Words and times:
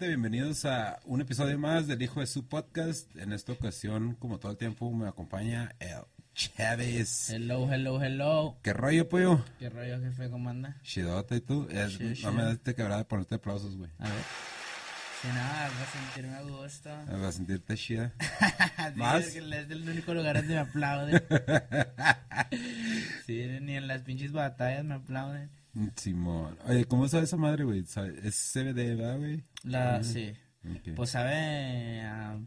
Bienvenidos 0.00 0.64
a 0.64 0.98
un 1.04 1.20
episodio 1.20 1.58
más 1.58 1.86
del 1.86 2.00
Hijo 2.00 2.20
de 2.20 2.26
su 2.26 2.48
Podcast. 2.48 3.14
En 3.16 3.32
esta 3.34 3.52
ocasión, 3.52 4.14
como 4.14 4.38
todo 4.38 4.50
el 4.52 4.56
tiempo, 4.58 4.90
me 4.92 5.06
acompaña 5.06 5.74
el 5.78 6.00
Chávez. 6.34 7.28
Hello, 7.28 7.70
hello, 7.70 8.02
hello. 8.02 8.56
¿Qué 8.62 8.72
rollo, 8.72 9.08
pollo? 9.10 9.44
¿Qué 9.58 9.68
rollo, 9.68 10.00
jefe? 10.00 10.30
¿Cómo 10.30 10.48
anda? 10.48 10.76
Chidota, 10.82 11.36
¿y 11.36 11.42
tú? 11.42 11.68
Es- 11.70 12.00
no 12.22 12.32
me 12.32 12.44
das 12.44 12.58
quebrada 12.60 12.98
de 12.98 13.04
ponerte 13.04 13.34
aplausos, 13.34 13.76
güey. 13.76 13.90
A 13.98 14.04
ver. 14.04 14.22
Si 15.20 15.28
nada, 15.28 15.68
voy 15.68 15.82
a 15.82 15.86
sentirme 16.12 16.36
a 16.36 16.42
gusto. 16.42 16.90
Vas 17.06 17.22
a 17.22 17.32
sentirte 17.32 17.76
chida. 17.76 18.14
¿Más? 18.96 19.26
es 19.26 19.36
el 19.36 19.88
único 19.88 20.14
lugar 20.14 20.36
donde 20.36 20.54
me 20.54 20.60
aplauden. 20.60 21.22
Sí, 23.26 23.46
ni 23.60 23.76
en 23.76 23.86
las 23.86 24.02
pinches 24.02 24.32
batallas 24.32 24.82
me 24.84 24.94
aplauden. 24.94 25.50
Simón. 25.96 26.58
Oye, 26.66 26.84
¿cómo 26.86 27.06
sabe 27.08 27.24
esa 27.24 27.36
madre, 27.36 27.64
güey? 27.64 27.84
¿Sabe- 27.86 28.18
Es 28.26 28.34
CBD, 28.52 28.96
¿verdad, 28.96 29.18
güey? 29.18 29.44
La, 29.62 30.02
sí. 30.02 30.34
Ok. 30.68 30.94
Pues 30.96 31.10
sabe 31.10 32.02
a, 32.02 32.38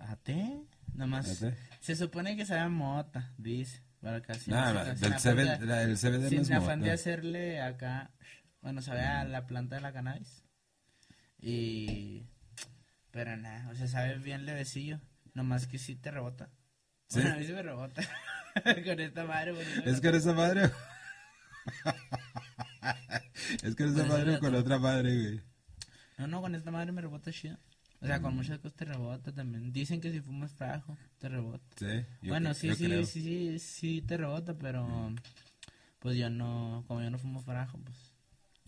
a 0.00 0.16
té, 0.16 0.60
nomás. 0.94 1.42
¿A 1.42 1.50
té? 1.50 1.56
Se 1.80 1.94
supone 1.96 2.36
que 2.36 2.44
sabe 2.46 2.60
a 2.60 2.68
mota, 2.68 3.32
dice. 3.38 3.82
Para 4.00 4.20
casi. 4.20 4.50
Del 4.50 4.96
de- 5.12 5.18
CBD, 5.18 5.64
la- 5.64 5.82
el 5.82 5.96
CBD 5.96 6.22
no 6.24 6.28
Sin 6.28 6.40
es 6.40 6.50
afán 6.50 6.80
de 6.80 6.90
hacerle 6.90 7.60
acá. 7.60 8.10
Bueno, 8.60 8.82
sabe 8.82 9.02
a 9.02 9.24
la 9.24 9.46
planta 9.46 9.76
de 9.76 9.80
la 9.80 9.92
cannabis. 9.92 10.42
Y. 11.40 12.26
Pero 13.10 13.36
nada, 13.36 13.68
o 13.70 13.74
sea, 13.74 13.86
sabe 13.86 14.18
bien 14.18 14.44
levecillo. 14.46 15.00
Nomás 15.34 15.66
que 15.66 15.78
sí 15.78 15.94
te 15.96 16.10
rebota. 16.10 16.50
¿Sí? 17.08 17.20
Bueno, 17.20 17.34
a 17.34 17.38
mí 17.38 17.46
sí 17.46 17.52
me 17.52 17.62
rebota. 17.62 18.02
Con 18.84 19.00
esta 19.00 19.24
madre, 19.24 19.54
pues, 19.54 19.68
Es 19.86 20.02
eres 20.04 20.22
esa 20.22 20.32
madre. 20.34 20.70
es 23.62 23.74
que 23.76 23.82
eres 23.84 23.94
esa 23.94 24.06
Pues, 24.06 24.08
madre 24.08 24.34
es 24.34 24.38
con 24.40 24.48
otro. 24.48 24.60
otra 24.60 24.78
madre, 24.78 25.16
güey. 25.20 25.40
No, 26.18 26.26
no, 26.26 26.40
con 26.40 26.54
esta 26.54 26.70
madre 26.70 26.92
me 26.92 27.00
rebota 27.00 27.32
chido. 27.32 27.56
O 28.00 28.06
sea, 28.06 28.18
Mm. 28.18 28.22
con 28.22 28.34
muchas 28.36 28.58
cosas 28.58 28.74
te 28.76 28.84
rebota 28.84 29.32
también. 29.32 29.72
Dicen 29.72 30.00
que 30.00 30.10
si 30.10 30.20
fumas 30.20 30.54
trabajo, 30.54 30.96
te 31.18 31.28
rebota. 31.28 31.64
Sí. 31.76 32.04
yo 32.22 32.30
bueno, 32.30 32.52
sí, 32.54 32.68
yo 32.68 32.74
sí, 32.74 32.84
creo. 32.86 33.06
sí, 33.06 33.22
sí, 33.22 33.58
sí 33.58 34.02
te 34.02 34.16
rebota, 34.16 34.54
pero 34.58 35.14
pues 36.00 36.16
yo 36.16 36.28
no, 36.28 36.84
como 36.88 37.00
yo 37.00 37.10
no 37.10 37.18
fumo 37.18 37.40
farajo, 37.42 37.78
pues. 37.78 37.96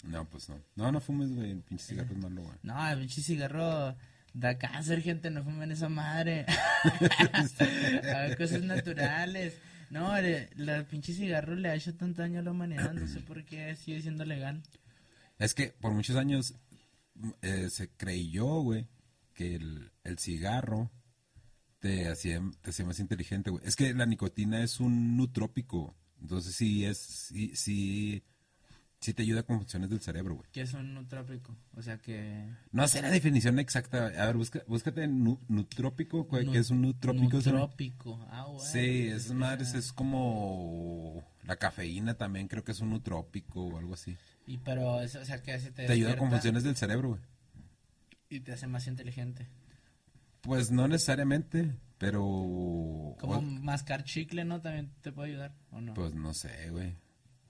No, 0.05 0.25
pues 0.29 0.49
no. 0.49 0.61
No, 0.77 0.93
no 0.93 1.01
fumes, 1.01 1.35
güey. 1.35 1.51
El 1.51 1.63
pinche 1.63 1.85
cigarro 1.85 2.13
es 2.13 2.19
malo, 2.19 2.43
güey. 2.43 2.57
No, 2.63 2.89
el 2.89 2.99
pinche 3.01 3.23
cigarro 3.23 3.97
da 4.35 4.59
cáncer, 4.59 5.03
gente, 5.03 5.31
no 5.31 5.43
fumen 5.43 5.73
esa 5.73 5.89
madre. 5.89 6.47
A 6.85 8.19
ver, 8.21 8.37
cosas 8.37 8.63
naturales. 8.63 9.55
No, 9.95 10.13
la 10.57 10.89
pinche 10.89 11.13
cigarro 11.15 11.55
le 11.55 11.69
ha 11.69 11.77
hecho 11.77 11.95
tanto 11.95 12.21
daño 12.21 12.41
a 12.41 12.43
la 12.43 12.51
humanidad, 12.51 12.93
no 12.95 13.07
sé 13.07 13.21
por 13.21 13.45
qué 13.45 13.77
sigue 13.77 14.03
siendo 14.03 14.25
legal. 14.25 14.61
Es 15.39 15.55
que 15.55 15.69
por 15.69 15.93
muchos 15.93 16.17
años 16.17 16.57
eh, 17.43 17.71
se 17.71 17.91
creyó, 17.91 18.61
güey, 18.61 18.89
que 19.35 19.55
el, 19.55 19.93
el 20.03 20.19
cigarro 20.19 20.91
te 21.79 22.09
hacía, 22.09 22.43
te 22.61 22.71
hacía 22.71 22.87
más 22.87 22.99
inteligente, 22.99 23.51
güey. 23.51 23.65
Es 23.65 23.77
que 23.77 23.95
la 23.95 24.05
nicotina 24.05 24.65
es 24.65 24.81
un 24.81 25.17
nutrópico. 25.17 25.95
Entonces 26.21 26.57
sí 26.57 26.85
es, 26.85 26.99
sí, 26.99 27.55
sí, 27.55 28.25
sí 29.05 29.13
te 29.13 29.23
ayuda 29.23 29.43
con 29.43 29.59
funciones 29.59 29.91
del 29.91 30.01
cerebro, 30.01 30.37
güey. 30.37 30.49
Que 30.51 30.63
es 30.63 30.73
un 30.73 30.95
nutrópico, 30.95 31.55
o 31.77 31.83
sea 31.83 31.99
que... 31.99 32.49
No 32.73 32.89
sé 32.89 33.03
la 33.03 33.11
definición 33.11 33.59
exacta. 33.59 34.07
A 34.07 34.27
ver, 34.27 34.37
busca, 34.37 34.63
búscate 34.67 35.07
nu- 35.07 35.41
nutrópico, 35.47 36.25
güey, 36.25 36.47
¿qué 36.51 36.59
es 36.59 36.71
un 36.71 36.81
nutrópico? 36.81 37.43
¿sabes? 37.43 37.61
Nutrópico, 37.61 38.27
ah, 38.31 38.47
bueno. 38.47 38.61
Sí, 38.61 39.09
esas 39.09 39.33
madres 39.33 39.75
es 39.75 39.93
como 39.93 41.23
la 41.43 41.57
cafeína 41.57 42.15
también, 42.15 42.49
creo 42.49 42.65
que 42.65 42.73
es 42.73 42.81
un 42.81 42.91
nutrópico 42.91 43.65
o 43.67 43.79
algo 43.79 43.93
así. 43.93 44.17
Y 44.47 44.57
pero, 44.59 45.03
eso, 45.03 45.21
o 45.21 45.25
sea 45.25 45.43
que 45.43 45.61
se 45.61 45.71
te 45.71 45.87
Te 45.87 45.93
ayuda 45.93 46.17
con 46.17 46.31
funciones 46.31 46.65
del 46.65 46.77
cerebro, 46.77 47.11
güey. 47.11 47.21
Y 48.31 48.41
te 48.41 48.53
hace 48.53 48.67
más 48.67 48.87
inteligente. 48.87 49.47
Pues 50.41 50.71
no 50.71 50.89
necesariamente, 50.89 51.75
pero... 51.99 52.21
Como 53.21 53.43
mascar 53.43 54.05
chicle, 54.05 54.47
¿no? 54.47 54.63
También 54.63 54.91
te 55.03 55.13
puede 55.13 55.31
ayudar, 55.33 55.55
¿o 55.73 55.83
no? 55.83 55.93
Pues 55.93 56.15
no 56.15 56.33
sé, 56.33 56.71
güey. 56.71 56.97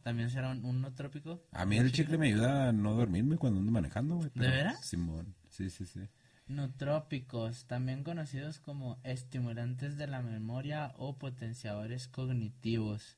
También 0.04 0.28
será 0.28 0.50
un, 0.50 0.62
un 0.66 0.82
nutrópico. 0.82 1.42
A 1.50 1.64
mí 1.64 1.78
el 1.78 1.90
chicle 1.90 2.18
me 2.18 2.26
ayuda 2.26 2.68
a 2.68 2.72
no 2.72 2.92
dormirme 2.94 3.38
cuando 3.38 3.60
ando 3.60 3.72
manejando, 3.72 4.16
güey. 4.16 4.30
¿De 4.34 4.48
veras? 4.48 4.84
Simón, 4.84 5.34
sí, 5.48 5.70
sí, 5.70 5.86
sí. 5.86 6.06
Nutrópicos, 6.46 7.64
también 7.66 8.04
conocidos 8.04 8.58
como 8.58 9.00
estimulantes 9.02 9.96
de 9.96 10.06
la 10.06 10.20
memoria 10.20 10.92
o 10.98 11.16
potenciadores 11.16 12.06
cognitivos. 12.06 13.16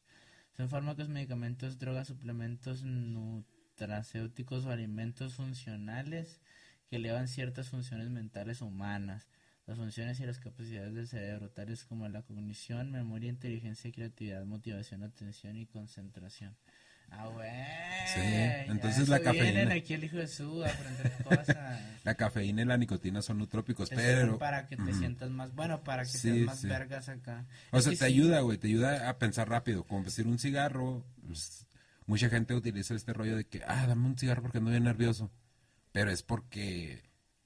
Son 0.56 0.68
fármacos, 0.68 1.08
medicamentos, 1.08 1.80
drogas, 1.80 2.06
suplementos 2.06 2.84
nutracéuticos 2.84 4.64
o 4.64 4.70
alimentos 4.70 5.34
funcionales 5.34 6.40
que 6.88 6.96
elevan 6.96 7.26
ciertas 7.26 7.68
funciones 7.68 8.10
mentales 8.10 8.62
humanas. 8.62 9.26
Las 9.66 9.78
funciones 9.78 10.20
y 10.20 10.26
las 10.26 10.38
capacidades 10.38 10.94
del 10.94 11.08
cerebro, 11.08 11.50
tales 11.50 11.82
como 11.82 12.08
la 12.08 12.22
cognición, 12.22 12.92
memoria, 12.92 13.28
inteligencia, 13.28 13.90
creatividad, 13.90 14.44
motivación, 14.44 15.02
atención 15.02 15.56
y 15.56 15.66
concentración. 15.66 16.56
Ah, 17.10 17.26
güey. 17.28 17.50
Sí, 18.04 18.20
entonces 18.68 19.08
la 19.08 19.16
eso 19.16 19.30
vienen 19.30 19.68
cafeína. 19.68 19.74
aquí 19.74 19.94
el 19.94 20.04
hijo 20.04 20.16
de 20.16 20.28
su 20.28 20.62
a 20.64 20.68
aprender 20.70 21.12
cosas. 21.24 21.56
La 22.04 22.14
cafeína 22.14 22.62
y 22.62 22.64
la 22.64 22.76
nicotina 22.76 23.20
son 23.22 23.38
nutrópicos, 23.38 23.90
pero... 23.90 24.38
para 24.38 24.66
que 24.66 24.76
te 24.76 24.92
sientas 24.94 25.28
más, 25.30 25.52
bueno, 25.54 25.82
para 25.82 26.08
que 26.08 26.18
Sí, 26.18 26.18
seas 26.18 26.38
más 26.38 26.60
sí. 26.60 26.68
vergas 26.68 27.08
acá. 27.08 27.46
O 27.72 27.78
Es 27.78 27.84
sea, 27.84 27.94
te 27.96 27.96
sí, 27.96 28.04
ayuda, 28.04 28.40
güey, 28.40 28.58
te 28.58 28.68
ayuda 28.68 29.08
a 29.08 29.18
pensar 29.18 29.48
rápido. 29.48 29.84
Como 29.84 30.04
decir 30.04 30.26
un 30.26 30.38
cigarro, 30.38 31.04
pues, 31.26 31.66
mucha 32.06 32.28
gente 32.28 32.54
utiliza 32.54 32.94
este 32.94 33.12
rollo 33.12 33.36
de 33.36 33.46
que, 33.48 33.62
ah, 33.66 33.86
dame 33.88 34.06
un 34.06 34.16
cigarro 34.16 34.42
porque 34.42 34.58
ando 34.58 34.70
bien 34.70 34.84
nervioso. 34.84 35.32
Pero 35.92 36.10
es 36.12 36.22
porque 36.22 37.02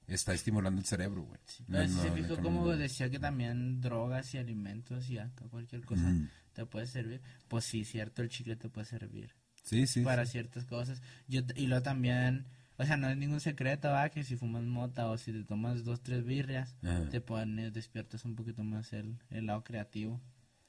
está 0.07 0.33
estimulando 0.33 0.79
el 0.81 0.85
cerebro, 0.85 1.23
güey. 1.23 1.39
No, 1.67 1.79
No, 1.79 1.87
si 1.87 1.95
no, 1.95 2.01
se 2.03 2.11
fijó 2.11 2.37
como 2.41 2.67
decía 2.75 3.09
que 3.09 3.17
también 3.19 3.81
drogas 3.81 4.33
y 4.35 4.37
alimentos 4.37 5.09
y 5.09 5.17
acá 5.17 5.45
cualquier 5.49 5.83
cosa 5.85 6.13
te 6.53 6.65
puede 6.67 6.85
servir. 6.85 7.21
Pues 7.47 7.65
sí, 7.65 7.83
cierto, 7.85 8.21
el 8.21 8.29
chicle 8.29 8.55
te 8.57 8.69
puede 8.69 8.85
servir 8.85 9.33
Sí, 9.61 9.87
sí. 9.87 10.01
para 10.01 10.25
sí. 10.25 10.31
ciertas 10.33 10.65
cosas. 10.65 11.01
Yo 11.27 11.41
y 11.55 11.67
luego 11.67 11.83
también, 11.83 12.45
o 12.77 12.85
sea, 12.85 12.97
no 12.97 13.09
es 13.09 13.17
ningún 13.17 13.39
secreto, 13.39 13.89
va, 13.89 14.09
que 14.09 14.23
si 14.23 14.35
fumas 14.37 14.63
mota 14.63 15.07
o 15.07 15.17
si 15.17 15.31
te 15.31 15.43
tomas 15.43 15.83
dos, 15.83 16.01
tres 16.01 16.23
birrias, 16.25 16.75
Ajá. 16.83 17.09
te 17.09 17.21
pones, 17.21 17.71
despiertas 17.73 18.25
un 18.25 18.35
poquito 18.35 18.63
más 18.63 18.91
el, 18.93 19.17
el 19.29 19.45
lado 19.45 19.63
creativo. 19.63 20.19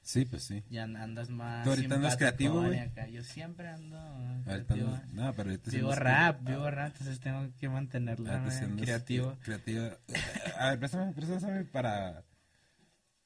Sí, 0.05 0.25
pues 0.25 0.43
sí. 0.43 0.61
Ya 0.69 0.83
an- 0.83 0.97
andas 0.97 1.29
más 1.29 1.63
¿Tú 1.63 1.69
ahorita 1.69 1.95
andas 1.95 2.17
creativo, 2.17 2.61
güey? 2.61 2.91
Yo 3.13 3.23
siempre 3.23 3.69
ando 3.69 3.97
Ahorita 3.97 4.43
creativo. 4.65 4.87
andas- 4.89 5.07
No, 5.13 5.33
pero 5.33 5.49
ahorita 5.51 5.71
Vivo 5.71 5.95
rap, 5.95 6.41
vivo 6.45 6.69
rap, 6.69 6.87
entonces 6.91 7.19
tengo 7.21 7.49
que 7.57 7.69
mantenerlo 7.69 8.29
andas 8.29 8.61
creativo. 8.81 9.37
Creativo. 9.41 9.85
A 10.59 10.71
ver, 10.71 10.79
préstame, 10.79 11.13
préstame 11.13 11.63
para, 11.63 12.25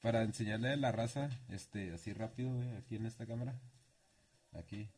para 0.00 0.22
enseñarle 0.22 0.72
a 0.72 0.76
la 0.76 0.92
raza, 0.92 1.28
este, 1.48 1.92
así 1.92 2.12
rápido, 2.12 2.54
güey, 2.54 2.70
aquí 2.76 2.94
en 2.94 3.06
esta 3.06 3.26
cámara. 3.26 3.58
Aquí. 4.52 4.88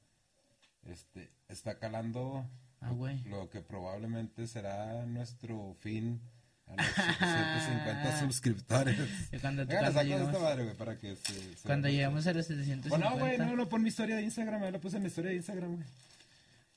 Este, 0.84 1.30
está 1.48 1.78
calando 1.78 2.46
Ah, 2.80 2.90
güey. 2.90 3.22
lo 3.24 3.50
que 3.50 3.60
probablemente 3.60 4.46
será 4.46 5.04
nuestro 5.04 5.76
fin 5.80 6.20
a 6.66 6.76
los 6.76 6.86
750 6.86 8.20
suscriptores. 8.20 8.96
Y 9.32 9.38
cuando, 9.38 9.66
Venga, 9.66 9.80
cuando 9.82 10.02
llegamos, 10.02 10.28
esta 10.28 10.38
madre, 10.42 10.64
güey, 10.64 10.76
para 10.76 10.96
que 10.96 11.16
se... 11.16 11.34
se 11.56 11.66
cuando 11.66 11.88
llegamos 11.88 12.26
a 12.26 12.32
los 12.32 12.46
750, 12.46 12.88
Bueno, 12.88 13.18
güey, 13.18 13.38
no, 13.38 13.54
no, 13.56 13.68
pon 13.68 13.82
mi 13.82 13.88
historia 13.90 14.16
de 14.16 14.22
Instagram, 14.22 14.62
ya 14.62 14.70
lo 14.70 14.80
puse 14.80 14.96
en 14.96 15.02
la 15.02 15.08
historia 15.08 15.30
de 15.30 15.36
Instagram, 15.36 15.74
güey. 15.76 15.86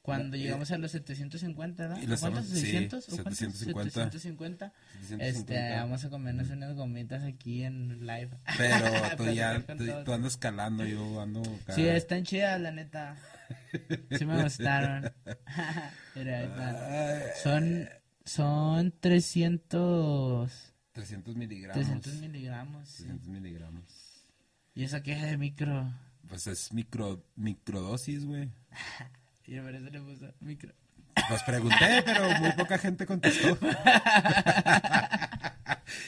cuando 0.01 0.35
llegamos 0.35 0.69
a 0.71 0.77
los 0.77 0.91
750, 0.91 1.87
¿verdad? 1.87 2.03
lo 2.03 2.17
¿Cuántos? 2.17 2.47
sí, 2.47 2.73
¿600? 2.73 3.13
¿O 3.13 3.23
cuántos? 3.23 3.37
750. 3.37 3.91
750. 3.91 4.73
750. 5.07 5.25
Este, 5.25 5.75
vamos 5.77 6.03
a 6.03 6.09
comernos 6.09 6.49
unas 6.49 6.75
gomitas 6.75 7.23
aquí 7.23 7.63
en 7.63 8.05
live. 8.05 8.31
Pero 8.57 8.75
tú 9.17 9.31
ya, 9.31 9.61
tú, 9.65 9.85
tú 10.03 10.11
andas 10.11 10.35
calando, 10.35 10.83
yo 10.85 11.21
ando 11.21 11.41
acá. 11.61 11.75
Sí, 11.75 11.87
están 11.87 12.23
chidas, 12.25 12.59
la 12.59 12.71
neta. 12.71 13.15
Sí 14.17 14.25
me 14.25 14.41
gustaron. 14.43 15.11
Ahí 16.15 16.27
está. 16.27 17.35
Son, 17.41 17.89
son 18.25 18.93
300, 18.99 20.73
300 20.91 21.35
miligramos. 21.35 21.75
300 21.83 22.13
miligramos. 22.15 22.89
sí. 22.89 23.03
300 23.03 23.27
miligramos. 23.29 23.83
Y 24.75 24.83
esa 24.83 25.03
queja 25.03 25.25
de 25.25 25.37
micro. 25.37 25.91
Pues 26.27 26.47
es 26.47 26.73
micro, 26.73 27.23
microdosis, 27.35 28.25
güey. 28.25 28.49
Y 29.45 29.59
por 29.59 29.75
eso 29.75 29.89
le 29.89 29.99
puso 29.99 30.33
micro. 30.39 30.73
Pues 31.29 31.43
pregunté, 31.43 32.01
pero 32.05 32.29
muy 32.39 32.51
poca 32.53 32.77
gente 32.77 33.05
contestó. 33.05 33.57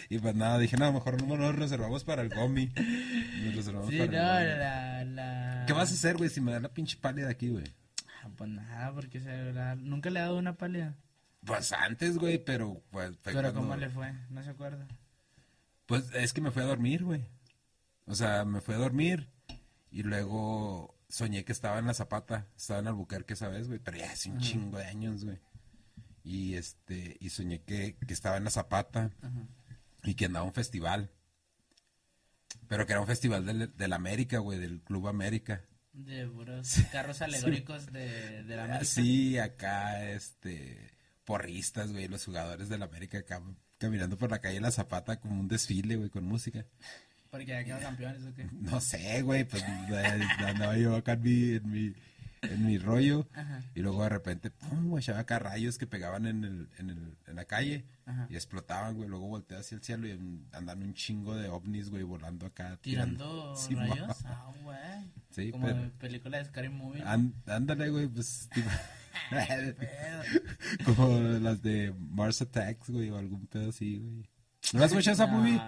y 0.10 0.19
pues 0.19 0.36
nada, 0.36 0.57
dije, 0.60 0.78
no, 0.78 0.92
mejor 0.94 1.22
no 1.24 1.38
nos 1.38 1.56
reservamos 1.56 2.04
para 2.04 2.22
el 2.22 2.30
gomi. 2.30 2.68
Nos 3.44 3.56
reservamos 3.56 3.90
Sí, 3.90 4.00
para 4.00 4.12
no, 4.12 4.40
el 4.40 4.48
gomi. 4.50 4.60
la, 4.60 5.04
la... 5.06 5.66
¿Qué 5.66 5.74
vas 5.74 5.92
a 5.92 5.94
hacer, 5.94 6.18
güey, 6.18 6.30
si 6.30 6.42
me 6.42 6.52
da 6.52 6.60
la 6.60 6.69
pinche 6.69 6.98
pálida 6.98 7.30
aquí, 7.30 7.50
güey? 7.50 7.66
Ah, 8.24 8.30
Pues 8.36 8.50
nada, 8.50 8.94
porque 8.94 9.19
se, 9.19 9.54
la- 9.54 9.75
nunca 9.75 10.10
le 10.10 10.19
he 10.19 10.24
dado 10.24 10.38
una 10.38 10.56
pálida. 10.57 10.96
Pues 11.46 11.72
antes, 11.74 12.18
güey, 12.18 12.44
pero 12.44 12.81
pues 12.90 13.12
Pero 13.24 13.42
cuando- 13.42 13.60
¿cómo 13.62 13.75
le 13.75 13.90
fue? 13.90 14.12
No 14.30 14.44
se 14.44 14.50
acuerda. 14.50 14.88
Pues 15.86 16.10
es 16.13 16.34
que 16.34 16.42
me 16.42 16.52
fui 16.52 16.63
a 16.63 16.66
dormir, 16.66 17.04
güey. 17.04 17.24
O 18.07 18.16
sea, 18.16 18.46
me 18.46 18.62
fui 18.62 18.74
a 18.74 18.78
dormir 18.80 19.30
y 19.92 20.02
luego 20.04 20.94
soñé 21.16 21.46
que 21.46 21.54
estaba 21.54 21.80
en 21.80 21.88
la 21.88 21.94
Zapata, 21.94 22.46
estaba 22.58 22.82
en 22.82 22.88
Albuquerque 22.88 23.36
esa 23.36 23.48
vez, 23.48 23.70
güey, 23.70 23.80
pero 23.80 23.96
ya 23.96 24.12
hace 24.12 24.30
un 24.30 24.40
chingo 24.40 24.78
de 24.78 24.84
años, 24.84 25.24
güey. 25.24 25.40
Y 26.26 26.56
este, 26.56 27.16
y 27.22 27.30
soñé 27.30 27.62
que, 27.62 27.96
que 28.06 28.14
estaba 28.14 28.36
en 28.36 28.44
la 28.44 28.50
Zapata 28.50 29.12
y 30.04 30.16
que 30.16 30.26
andaba 30.26 30.44
a 30.44 30.48
un 30.48 30.54
festival. 30.54 31.12
Pero 32.68 32.86
que 32.86 32.92
era 32.92 33.00
un 33.00 33.08
festival 33.08 33.46
del, 33.46 33.74
del 33.78 33.94
América, 33.94 34.40
güey, 34.40 34.60
del 34.60 34.82
Club 34.82 35.08
América. 35.08 35.64
De 35.94 36.28
puros 36.28 36.76
carros 36.92 37.22
alegóricos 37.22 37.94
de, 37.94 38.44
de 38.44 38.56
la 38.58 38.66
América. 38.66 38.84
Sí, 38.84 39.38
acá, 39.38 40.10
este, 40.10 40.98
porristas, 41.24 41.94
güey, 41.94 42.10
los 42.10 42.26
jugadores 42.26 42.68
del 42.68 42.84
América 42.84 43.20
acá 43.20 43.42
caminando 43.78 44.18
por 44.18 44.32
la 44.32 44.40
calle 44.40 44.60
La 44.60 44.72
Zapata 44.72 45.22
como 45.22 45.40
un 45.40 45.48
desfile, 45.48 45.96
güey, 45.96 46.10
con 46.10 46.26
música. 46.26 46.66
Porque 47.38 47.52
ya 47.52 47.64
quedaron 47.64 47.84
campeones, 47.84 48.24
¿o 48.26 48.34
qué? 48.34 48.48
No 48.62 48.80
sé, 48.82 49.22
güey, 49.22 49.44
pues 49.44 49.64
eh, 49.64 50.24
andaba 50.46 50.78
yo 50.78 50.96
acá 50.96 51.14
en 51.14 51.22
mi, 51.24 51.52
en 51.56 51.70
mi, 51.72 51.94
en 52.44 52.66
mi 52.66 52.78
rollo 52.78 53.28
Ajá. 53.34 53.62
y 53.74 53.82
luego 53.82 54.04
de 54.04 54.10
repente, 54.10 54.52
pum, 54.52 54.90
güey, 54.90 55.02
echaba 55.02 55.20
acá 55.20 55.40
rayos 55.40 55.78
que 55.78 55.88
pegaban 55.88 56.26
en, 56.28 56.44
el, 56.44 56.70
en, 56.78 56.90
el, 56.92 57.18
en 57.28 57.36
la 57.36 57.46
calle 57.46 57.86
Ajá. 58.06 58.28
y 58.30 58.36
explotaban, 58.36 58.96
güey, 58.96 59.10
luego 59.10 59.28
volteé 59.28 59.58
hacia 59.58 59.76
el 59.76 59.84
cielo 59.84 60.08
y 60.08 60.12
andan 60.54 60.82
un 60.84 60.94
chingo 60.94 61.36
de 61.36 61.50
ovnis, 61.50 61.90
güey, 61.90 62.04
volando 62.04 62.46
acá. 62.46 62.78
Tirando 62.82 63.56
Sí, 63.56 63.74
rayos. 63.76 63.98
ma. 64.08 64.16
Ah, 64.26 64.52
güey. 64.64 64.78
Sí, 65.31 65.52
Como 65.52 65.66
pero- 65.68 65.80
en 65.81 65.92
película 65.92 66.38
de 66.38 66.46
Scary 66.46 66.70
Movie. 66.70 67.04
Án- 67.04 67.34
ándale, 67.48 67.90
güey, 67.90 68.08
pues, 68.08 68.48
tipo, 68.54 68.70
como 70.86 71.20
las 71.20 71.62
de 71.62 71.94
Mars 71.98 72.42
Attacks, 72.42 72.90
güey, 72.90 73.10
o 73.10 73.18
algún 73.18 73.48
pedo 73.48 73.70
así, 73.70 73.98
güey. 73.98 74.30
¿No 74.74 74.84
has 74.84 74.92
escuchado 74.92 75.14
esa 75.14 75.28
movie? 75.28 75.62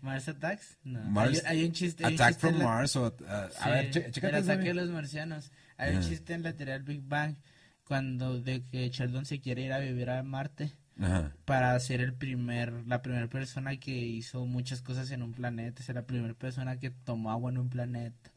Mars 0.00 0.28
Attacks? 0.28 0.78
No. 0.84 1.00
Mars- 1.04 1.42
hay, 1.44 1.58
hay 1.58 1.66
un 1.66 1.72
chiste. 1.72 2.04
hay 2.04 2.14
un 2.14 2.20
Attack 2.20 2.28
chiste 2.34 2.48
from 2.48 2.58
la- 2.58 2.64
Mars 2.64 2.96
o... 2.96 3.06
uh, 3.06 3.24
a 3.26 3.50
Sí, 3.50 3.70
ver, 3.70 3.90
che- 3.90 4.10
chécate 4.10 4.36
el 4.38 4.42
ataque 4.44 4.64
de 4.68 4.74
los 4.74 4.90
marcianos. 4.90 5.50
Hay 5.76 5.92
un 5.94 5.98
Ajá. 6.00 6.08
chiste 6.08 6.34
en 6.34 6.42
la 6.42 6.52
teoría 6.52 6.74
del 6.74 6.82
Big 6.84 7.02
Bang 7.02 7.36
cuando 7.84 8.40
de 8.40 8.62
que 8.62 8.88
Sheldon 8.90 9.24
se 9.26 9.40
quiere 9.40 9.62
ir 9.62 9.72
a 9.72 9.78
vivir 9.78 10.10
a 10.10 10.22
Marte 10.22 10.72
Ajá. 11.00 11.32
para 11.44 11.78
ser 11.80 12.00
el 12.00 12.14
primer 12.14 12.72
la 12.86 13.02
primera 13.02 13.28
persona 13.28 13.76
que 13.78 13.90
hizo 13.92 14.44
muchas 14.46 14.82
cosas 14.82 15.10
en 15.10 15.22
un 15.22 15.32
planeta, 15.32 15.82
ser 15.82 15.94
la 15.96 16.06
primera 16.06 16.34
persona 16.34 16.78
que 16.78 16.90
tomó 16.90 17.30
agua 17.32 17.50
en 17.50 17.58
un 17.58 17.68
planeta. 17.70 18.30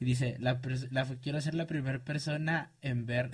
Y 0.00 0.04
dice, 0.04 0.36
la, 0.38 0.60
la 0.90 1.04
quiero 1.20 1.40
ser 1.40 1.54
la 1.54 1.66
primera 1.66 1.98
persona 1.98 2.70
en 2.82 3.06
ver 3.06 3.30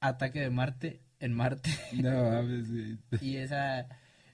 Ataque 0.00 0.40
de 0.40 0.50
Marte 0.50 1.00
en 1.20 1.32
Marte. 1.32 1.70
No, 1.92 2.42
y 3.22 3.36
esa 3.36 3.86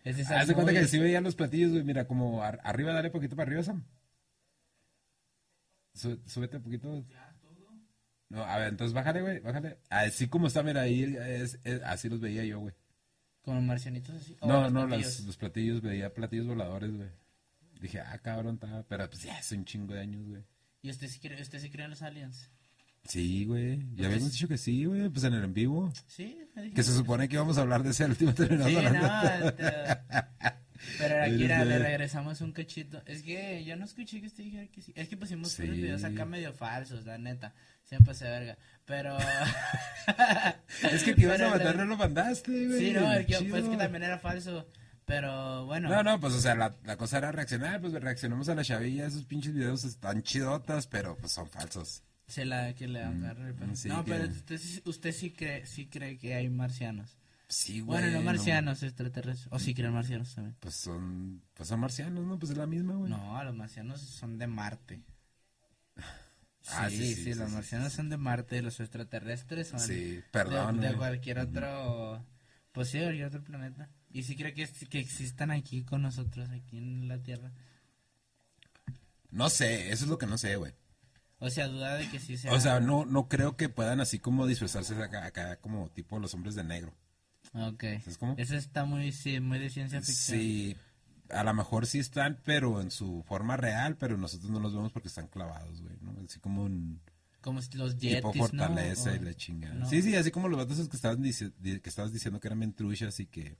Haz 0.04 0.48
de 0.48 0.54
cuenta 0.54 0.72
que 0.72 0.86
sí 0.86 0.98
veían 0.98 1.24
los 1.24 1.34
platillos, 1.34 1.72
güey. 1.72 1.84
Mira, 1.84 2.06
como 2.06 2.42
ar- 2.42 2.60
arriba, 2.64 2.92
dale 2.92 3.10
poquito 3.10 3.36
para 3.36 3.48
arriba, 3.48 3.62
Sam. 3.62 3.84
Sú- 5.94 6.20
súbete 6.26 6.56
un 6.56 6.62
poquito. 6.62 7.04
No, 8.28 8.44
a 8.44 8.58
ver, 8.58 8.68
entonces 8.68 8.94
bájale, 8.94 9.22
güey, 9.22 9.40
bájale. 9.40 9.78
Así 9.90 10.28
como 10.28 10.46
está, 10.46 10.62
mira, 10.62 10.82
ahí 10.82 11.02
es, 11.18 11.58
es- 11.64 11.82
así 11.82 12.08
los 12.08 12.20
veía 12.20 12.44
yo, 12.44 12.60
güey. 12.60 12.74
como 13.42 13.60
marcianitos 13.62 14.14
así. 14.14 14.36
No, 14.42 14.62
los 14.62 14.72
no, 14.72 14.86
platillos. 14.86 15.16
las- 15.18 15.26
los 15.26 15.36
platillos, 15.36 15.80
veía 15.82 16.12
platillos 16.14 16.46
voladores, 16.46 16.94
güey. 16.94 17.08
Dije, 17.80 18.00
ah, 18.00 18.18
cabrón, 18.18 18.54
estaba. 18.54 18.82
Pero 18.84 19.08
pues 19.08 19.22
ya 19.22 19.36
hace 19.38 19.56
un 19.56 19.64
chingo 19.64 19.94
de 19.94 20.00
años, 20.00 20.26
güey. 20.28 20.44
¿Y 20.82 20.90
usted 20.90 21.08
sí 21.08 21.18
cree, 21.18 21.40
usted 21.40 21.58
sí 21.58 21.70
cree 21.70 21.84
en 21.84 21.90
los 21.90 22.02
aliens? 22.02 22.50
Sí, 23.04 23.44
güey. 23.44 23.78
Ya 23.78 23.84
Pues 23.96 24.06
habíamos 24.06 24.32
dicho 24.32 24.48
que 24.48 24.58
sí, 24.58 24.84
güey. 24.84 25.08
Pues 25.08 25.24
en 25.24 25.34
el 25.34 25.44
en 25.44 25.54
vivo. 25.54 25.92
Sí, 26.06 26.38
me 26.54 26.70
Que 26.72 26.82
se 26.82 26.94
supone 26.94 27.28
que 27.28 27.34
íbamos 27.34 27.58
a 27.58 27.62
hablar 27.62 27.82
de 27.82 27.90
ese 27.90 28.04
último 28.04 28.32
Sí, 28.36 28.46
no, 28.50 28.66
este, 28.68 29.98
pero 30.98 31.22
aquí 31.24 31.44
era, 31.44 31.64
le 31.64 31.74
Este- 31.76 31.78
regresamos 31.88 32.40
un 32.40 32.52
cachito. 32.52 33.02
Es 33.06 33.22
que 33.22 33.64
yo 33.64 33.76
no 33.76 33.84
escuché 33.84 34.20
que 34.20 34.26
usted 34.28 34.44
dijera 34.44 34.66
que 34.68 34.82
sí. 34.82 34.92
Es 34.96 35.08
que 35.08 35.16
pusimos 35.16 35.50
Sí. 35.52 35.62
unos 35.64 35.76
videos 35.76 36.04
acá 36.04 36.24
medio 36.24 36.52
falsos, 36.52 37.04
la 37.06 37.18
neta. 37.18 37.54
Siempre 37.84 38.14
se 38.14 38.24
verga. 38.24 38.58
Pero. 38.84 39.16
Es 40.92 41.02
que 41.02 41.14
te 41.14 41.22
ibas 41.22 41.40
a 41.40 41.48
matar, 41.50 41.76
no 41.76 41.84
lo 41.84 41.96
mandaste, 41.96 42.66
güey. 42.66 42.78
Sí, 42.78 42.92
no, 42.92 43.12
es 43.12 43.26
que, 43.26 43.34
Chido. 43.34 43.50
pues, 43.50 43.64
que 43.68 43.76
también 43.76 44.02
era 44.04 44.18
falso. 44.18 44.68
Pero 45.04 45.66
bueno. 45.66 45.88
No, 45.88 46.02
no, 46.04 46.20
pues 46.20 46.34
o 46.34 46.40
sea, 46.40 46.54
la, 46.54 46.76
la 46.84 46.96
cosa 46.96 47.18
era 47.18 47.32
reaccionar, 47.32 47.80
pues 47.80 47.92
reaccionamos 47.94 48.48
a 48.48 48.54
la 48.54 48.62
chavilla, 48.62 49.06
esos 49.06 49.24
pinches 49.24 49.52
videos 49.52 49.84
están 49.84 50.22
chidotas, 50.22 50.86
pero 50.86 51.16
pues 51.16 51.32
son 51.32 51.48
falsos. 51.50 52.04
Se 52.30 52.44
la 52.44 52.74
que 52.74 52.88
le 52.88 53.02
el 53.02 53.54
pelo. 53.54 53.74
sí, 53.76 53.88
no, 53.88 54.04
que- 54.04 54.12
pero 54.12 54.28
usted, 54.30 54.58
sí- 54.58 54.82
usted 54.84 55.12
sí 55.12 55.32
cree, 55.32 55.66
sí 55.66 55.86
cree 55.86 56.16
que 56.18 56.34
hay 56.34 56.48
marcianos. 56.48 57.18
Sí, 57.48 57.80
güey. 57.80 58.00
Bueno, 58.00 58.18
no 58.18 58.24
marcianos, 58.24 58.82
extraterrestres. 58.84 59.48
O 59.52 59.58
sí 59.58 59.74
creen 59.74 59.92
marcianos 59.92 60.32
también. 60.34 60.56
Pues 60.60 60.76
son, 60.76 61.42
pues 61.54 61.68
son 61.68 61.80
marcianos, 61.80 62.24
¿no? 62.24 62.38
Pues 62.38 62.52
es 62.52 62.56
la 62.56 62.66
misma, 62.66 62.94
güey. 62.94 63.10
No, 63.10 63.42
los 63.42 63.54
marcianos 63.54 64.00
son 64.00 64.38
de 64.38 64.46
Marte. 64.46 65.02
Ah, 66.72 66.88
sí, 66.90 66.98
sí, 66.98 67.06
sí, 67.06 67.14
sí, 67.14 67.24
sí, 67.24 67.34
los 67.34 67.50
marcianos 67.50 67.92
son 67.92 68.10
de 68.10 68.18
Marte, 68.18 68.60
los 68.62 68.78
extraterrestres 68.80 69.68
son 69.68 69.80
Sí, 69.80 70.22
perdón, 70.30 70.78
de, 70.78 70.92
cualquier 70.94 71.38
otro, 71.38 72.24
pues 72.72 72.90
sí, 72.90 72.98
cualquier 73.00 73.26
otro 73.26 73.42
planeta. 73.42 73.88
Y 74.12 74.22
sí 74.24 74.36
creo 74.36 74.54
que, 74.54 74.68
que 74.68 75.00
existan 75.00 75.50
aquí 75.50 75.82
con 75.84 76.02
nosotros, 76.02 76.50
aquí 76.50 76.76
en 76.76 77.08
la 77.08 77.18
Tierra. 77.18 77.50
No 79.30 79.48
sé, 79.48 79.90
eso 79.90 80.04
es 80.04 80.10
lo 80.10 80.18
que 80.18 80.26
no 80.26 80.36
sé, 80.38 80.56
güey. 80.56 80.74
O 81.40 81.48
sea, 81.50 81.68
duda 81.68 81.96
de 81.96 82.08
que 82.10 82.20
sí 82.20 82.36
sea. 82.36 82.52
O 82.52 82.60
sea, 82.60 82.80
no, 82.80 83.06
no 83.06 83.28
creo 83.28 83.56
que 83.56 83.68
puedan 83.68 84.00
así 84.00 84.18
como 84.18 84.46
disfrazarse 84.46 84.94
acá, 84.94 85.24
acá 85.24 85.56
como 85.56 85.88
tipo 85.88 86.18
los 86.18 86.34
hombres 86.34 86.54
de 86.54 86.64
negro. 86.64 86.94
Ok. 87.54 87.84
¿Sabes 88.00 88.18
cómo? 88.18 88.34
Eso 88.36 88.56
está 88.56 88.84
muy, 88.84 89.10
sí, 89.12 89.40
muy 89.40 89.58
de 89.58 89.70
ciencia 89.70 90.00
ficción. 90.00 90.38
Sí, 90.38 90.76
a 91.30 91.42
lo 91.42 91.54
mejor 91.54 91.86
sí 91.86 91.98
están, 91.98 92.38
pero 92.44 92.80
en 92.80 92.90
su 92.90 93.24
forma 93.26 93.56
real, 93.56 93.96
pero 93.96 94.16
nosotros 94.16 94.50
no 94.50 94.60
los 94.60 94.74
vemos 94.74 94.92
porque 94.92 95.08
están 95.08 95.28
clavados, 95.28 95.80
güey, 95.80 95.96
¿no? 96.00 96.14
Así 96.24 96.38
como 96.40 96.64
un 96.64 97.00
Como 97.40 97.60
los 97.74 97.96
yetis, 97.96 98.16
tipo 98.16 98.32
fortaleza 98.34 99.10
¿no? 99.10 99.16
y 99.16 99.18
la 99.20 99.34
chingada. 99.34 99.74
no. 99.74 99.88
Sí, 99.88 100.02
sí, 100.02 100.14
así 100.16 100.30
como 100.30 100.48
los 100.48 100.58
vatos 100.58 100.88
que 100.88 100.96
estabas, 100.96 101.18
que 101.18 101.80
estabas 101.84 102.12
diciendo 102.12 102.38
que 102.38 102.48
eran 102.48 102.58
mentruchas 102.58 103.18
y 103.20 103.26
que, 103.26 103.56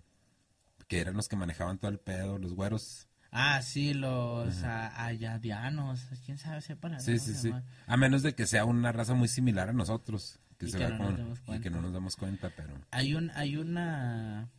que 0.86 1.00
eran 1.00 1.16
los 1.16 1.28
que 1.28 1.36
manejaban 1.36 1.78
todo 1.78 1.90
el 1.90 1.98
pedo, 1.98 2.38
los 2.38 2.52
güeros. 2.54 3.08
Ah, 3.32 3.62
sí, 3.62 3.94
los 3.94 4.62
ayadianos. 4.64 6.06
¿Quién 6.24 6.38
sabe? 6.38 6.60
Sepa 6.60 6.88
la 6.88 7.00
Sí, 7.00 7.18
sí, 7.18 7.34
sí. 7.34 7.52
A 7.86 7.96
menos 7.96 8.22
de 8.22 8.34
que 8.34 8.46
sea 8.46 8.64
una 8.64 8.92
raza 8.92 9.14
muy 9.14 9.28
similar 9.28 9.68
a 9.68 9.72
nosotros. 9.72 10.40
Que 10.58 10.66
Y 10.66 10.70
se 10.70 10.78
que 10.78 10.88
no 10.88 10.98
nos 10.98 11.16
demos 11.16 11.40
y 11.48 11.60
que 11.60 11.70
no 11.70 11.80
nos 11.80 11.92
damos 11.92 12.16
cuenta, 12.16 12.52
pero... 12.54 12.74
Hay 12.90 13.14
un, 13.14 13.30
hay 13.30 13.56
una, 13.56 14.50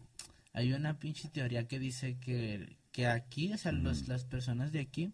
hay 0.54 0.74
una 0.74 0.98
pinche 0.98 1.30
teoría 1.30 1.68
que 1.68 1.78
dice 1.78 2.18
que, 2.18 2.78
que 2.92 3.06
aquí, 3.06 3.54
o 3.54 3.58
sea, 3.58 3.72
los, 3.72 4.08
las 4.08 4.24
personas 4.24 4.72
de 4.72 4.80
aquí, 4.80 5.14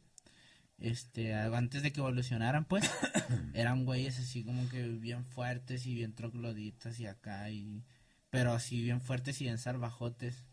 este, 0.80 1.34
antes 1.34 1.84
de 1.84 1.92
que 1.92 2.00
evolucionaran, 2.00 2.64
pues, 2.64 2.90
eran 3.54 3.84
güeyes 3.84 4.18
así 4.20 4.44
como 4.44 4.70
que 4.70 4.88
bien 4.88 5.26
fuertes 5.26 5.86
y 5.88 5.94
bien 5.94 6.14
trogloditas 6.14 7.00
y 7.02 7.08
acá 7.08 7.50
y, 7.50 7.84
pero 8.30 8.54
así 8.54 8.82
bien 8.82 9.02
fuertes 9.02 9.42
y 9.42 9.46
bien 9.46 9.58
salvajotes. 9.58 10.46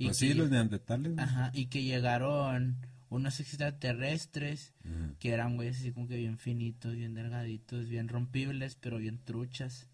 Y 0.00 0.06
Pues 0.06 0.18
que 0.18 0.28
sí, 0.28 0.34
los 0.34 0.50
neandertales. 0.50 1.16
Ajá, 1.18 1.50
y 1.54 1.66
que 1.66 1.82
llegaron 1.82 2.78
unos 3.10 3.38
extraterrestres 3.40 4.72
que 5.18 5.30
eran 5.32 5.56
güeyes 5.56 5.78
así 5.78 5.92
como 5.92 6.08
que 6.08 6.16
bien 6.16 6.38
finitos, 6.38 6.94
bien 6.94 7.12
delgaditos, 7.14 7.88
bien 7.88 8.08
rompibles, 8.08 8.76
pero 8.76 8.98
bien 8.98 9.18
truchas 9.24 9.88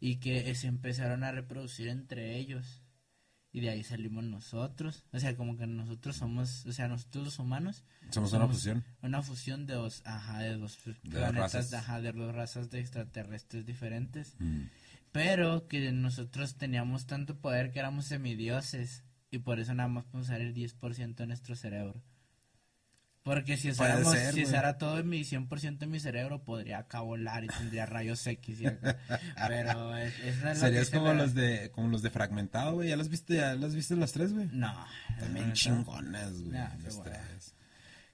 y 0.00 0.16
que 0.16 0.54
se 0.54 0.66
empezaron 0.66 1.22
a 1.24 1.32
reproducir 1.32 1.88
entre 1.88 2.36
ellos 2.38 2.82
y 3.52 3.60
de 3.60 3.70
ahí 3.70 3.82
salimos 3.82 4.24
nosotros 4.24 5.04
o 5.12 5.18
sea 5.18 5.34
como 5.36 5.56
que 5.56 5.66
nosotros 5.66 6.16
somos 6.16 6.64
o 6.66 6.72
sea 6.72 6.86
nosotros 6.88 7.24
los 7.24 7.38
humanos 7.40 7.84
Somos 8.10 8.32
una 8.32 8.46
fusión. 8.46 8.84
una 9.02 9.22
fusión 9.22 9.66
de 9.66 9.74
dos 9.74 10.02
ajá 10.04 10.38
de 10.40 10.56
dos 10.56 10.78
De 10.84 10.94
planetas 11.10 11.34
razas. 11.54 11.70
de, 11.70 11.76
ajá 11.78 12.00
de 12.00 12.12
dos 12.12 12.34
razas 12.34 12.70
de 12.70 12.78
extraterrestres 12.80 13.66
diferentes 13.66 14.34
Mm. 14.38 14.66
pero 15.12 15.66
que 15.68 15.90
nosotros 15.92 16.54
teníamos 16.56 17.06
tanto 17.06 17.38
poder 17.40 17.72
que 17.72 17.80
éramos 17.80 18.06
semidioses 18.06 19.02
y 19.30 19.38
por 19.38 19.60
eso 19.60 19.74
nada 19.74 19.88
más 19.88 20.04
podemos 20.04 20.28
usar 20.28 20.40
el 20.40 20.54
10% 20.54 21.14
de 21.14 21.26
nuestro 21.26 21.54
cerebro 21.56 22.02
porque 23.22 23.58
si 23.58 23.70
usáramos, 23.70 24.12
ser, 24.14 24.32
si 24.34 24.44
usara 24.44 24.78
todo 24.78 24.98
en 24.98 25.08
mi 25.08 25.20
100% 25.24 25.78
de 25.78 25.86
mi 25.86 26.00
cerebro 26.00 26.42
podría 26.42 26.78
acá 26.78 27.00
volar 27.00 27.44
y 27.44 27.48
tendría 27.48 27.84
rayos 27.84 28.26
X 28.26 28.60
y 28.62 28.66
acá. 28.66 28.98
pero 29.46 29.94
es, 29.96 30.18
es 30.20 30.36
que 30.38 30.54
Serías 30.54 30.90
como 30.90 31.08
la- 31.08 31.14
los 31.14 31.34
de 31.34 31.70
como 31.70 31.88
los 31.88 32.00
de 32.00 32.10
fragmentado, 32.10 32.74
güey. 32.74 32.88
¿Ya 32.88 32.96
las 32.96 33.10
viste? 33.10 33.36
¿Ya 33.36 33.54
las 33.56 33.74
viste 33.74 33.94
las 33.94 34.12
tres, 34.12 34.32
güey? 34.32 34.48
No. 34.52 34.74
También 35.18 35.48
no, 35.48 35.52
chingonas, 35.54 36.32
güey. 36.40 36.52
Qué 36.52 36.82
las 36.82 37.02
tres. 37.02 37.54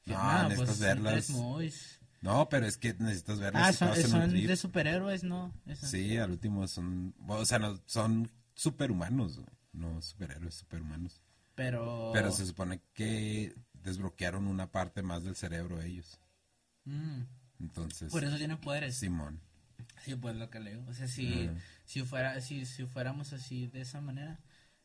No, 0.07 0.15
no, 0.17 0.43
necesitas 0.49 0.67
pues 0.67 0.81
verlas. 0.81 1.27
tres. 1.27 2.01
No, 2.21 2.49
pero 2.49 2.67
es 2.67 2.77
que 2.77 2.95
necesitas 2.95 3.39
verlas. 3.39 3.63
Ah, 3.63 3.73
son, 3.73 4.11
son 4.11 4.33
de 4.33 4.57
superhéroes, 4.57 5.23
¿no? 5.23 5.55
Esas. 5.67 5.89
Sí, 5.89 6.17
al 6.19 6.33
último 6.33 6.67
son, 6.67 7.15
o 7.29 7.45
sea, 7.45 7.61
no, 7.61 7.81
son 7.87 8.29
superhumanos, 8.55 9.37
güey. 9.37 9.56
No 9.77 10.01
superhéroes, 10.03 10.55
superhumanos. 10.55 11.21
Pero... 11.55 12.11
Pero 12.13 12.33
se 12.33 12.47
supone 12.47 12.81
que 12.93 13.55
desbloquearon 13.73 14.47
una 14.47 14.71
parte 14.71 15.03
más 15.03 15.25
del 15.25 15.37
cerebro 15.37 15.81
ellos. 15.81 16.21
Mm, 16.85 17.23
Entonces, 17.61 18.11
por 18.11 18.25
eso 18.25 18.37
tienen 18.37 18.59
poderes. 18.59 18.97
Simón. 18.97 19.41
Sí, 20.03 20.15
pues 20.15 20.37
lo 20.37 20.51
que 20.51 20.61
leo. 20.61 20.85
O 20.89 20.93
sea, 20.93 21.09
si, 21.09 21.51
si, 21.85 22.03
fuera, 22.03 22.41
si, 22.41 22.67
si 22.67 22.85
fuéramos 22.85 23.33
así 23.33 23.67
de 23.67 23.81
esa 23.81 24.01
manera, 24.01 24.41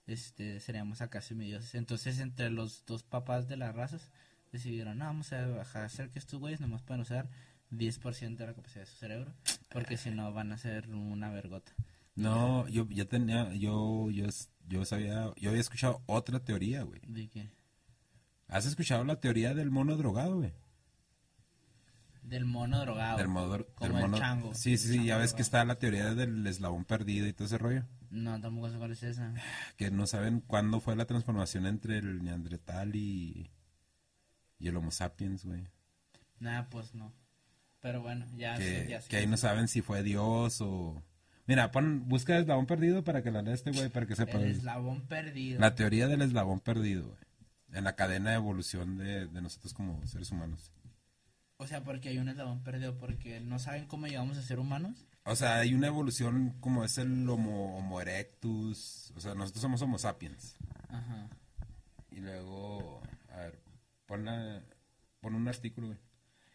este, 0.07 0.59
seríamos 0.59 1.01
acá 1.01 1.21
semidioses. 1.21 1.75
Entonces, 1.75 2.19
entre 2.19 2.49
los 2.49 2.85
dos 2.85 3.03
papás 3.03 3.47
de 3.47 3.57
las 3.57 3.75
razas, 3.75 4.09
decidieron, 4.51 4.97
no, 4.97 5.05
vamos 5.05 5.31
a 5.33 5.61
hacer 5.61 6.09
que 6.09 6.19
estos 6.19 6.39
güeyes 6.39 6.59
nomás 6.59 6.81
puedan 6.81 7.01
usar 7.01 7.29
10% 7.71 8.35
de 8.35 8.45
la 8.45 8.53
capacidad 8.53 8.81
de 8.81 8.91
su 8.91 8.97
cerebro, 8.97 9.33
porque 9.69 9.97
si 9.97 10.11
no 10.11 10.33
van 10.33 10.51
a 10.51 10.57
ser 10.57 10.89
una 10.89 11.29
vergota. 11.29 11.71
No, 12.15 12.67
yo 12.67 12.87
ya 12.89 13.05
tenía, 13.05 13.53
yo, 13.53 14.11
yo, 14.11 14.25
yo 14.71 14.85
sabía, 14.85 15.31
yo 15.37 15.49
había 15.49 15.61
escuchado 15.61 16.01
otra 16.05 16.39
teoría, 16.39 16.83
güey. 16.83 17.01
¿De 17.05 17.27
qué? 17.29 17.51
¿Has 18.47 18.65
escuchado 18.65 19.03
la 19.03 19.19
teoría 19.19 19.53
del 19.53 19.69
mono 19.69 19.97
drogado, 19.97 20.37
güey? 20.37 20.53
Del 22.23 22.45
mono 22.45 22.79
drogado. 22.79 23.17
Del 23.17 23.27
mono, 23.27 23.65
Como 23.75 23.87
del 23.93 23.95
el 23.97 24.01
mono- 24.01 24.17
chango. 24.17 24.53
Sí, 24.53 24.77
sí, 24.77 24.93
El 24.93 24.99
sí, 25.01 25.05
ya 25.05 25.17
ves 25.17 25.33
que 25.33 25.41
está 25.41 25.65
la 25.65 25.75
teoría 25.79 26.13
del 26.13 26.45
eslabón 26.47 26.85
perdido 26.85 27.27
y 27.27 27.33
todo 27.33 27.45
ese 27.45 27.57
rollo. 27.57 27.83
No, 28.09 28.39
tampoco 28.39 28.69
sé 28.69 28.77
cuál 28.77 28.91
es 28.91 29.03
esa. 29.03 29.33
Que 29.77 29.89
no 29.91 30.05
saben 30.05 30.41
cuándo 30.41 30.79
fue 30.79 30.95
la 30.95 31.05
transformación 31.05 31.65
entre 31.65 31.97
el 31.97 32.23
neandertal 32.23 32.95
y, 32.95 33.49
y 34.59 34.67
el 34.67 34.77
homo 34.77 34.91
sapiens, 34.91 35.45
güey. 35.45 35.67
Nada, 36.39 36.69
pues 36.69 36.93
no. 36.93 37.13
Pero 37.81 38.01
bueno, 38.01 38.25
ya 38.37 38.55
que, 38.57 38.63
sé, 38.63 38.87
ya 38.89 39.01
sé. 39.01 39.09
que 39.09 39.17
ahí 39.17 39.27
no 39.27 39.37
saben 39.37 39.67
si 39.67 39.81
fue 39.81 40.03
Dios 40.03 40.61
o... 40.61 41.01
Mira, 41.47 41.71
pon, 41.71 42.07
busca 42.07 42.37
eslabón 42.37 42.65
perdido 42.65 43.03
para 43.03 43.23
que 43.23 43.31
la 43.31 43.41
lea 43.41 43.53
este 43.53 43.71
güey, 43.71 43.89
para 43.89 44.05
que 44.05 44.15
sepa. 44.15 44.37
El 44.39 44.51
eslabón 44.51 45.01
perdido. 45.07 45.59
La 45.59 45.75
teoría 45.75 46.07
del 46.07 46.21
eslabón 46.21 46.59
perdido, 46.59 47.07
güey. 47.07 47.19
En 47.73 47.83
la 47.83 47.95
cadena 47.95 48.31
de 48.31 48.35
evolución 48.35 48.97
de, 48.97 49.27
de 49.27 49.41
nosotros 49.41 49.73
como 49.73 50.05
seres 50.05 50.31
humanos. 50.31 50.71
O 51.57 51.67
sea, 51.67 51.83
porque 51.83 52.09
hay 52.09 52.17
un 52.17 52.27
eslabón 52.29 52.63
perdido, 52.63 52.97
porque 52.97 53.39
no 53.39 53.59
saben 53.59 53.85
cómo 53.85 54.07
llegamos 54.07 54.37
a 54.37 54.41
ser 54.41 54.59
humanos. 54.59 55.05
O 55.23 55.35
sea, 55.35 55.57
hay 55.59 55.73
una 55.73 55.87
evolución 55.87 56.55
como 56.59 56.83
es 56.83 56.97
el 56.97 57.29
Homo, 57.29 57.77
homo 57.77 58.01
erectus. 58.01 59.11
O 59.15 59.19
sea, 59.21 59.35
nosotros 59.35 59.61
somos 59.61 59.81
Homo 59.81 59.97
sapiens. 59.99 60.55
Ajá. 60.89 61.29
Y 62.09 62.17
luego, 62.19 63.01
a 63.31 63.37
ver, 63.37 63.59
pon, 64.05 64.25
la- 64.25 64.63
pon 65.19 65.35
un 65.35 65.47
artículo, 65.47 65.87
güey. 65.87 65.99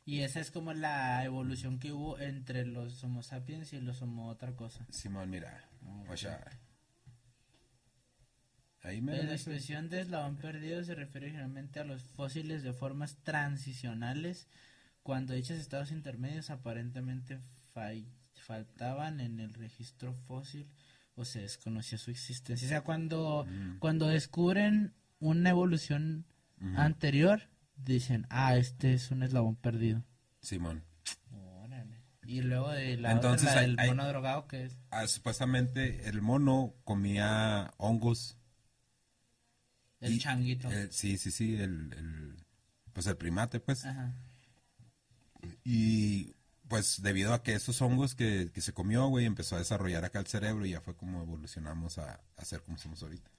Y 0.07 0.21
esa 0.21 0.39
es 0.41 0.51
como 0.53 0.73
la 0.73 1.23
evolución 1.25 1.79
que 1.81 1.93
hubo 1.93 2.19
entre 2.21 2.65
los 2.65 3.03
Homo 3.05 3.23
sapiens 3.23 3.73
y 3.73 3.81
los 3.81 4.01
Homo 4.03 4.29
otra 4.29 4.53
cosa. 4.53 4.87
Simón, 4.91 5.29
mira. 5.31 5.69
Ok. 6.05 6.11
O 6.13 6.17
sea, 6.17 6.45
ahí 8.83 9.01
me... 9.01 9.21
La 9.23 9.33
expresión 9.33 9.89
de 9.89 10.01
eslabón 10.03 10.37
perdido 10.37 10.83
se 10.85 10.95
refiere 10.95 11.29
generalmente 11.31 11.81
a 11.81 11.85
los 11.85 12.03
fósiles 12.03 12.63
de 12.63 12.73
formas 12.73 13.17
transicionales 13.25 14.47
cuando 15.03 15.35
dichos 15.35 15.59
estados 15.59 15.91
intermedios 15.91 16.51
aparentemente 16.51 17.39
fall- 17.75 18.07
faltaban 18.35 19.21
en 19.21 19.41
el 19.41 19.55
registro 19.55 20.15
fósil 20.15 20.69
o 21.17 21.25
se 21.25 21.41
desconocía 21.41 21.99
su 21.99 22.11
existencia. 22.13 22.67
O 22.67 22.69
sea, 22.69 22.83
cuando, 22.83 23.45
Mm. 23.49 23.79
cuando 23.79 24.07
descubren 24.07 24.93
una 25.19 25.51
evolución 25.51 26.25
anterior, 26.77 27.49
dicen, 27.77 28.27
ah, 28.31 28.57
este 28.57 28.95
es 28.95 29.11
un 29.11 29.23
eslabón 29.23 29.57
perdido. 29.57 30.03
Simón. 30.41 30.85
Órale. 31.31 32.03
Y 32.25 32.41
luego 32.43 32.71
de 32.71 32.97
la 32.97 33.13
Entonces, 33.13 33.49
otra, 33.49 33.55
la 33.55 33.61
hay- 33.63 33.67
del 33.71 33.79
hay- 33.81 33.89
mono 33.89 34.09
drogado, 34.09 34.47
que 34.49 34.65
es 34.65 34.77
Ah, 34.91 35.07
supuestamente 35.07 36.09
el 36.09 36.21
mono 36.23 36.75
comía 36.85 37.73
hongos. 37.79 38.37
el 40.01 40.15
Y- 40.15 40.19
changuito. 40.19 40.71
el- 40.71 40.93
sí, 40.93 41.17
sí, 41.19 41.31
sí, 41.31 41.55
el, 41.57 41.93
el- 41.97 42.45
pues 42.93 43.07
el 43.07 43.17
primate, 43.17 43.61
pues. 43.61 43.85
Ajá. 43.85 44.15
Y 45.65 46.35
pues 46.69 47.01
debido 47.03 47.33
a 47.33 47.43
que 47.43 47.55
esos 47.55 47.81
hongos 47.81 48.15
que, 48.15 48.51
que 48.53 48.61
se 48.61 48.73
comió, 48.73 49.07
güey, 49.09 49.25
empezó 49.27 49.55
a 49.57 49.59
desarrollar 49.61 50.05
acá 50.05 50.19
el 50.19 50.27
cerebro 50.27 50.67
y 50.67 50.71
ya 50.71 50.81
fue 50.81 50.97
como 50.97 51.23
evolucionamos 51.23 51.99
a, 51.99 52.21
a 52.37 52.45
ser 52.45 52.63
como 52.63 52.77
somos 52.79 53.03
ahorita. 53.03 53.31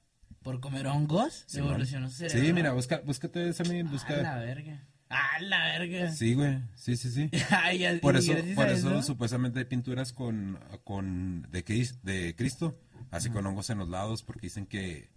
¿Por 0.47 0.61
comer 0.61 0.87
hongos? 0.87 1.43
Simón. 1.45 1.71
evolucionó 1.71 2.09
su 2.09 2.15
cerebro. 2.19 2.45
Sí, 2.47 2.53
mira, 2.53 2.71
busca, 2.71 3.01
búscate 3.05 3.49
esa, 3.49 3.63
mi- 3.65 3.81
A 3.81 3.83
la 3.83 3.91
busca. 3.91 4.35
verga. 4.39 4.81
A 5.09 5.39
la 5.41 5.65
verga. 5.77 6.11
Sí, 6.13 6.35
güey, 6.35 6.59
sí, 6.75 6.95
sí, 6.95 7.11
sí. 7.11 7.29
Ay, 7.49 7.79
ya- 7.79 7.99
Por 7.99 8.15
eso, 8.15 8.33
por 8.55 8.67
a 8.67 8.71
eso 8.71 9.01
supuestamente 9.03 9.59
hay 9.59 9.65
pinturas 9.65 10.13
con, 10.13 10.57
con 10.85 11.45
de, 11.51 11.65
Cris- 11.65 11.99
de 12.01 12.33
Cristo, 12.37 12.79
así 13.11 13.29
con 13.29 13.45
hongos 13.45 13.69
en 13.71 13.79
los 13.79 13.89
lados, 13.89 14.23
porque 14.23 14.47
dicen 14.47 14.65
que 14.67 15.09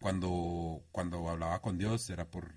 cuando, 0.00 0.84
cuando 0.92 1.28
hablaba 1.28 1.60
con 1.62 1.76
Dios 1.76 2.08
era 2.10 2.30
por, 2.30 2.54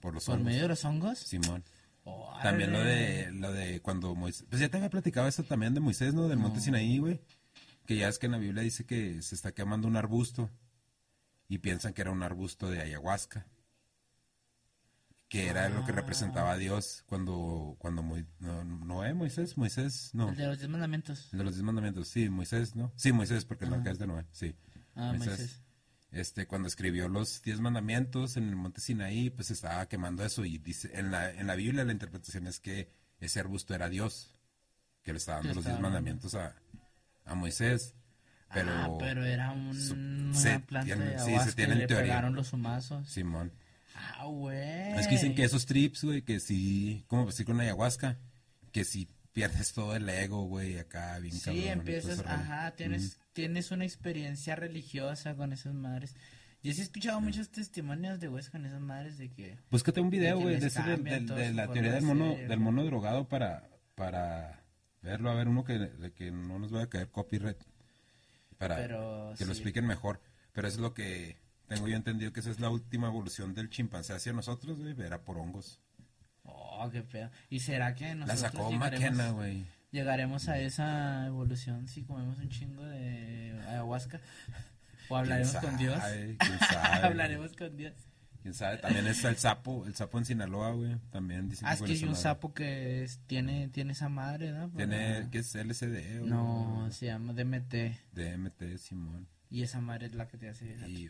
por 0.00 0.14
los 0.14 0.24
¿Por 0.24 0.34
hongos. 0.34 0.46
medio 0.46 0.62
de 0.62 0.68
los 0.68 0.84
hongos? 0.84 1.18
Simón. 1.20 1.62
Órale. 2.02 2.42
También 2.42 2.72
lo 2.72 2.80
de, 2.82 3.30
lo 3.30 3.52
de 3.52 3.80
cuando 3.80 4.16
Moisés, 4.16 4.46
pues 4.50 4.60
ya 4.60 4.68
te 4.68 4.78
había 4.78 4.90
platicado 4.90 5.28
esto 5.28 5.44
también 5.44 5.74
de 5.74 5.80
Moisés, 5.80 6.12
¿no? 6.12 6.26
Del 6.26 6.38
monte 6.38 6.56
No. 6.58 6.64
Sinaí, 6.64 6.98
güey. 6.98 7.20
Que 7.86 7.96
ya 7.96 8.08
es 8.08 8.18
que 8.18 8.26
en 8.26 8.32
la 8.32 8.38
Biblia 8.38 8.62
dice 8.64 8.84
que 8.84 9.22
se 9.22 9.36
está 9.36 9.52
quemando 9.52 9.86
un 9.86 9.96
arbusto 9.96 10.50
y 11.52 11.58
piensan 11.58 11.92
que 11.92 12.00
era 12.00 12.10
un 12.10 12.22
arbusto 12.22 12.70
de 12.70 12.80
ayahuasca. 12.80 13.46
Que 15.28 15.48
era 15.48 15.68
lo 15.68 15.84
que 15.84 15.92
Ah. 15.92 15.96
representaba 15.96 16.52
a 16.52 16.56
Dios 16.56 17.04
cuando, 17.06 17.76
cuando 17.78 18.02
Mo- 18.02 18.16
no, 18.38 18.64
Noé, 18.64 19.12
Moisés, 19.12 19.58
Moisés, 19.58 20.10
no. 20.14 20.30
El 20.30 20.36
de 20.36 20.46
los 20.46 20.58
diez 20.58 20.70
mandamientos. 20.70 21.28
El 21.32 21.38
de 21.38 21.44
los 21.44 21.54
diez 21.54 21.62
mandamientos, 21.64 22.08
sí, 22.08 22.28
Moisés, 22.30 22.74
¿no? 22.74 22.90
Sí, 22.96 23.12
Moisés, 23.12 23.44
porque 23.44 23.66
Ajá. 23.66 23.74
arca 23.76 23.90
es 23.90 23.98
de 23.98 24.06
Noé, 24.06 24.26
sí. 24.32 24.54
Ah, 24.94 25.12
Moisés. 25.16 25.28
Moisés. 25.38 25.62
Este, 26.10 26.46
cuando 26.46 26.68
escribió 26.68 27.08
los 27.08 27.42
diez 27.42 27.60
mandamientos 27.60 28.36
en 28.38 28.48
el 28.48 28.56
monte 28.56 28.80
Sinaí, 28.82 29.28
pues 29.30 29.50
estaba 29.50 29.86
quemando 29.88 30.24
eso 30.24 30.44
y 30.44 30.56
dice, 30.58 30.90
en 30.98 31.10
la, 31.10 31.30
en 31.30 31.46
la 31.46 31.54
Biblia 31.54 31.84
la 31.84 31.92
interpretación 31.92 32.46
es 32.46 32.60
que 32.60 32.90
ese 33.18 33.40
arbusto 33.40 33.74
era 33.74 33.88
Dios, 33.90 34.36
que 35.02 35.12
le 35.12 35.18
estaba 35.18 35.38
dando 35.38 35.54
los 35.54 35.64
diez 35.64 35.80
mandamientos 35.80 36.34
a, 36.34 36.54
a 37.24 37.34
Moisés. 37.34 37.94
Pero, 38.52 38.70
ah, 38.70 38.90
pero 38.98 39.24
era 39.24 39.50
un, 39.52 39.74
su- 39.74 39.94
una 39.94 40.58
planta 40.66 40.94
de 40.96 41.18
sí, 41.18 41.50
se 41.50 41.62
en 41.62 41.78
le 41.78 41.86
teoría. 41.86 42.02
pegaron 42.04 42.34
los 42.34 42.52
humazos. 42.52 43.08
Simón. 43.08 43.52
Ah, 43.94 44.24
güey. 44.26 44.92
Es 44.98 45.06
que 45.06 45.14
dicen 45.14 45.34
que 45.34 45.44
esos 45.44 45.66
trips, 45.66 46.04
güey, 46.04 46.22
que 46.22 46.40
sí, 46.40 47.04
como 47.06 47.26
decir 47.26 47.46
con 47.46 47.60
ayahuasca, 47.60 48.18
que 48.72 48.84
si 48.84 49.08
pierdes 49.32 49.72
todo 49.72 49.96
el 49.96 50.08
ego, 50.08 50.44
güey, 50.46 50.78
acá 50.78 51.18
bien 51.18 51.34
Sí, 51.34 51.66
empiezas, 51.68 52.20
ajá, 52.26 52.72
tienes, 52.72 53.18
tienes 53.32 53.70
una 53.70 53.84
experiencia 53.84 54.56
religiosa 54.56 55.34
con 55.34 55.52
esas 55.52 55.74
madres. 55.74 56.14
Yo 56.62 56.72
sí 56.72 56.80
he 56.80 56.84
escuchado 56.84 57.20
muchos 57.20 57.50
testimonios 57.50 58.20
de 58.20 58.28
güeyes 58.28 58.50
con 58.50 58.64
esas 58.66 58.80
madres 58.80 59.18
de 59.18 59.30
que... 59.30 59.58
Búscate 59.70 60.00
un 60.00 60.10
video, 60.10 60.36
De 60.36 60.38
que 60.38 60.42
güey, 60.44 60.60
de, 60.60 60.66
ese 60.68 60.82
de 60.82 60.96
su 61.48 61.54
la 61.54 61.66
teoría 61.72 61.90
de 61.90 61.96
del 61.96 62.04
mono, 62.04 62.34
del 62.36 62.60
mono 62.60 62.84
drogado 62.84 63.26
para, 63.28 63.68
para 63.94 64.62
verlo, 65.02 65.30
a 65.30 65.34
ver 65.34 65.48
uno 65.48 65.64
que, 65.64 65.78
de 65.78 66.12
que 66.12 66.30
no 66.30 66.58
nos 66.58 66.70
vaya 66.70 66.84
a 66.84 66.88
caer 66.88 67.08
copyright, 67.08 67.58
para 68.68 68.76
Pero 68.76 69.34
que 69.36 69.44
lo 69.44 69.52
expliquen 69.52 69.86
mejor. 69.86 70.20
Pero 70.52 70.68
es 70.68 70.76
lo 70.78 70.94
que 70.94 71.36
tengo 71.68 71.88
yo 71.88 71.96
entendido 71.96 72.32
que 72.32 72.40
esa 72.40 72.50
es 72.50 72.60
la 72.60 72.68
última 72.70 73.08
evolución 73.08 73.54
del 73.54 73.70
chimpancé 73.70 74.12
hacia 74.12 74.32
nosotros, 74.32 74.78
güey, 74.80 74.94
era 75.00 75.22
por 75.22 75.38
hongos. 75.38 75.80
Oh, 76.44 76.88
qué 76.92 77.02
pedo. 77.02 77.30
¿Y 77.50 77.60
será 77.60 77.94
que 77.94 78.08
La 78.08 78.14
nosotros 78.26 78.40
sacó 78.40 78.70
llegaremos, 78.70 79.00
Maquena, 79.16 79.30
güey. 79.30 79.66
llegaremos 79.90 80.48
a 80.48 80.58
esa 80.58 81.26
evolución 81.26 81.86
si 81.88 82.02
comemos 82.02 82.38
un 82.38 82.48
chingo 82.48 82.84
de 82.84 83.58
ayahuasca? 83.68 84.20
¿O 85.08 85.16
hablaremos 85.16 85.52
¿Quién 85.52 85.62
con 85.70 85.76
Dios? 85.78 85.98
hablaremos 87.02 87.52
con 87.56 87.76
Dios. 87.76 87.94
¿Quién 88.42 88.54
sabe? 88.54 88.78
También 88.78 89.06
está 89.06 89.28
el 89.30 89.36
sapo, 89.36 89.86
el 89.86 89.94
sapo 89.94 90.18
en 90.18 90.24
Sinaloa, 90.24 90.72
güey. 90.72 90.96
También 91.10 91.48
dicen 91.48 91.66
Ah, 91.68 91.74
es 91.74 91.82
que 91.82 91.92
hay 91.92 92.04
un 92.04 92.16
sapo 92.16 92.52
que 92.52 93.04
es- 93.04 93.20
tiene, 93.26 93.68
tiene 93.68 93.92
esa 93.92 94.08
madre, 94.08 94.50
¿no? 94.52 94.68
Tiene, 94.70 95.28
¿qué 95.30 95.38
es 95.38 95.54
LSD? 95.54 96.20
o- 96.22 96.26
No, 96.26 96.88
se 96.90 97.06
llama 97.06 97.32
DMT. 97.32 97.96
DMT, 98.12 98.78
Simón. 98.78 99.28
Y 99.48 99.62
esa 99.62 99.80
madre 99.80 100.06
es 100.06 100.14
la 100.14 100.26
que 100.26 100.38
te 100.38 100.48
hace... 100.48 100.76
Y... 100.88 101.08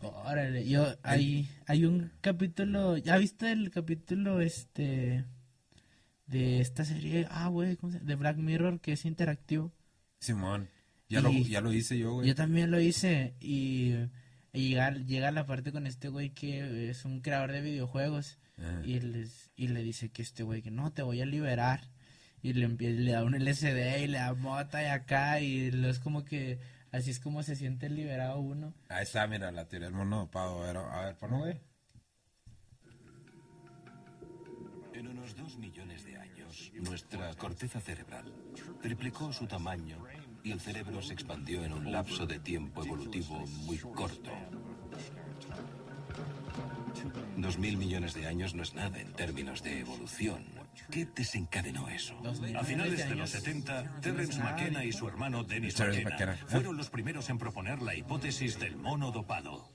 Órale, 0.00 0.66
yo, 0.68 0.96
hay, 1.04 1.48
hay 1.66 1.84
un 1.84 2.10
capítulo, 2.20 2.96
¿ya 2.96 3.16
viste 3.18 3.52
el 3.52 3.70
capítulo 3.70 4.40
este 4.40 5.24
de 6.26 6.60
esta 6.60 6.84
serie? 6.84 7.26
Ah, 7.30 7.46
güey, 7.48 7.76
¿cómo 7.76 7.92
se 7.92 7.98
llama? 7.98 8.08
De 8.08 8.14
Black 8.16 8.36
Mirror, 8.38 8.80
que 8.80 8.92
es 8.94 9.04
interactivo. 9.04 9.70
Simón. 10.18 10.68
Ya, 11.08 11.20
lo, 11.20 11.30
ya 11.30 11.60
lo 11.60 11.72
hice 11.72 11.98
yo, 11.98 12.14
güey. 12.14 12.26
Yo 12.26 12.34
también 12.34 12.70
lo 12.72 12.80
hice 12.80 13.34
y, 13.38 13.92
y 14.52 14.68
llega, 14.68 14.90
llega 14.90 15.30
la 15.30 15.46
parte 15.46 15.72
con 15.72 15.86
este 15.86 16.08
güey 16.08 16.30
que 16.30 16.90
es 16.90 17.04
un 17.04 17.20
creador 17.20 17.52
de 17.52 17.62
videojuegos 17.62 18.38
Ajá. 18.58 18.82
y, 18.84 19.00
les, 19.00 19.50
y 19.56 19.68
le 19.68 19.82
dice 19.82 20.10
que 20.10 20.22
este 20.22 20.42
güey 20.42 20.60
que 20.62 20.70
no, 20.70 20.92
te 20.92 21.02
voy 21.02 21.20
a 21.22 21.26
liberar. 21.26 21.80
Y 22.42 22.54
le, 22.54 22.66
le 22.68 23.12
da 23.12 23.22
un 23.22 23.34
LCD 23.36 24.02
y 24.02 24.08
le 24.08 24.18
da 24.18 24.34
mota 24.34 24.82
y 24.82 24.86
acá 24.86 25.40
y 25.40 25.70
lo 25.70 25.88
es 25.88 26.00
como 26.00 26.24
que 26.24 26.58
así 26.90 27.10
es 27.10 27.20
como 27.20 27.42
se 27.44 27.54
siente 27.54 27.88
liberado 27.88 28.40
uno. 28.40 28.74
Ahí 28.88 29.04
está, 29.04 29.26
mira, 29.28 29.52
la 29.52 29.68
teoría 29.68 29.86
del 29.86 29.96
mono 29.96 30.18
dopado. 30.18 30.62
A 30.62 30.66
ver, 30.66 30.76
a 30.76 31.04
ver, 31.06 31.16
ponlo, 31.16 31.38
güey. 31.38 31.60
En 34.92 35.06
unos 35.06 35.36
dos 35.36 35.56
millones 35.56 36.04
de 36.04 36.16
años, 36.16 36.72
nuestra 36.74 37.32
corteza 37.34 37.80
cerebral 37.80 38.24
triplicó 38.82 39.32
su 39.32 39.46
tamaño 39.46 40.04
y 40.44 40.50
el 40.52 40.60
cerebro 40.60 41.00
se 41.02 41.12
expandió 41.14 41.64
en 41.64 41.72
un 41.72 41.92
lapso 41.92 42.26
de 42.26 42.38
tiempo 42.38 42.82
evolutivo 42.84 43.44
muy 43.64 43.78
corto. 43.78 44.30
Dos 47.36 47.58
mil 47.58 47.76
millones 47.76 48.14
de 48.14 48.26
años 48.26 48.54
no 48.54 48.62
es 48.62 48.74
nada 48.74 49.00
en 49.00 49.12
términos 49.12 49.62
de 49.62 49.80
evolución. 49.80 50.44
¿Qué 50.90 51.06
desencadenó 51.06 51.88
eso? 51.88 52.14
A 52.58 52.64
finales 52.64 53.08
de 53.08 53.14
los 53.14 53.30
70, 53.30 54.00
Terence 54.00 54.40
Ah, 54.40 54.44
McKenna 54.50 54.84
y 54.84 54.92
su 54.92 55.06
hermano 55.08 55.44
Dennis 55.44 55.78
McKenna. 55.78 56.36
fueron 56.46 56.76
los 56.76 56.90
primeros 56.90 57.28
en 57.30 57.38
proponer 57.38 57.82
la 57.82 57.94
hipótesis 57.94 58.58
del 58.58 58.76
mono 58.76 59.10
dopado. 59.10 59.70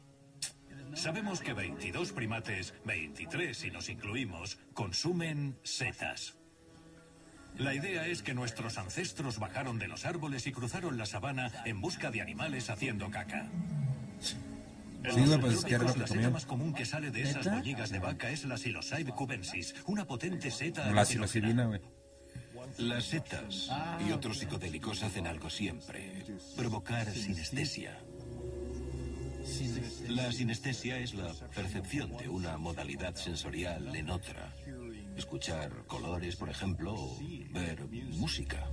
Sabemos 0.94 1.42
que 1.42 1.54
22 1.54 2.12
primates, 2.14 2.74
23 2.86 3.56
si 3.56 3.70
nos 3.70 3.90
incluimos, 3.90 4.58
consumen 4.74 5.60
setas. 5.64 6.37
La 7.58 7.74
idea 7.74 8.06
es 8.08 8.22
que 8.22 8.34
nuestros 8.34 8.78
ancestros 8.78 9.40
bajaron 9.40 9.80
de 9.80 9.88
los 9.88 10.06
árboles 10.06 10.46
y 10.48 10.52
cruzaron 10.52 10.98
la 10.98 11.06
sabana 11.06 11.52
en 11.66 11.82
busca 11.82 12.12
de 12.12 12.22
animales 12.22 12.70
haciendo 12.70 13.10
caca. 13.10 13.50
En 15.04 15.14
Sí, 15.14 15.26
los 15.26 15.40
pues, 15.40 15.62
trópicos, 15.62 15.98
la 15.98 16.08
seta 16.08 16.30
más 16.30 16.46
común 16.46 16.74
que 16.74 16.86
sale 16.86 17.12
de 17.12 17.22
esas 17.22 17.50
boñigas 17.50 17.90
de 17.90 18.00
vaca 18.00 18.30
es 18.30 18.46
la 18.46 18.58
Psilocybe 18.58 19.12
cubensis, 19.12 19.76
una 19.86 20.06
potente 20.06 20.52
seta 20.52 20.92
La 20.92 21.06
psilocibina, 21.06 21.66
güey. 21.66 21.82
Las 22.78 23.06
setas 23.06 23.72
y 24.08 24.12
otros 24.12 24.40
psicodélicos 24.40 25.02
hacen 25.04 25.26
algo 25.28 25.50
siempre, 25.50 26.26
provocar 26.56 27.12
sinestesia. 27.12 27.98
La 30.10 30.32
sinestesia 30.32 30.98
es 31.00 31.14
la 31.14 31.34
percepción 31.56 32.18
de 32.18 32.28
una 32.28 32.58
modalidad 32.58 33.16
sensorial 33.16 33.96
en 33.96 34.10
otra. 34.10 34.54
Escuchar 35.18 35.72
colores, 35.88 36.36
por 36.36 36.50
ejemplo, 36.50 36.94
o 36.94 37.18
ver 37.54 37.86
música. 38.14 38.64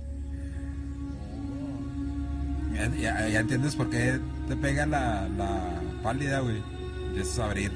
Ya, 2.73 2.87
ya- 2.95 3.27
ya 3.29 3.39
entiendes 3.39 3.75
por 3.75 3.89
qué 3.89 4.19
te 4.47 4.55
pega 4.55 4.85
la, 4.85 5.27
la 5.29 5.81
pálida, 6.03 6.39
güey. 6.41 6.61
Empiezas 7.07 7.39
a 7.39 7.45
abrir 7.45 7.71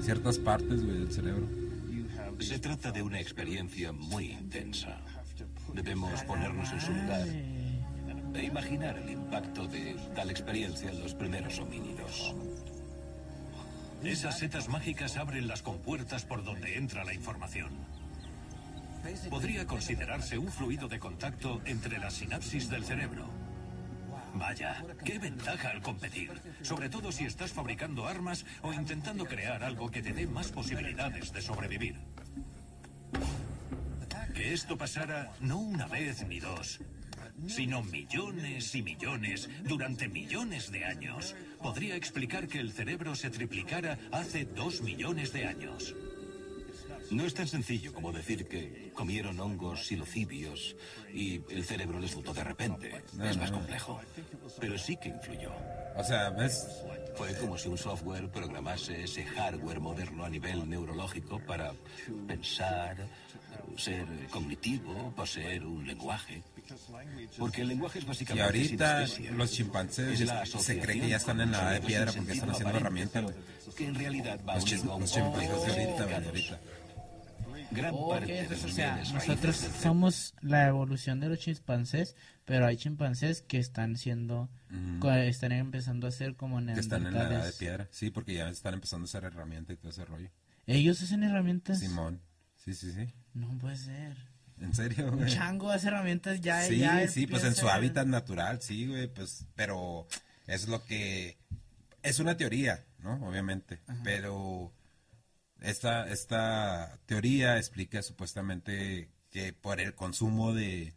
ciertas 0.00 0.38
partes, 0.38 0.84
güey, 0.84 0.98
del 1.00 1.12
cerebro. 1.12 1.46
Se 2.40 2.58
trata 2.58 2.90
de 2.90 3.02
una 3.02 3.20
experiencia 3.20 3.92
muy 3.92 4.32
intensa. 4.32 5.00
Debemos 5.74 6.22
ponernos 6.24 6.72
en 6.72 6.80
su 6.80 6.92
lugar 6.92 7.26
e 8.34 8.44
imaginar 8.44 8.98
el 8.98 9.10
impacto 9.10 9.66
de 9.66 9.94
tal 10.14 10.30
experiencia 10.30 10.90
en 10.90 11.00
los 11.00 11.14
primeros 11.14 11.58
homínidos. 11.58 12.34
Esas 14.04 14.38
setas 14.38 14.68
mágicas 14.68 15.16
abren 15.16 15.46
las 15.46 15.62
compuertas 15.62 16.24
por 16.24 16.42
donde 16.44 16.76
entra 16.76 17.04
la 17.04 17.14
información. 17.14 17.70
Podría 19.30 19.66
considerarse 19.66 20.38
un 20.38 20.50
fluido 20.50 20.88
de 20.88 20.98
contacto 20.98 21.60
entre 21.64 21.98
las 21.98 22.14
sinapsis 22.14 22.68
del 22.68 22.84
cerebro. 22.84 23.28
Vaya, 24.34 24.84
qué 25.04 25.18
ventaja 25.18 25.70
al 25.70 25.82
competir, 25.82 26.32
sobre 26.62 26.88
todo 26.88 27.12
si 27.12 27.24
estás 27.24 27.52
fabricando 27.52 28.06
armas 28.06 28.44
o 28.62 28.72
intentando 28.72 29.24
crear 29.24 29.62
algo 29.62 29.90
que 29.90 30.02
te 30.02 30.12
dé 30.12 30.26
más 30.26 30.50
posibilidades 30.50 31.32
de 31.32 31.42
sobrevivir. 31.42 31.96
Que 34.34 34.52
esto 34.52 34.76
pasara 34.76 35.32
no 35.40 35.58
una 35.58 35.86
vez 35.86 36.26
ni 36.26 36.40
dos, 36.40 36.80
sino 37.46 37.82
millones 37.82 38.74
y 38.74 38.82
millones 38.82 39.48
durante 39.64 40.08
millones 40.08 40.70
de 40.70 40.84
años, 40.84 41.34
podría 41.62 41.96
explicar 41.96 42.48
que 42.48 42.58
el 42.58 42.72
cerebro 42.72 43.14
se 43.14 43.30
triplicara 43.30 43.98
hace 44.10 44.44
dos 44.44 44.82
millones 44.82 45.32
de 45.32 45.46
años. 45.46 45.94
No 47.10 47.26
es 47.26 47.34
tan 47.34 47.46
sencillo 47.46 47.92
como 47.92 48.10
decir 48.10 48.48
que 48.48 48.90
comieron 48.94 49.38
hongos 49.38 49.86
silocibios 49.86 50.76
y 51.12 51.42
el 51.50 51.64
cerebro 51.64 52.00
les 52.00 52.16
mutó 52.16 52.32
de 52.32 52.42
repente. 52.42 53.02
No, 53.14 53.24
es 53.28 53.36
no, 53.36 53.42
más 53.42 53.50
no. 53.52 53.58
complejo. 53.58 54.00
Pero 54.58 54.78
sí 54.78 54.96
que 54.96 55.10
influyó. 55.10 55.52
O 55.96 56.02
sea, 56.02 56.30
¿ves? 56.30 56.66
Fue 57.14 57.36
como 57.36 57.58
si 57.58 57.68
un 57.68 57.76
software 57.76 58.30
programase 58.30 59.04
ese 59.04 59.24
hardware 59.24 59.80
moderno 59.80 60.24
a 60.24 60.30
nivel 60.30 60.68
neurológico 60.68 61.38
para 61.40 61.74
pensar, 62.26 62.96
ser 63.76 64.06
cognitivo, 64.30 65.12
poseer 65.16 65.64
un 65.64 65.86
lenguaje. 65.86 66.42
Porque 67.38 67.62
el 67.62 67.68
lenguaje 67.68 67.98
es 67.98 68.04
Y 68.04 68.08
básicamente 68.08 68.42
ahorita 68.44 69.06
sinestesia. 69.06 69.32
los 69.36 69.50
chimpancés 69.52 70.18
se 70.60 70.78
cree 70.80 71.00
que 71.00 71.08
ya 71.08 71.16
están 71.16 71.40
en 71.40 71.50
la 71.52 71.58
edad 71.62 71.72
de 71.72 71.80
piedra 71.86 72.12
porque 72.12 72.32
están 72.32 72.50
haciendo 72.50 72.76
herramientas, 72.76 73.24
Que 73.76 73.86
en 73.86 73.94
realidad 73.94 74.40
va 74.46 74.54
Los, 74.56 74.64
los 74.64 74.70
chimpancés 75.12 75.14
de 75.16 75.22
complejo 75.22 75.64
de 75.64 75.70
ahorita, 75.72 76.26
ahorita. 76.26 76.60
Gran 77.70 77.94
Ok, 77.94 78.10
parte 78.10 78.32
de 78.32 78.48
los 78.50 78.64
o 78.64 78.68
sea, 78.68 79.02
nosotros 79.14 79.56
somos 79.82 80.34
la 80.42 80.66
evolución 80.68 81.20
de 81.20 81.28
los 81.30 81.38
chimpancés, 81.38 82.16
pero 82.44 82.66
hay 82.66 82.76
chimpancés 82.76 83.40
que 83.40 83.56
están 83.58 83.96
siendo, 83.96 84.50
co- 85.00 85.10
están 85.10 85.52
empezando 85.52 86.06
a 86.06 86.10
ser 86.10 86.36
como 86.36 86.62
Que 86.64 86.72
están 86.72 87.06
en 87.06 87.14
la 87.14 87.20
edad 87.20 87.28
de 87.28 87.30
neandertales. 87.30 87.56
piedra. 87.56 87.88
Sí, 87.90 88.10
porque 88.10 88.34
ya 88.34 88.50
están 88.50 88.74
empezando 88.74 89.04
a 89.04 89.08
hacer 89.08 89.24
herramientas 89.24 89.74
y 89.74 89.76
todo 89.78 89.88
ese 89.90 90.04
rollo. 90.04 90.28
Ellos 90.66 91.00
hacen 91.02 91.22
herramientas. 91.22 91.80
Simón. 91.80 92.20
Sí, 92.64 92.74
sí, 92.74 92.92
sí. 92.92 93.12
No 93.34 93.48
puede 93.58 93.76
ser. 93.76 94.16
¿En 94.60 94.74
serio, 94.74 95.08
Un 95.10 95.18
güey? 95.18 95.32
chango 95.32 95.70
hace 95.70 95.88
herramientas 95.88 96.40
ya. 96.40 96.62
Sí, 96.62 96.78
ya 96.78 97.06
sí, 97.08 97.26
pues 97.26 97.42
en 97.44 97.54
su 97.54 97.68
hábitat 97.68 98.06
natural, 98.06 98.62
sí, 98.62 98.86
güey, 98.86 99.08
pues, 99.08 99.46
pero 99.56 100.06
es 100.46 100.68
lo 100.68 100.84
que, 100.84 101.36
es 102.02 102.20
una 102.20 102.36
teoría, 102.36 102.84
¿no? 103.00 103.14
Obviamente, 103.26 103.80
pero 104.04 104.72
esta, 105.60 106.08
esta 106.08 106.98
teoría 107.06 107.56
explica 107.58 108.02
supuestamente 108.02 109.08
que 109.30 109.52
por 109.52 109.80
el 109.80 109.94
consumo 109.94 110.52
de, 110.52 110.94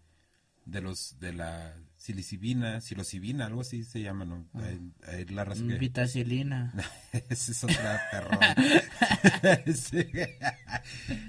de 0.65 0.81
los, 0.81 1.19
de 1.19 1.33
la 1.33 1.73
silicibina, 2.05 2.81
psilocibina, 2.81 3.47
algo 3.47 3.61
así 3.61 3.83
se 3.83 3.99
llama, 3.99 4.25
¿no? 4.25 4.47
Ahí- 4.53 4.93
ahí 5.07 5.25
la 5.25 5.43
Vitacilina. 5.43 6.71
Ese 7.29 7.51
es 7.51 7.63
otra 7.63 7.99
perro. 8.11 8.39
Sí. 9.73 10.07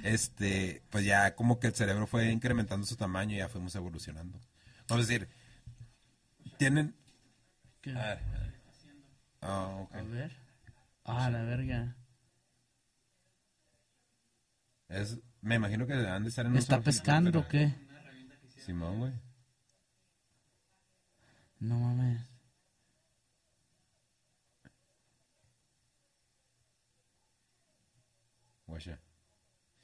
Este, 0.02 0.82
pues 0.90 1.06
ya 1.06 1.34
como 1.34 1.58
que 1.58 1.68
el 1.68 1.74
cerebro 1.74 2.06
fue 2.06 2.30
incrementando 2.30 2.86
su 2.86 2.94
tamaño 2.94 3.34
y 3.34 3.38
ya 3.38 3.48
fuimos 3.48 3.74
evolucionando. 3.74 4.38
A 4.90 4.96
decir, 4.98 5.28
tienen... 6.58 6.94
¿Qué? 7.80 7.92
Ah, 7.92 8.18
ah. 9.40 9.86
A 9.92 10.02
ver. 10.02 10.36
Ah, 11.04 11.30
la 11.30 11.42
verga. 11.42 11.96
Es, 14.88 15.18
me 15.40 15.54
imagino 15.54 15.86
que 15.86 15.94
han 15.94 16.22
de 16.22 16.28
estar 16.28 16.44
en 16.44 16.52
un 16.52 16.58
¿Está 16.58 16.80
pescando 16.82 17.38
o 17.40 17.48
qué? 17.48 17.72
Simón, 18.58 18.98
güey. 18.98 19.25
No 21.60 21.78
mames. 21.78 22.20
Guacha. 28.66 29.00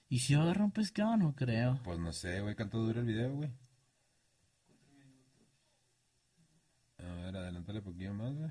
¿Y 0.09 0.19
si 0.19 0.35
yo 0.35 0.43
agarro 0.43 0.65
un 0.65 0.73
pescado? 0.73 1.17
No 1.17 1.35
creo. 1.35 1.81
Pues 1.85 1.99
no 1.99 2.13
sé, 2.13 2.41
güey, 2.41 2.55
¿cuánto 2.55 2.79
dura 2.79 3.01
el 3.01 3.07
video, 3.07 3.35
güey? 3.35 3.51
A 6.99 7.05
ver, 7.15 7.37
adelántale 7.37 7.79
un 7.79 7.85
poquillo 7.85 8.15
más, 8.15 8.35
güey. 8.35 8.51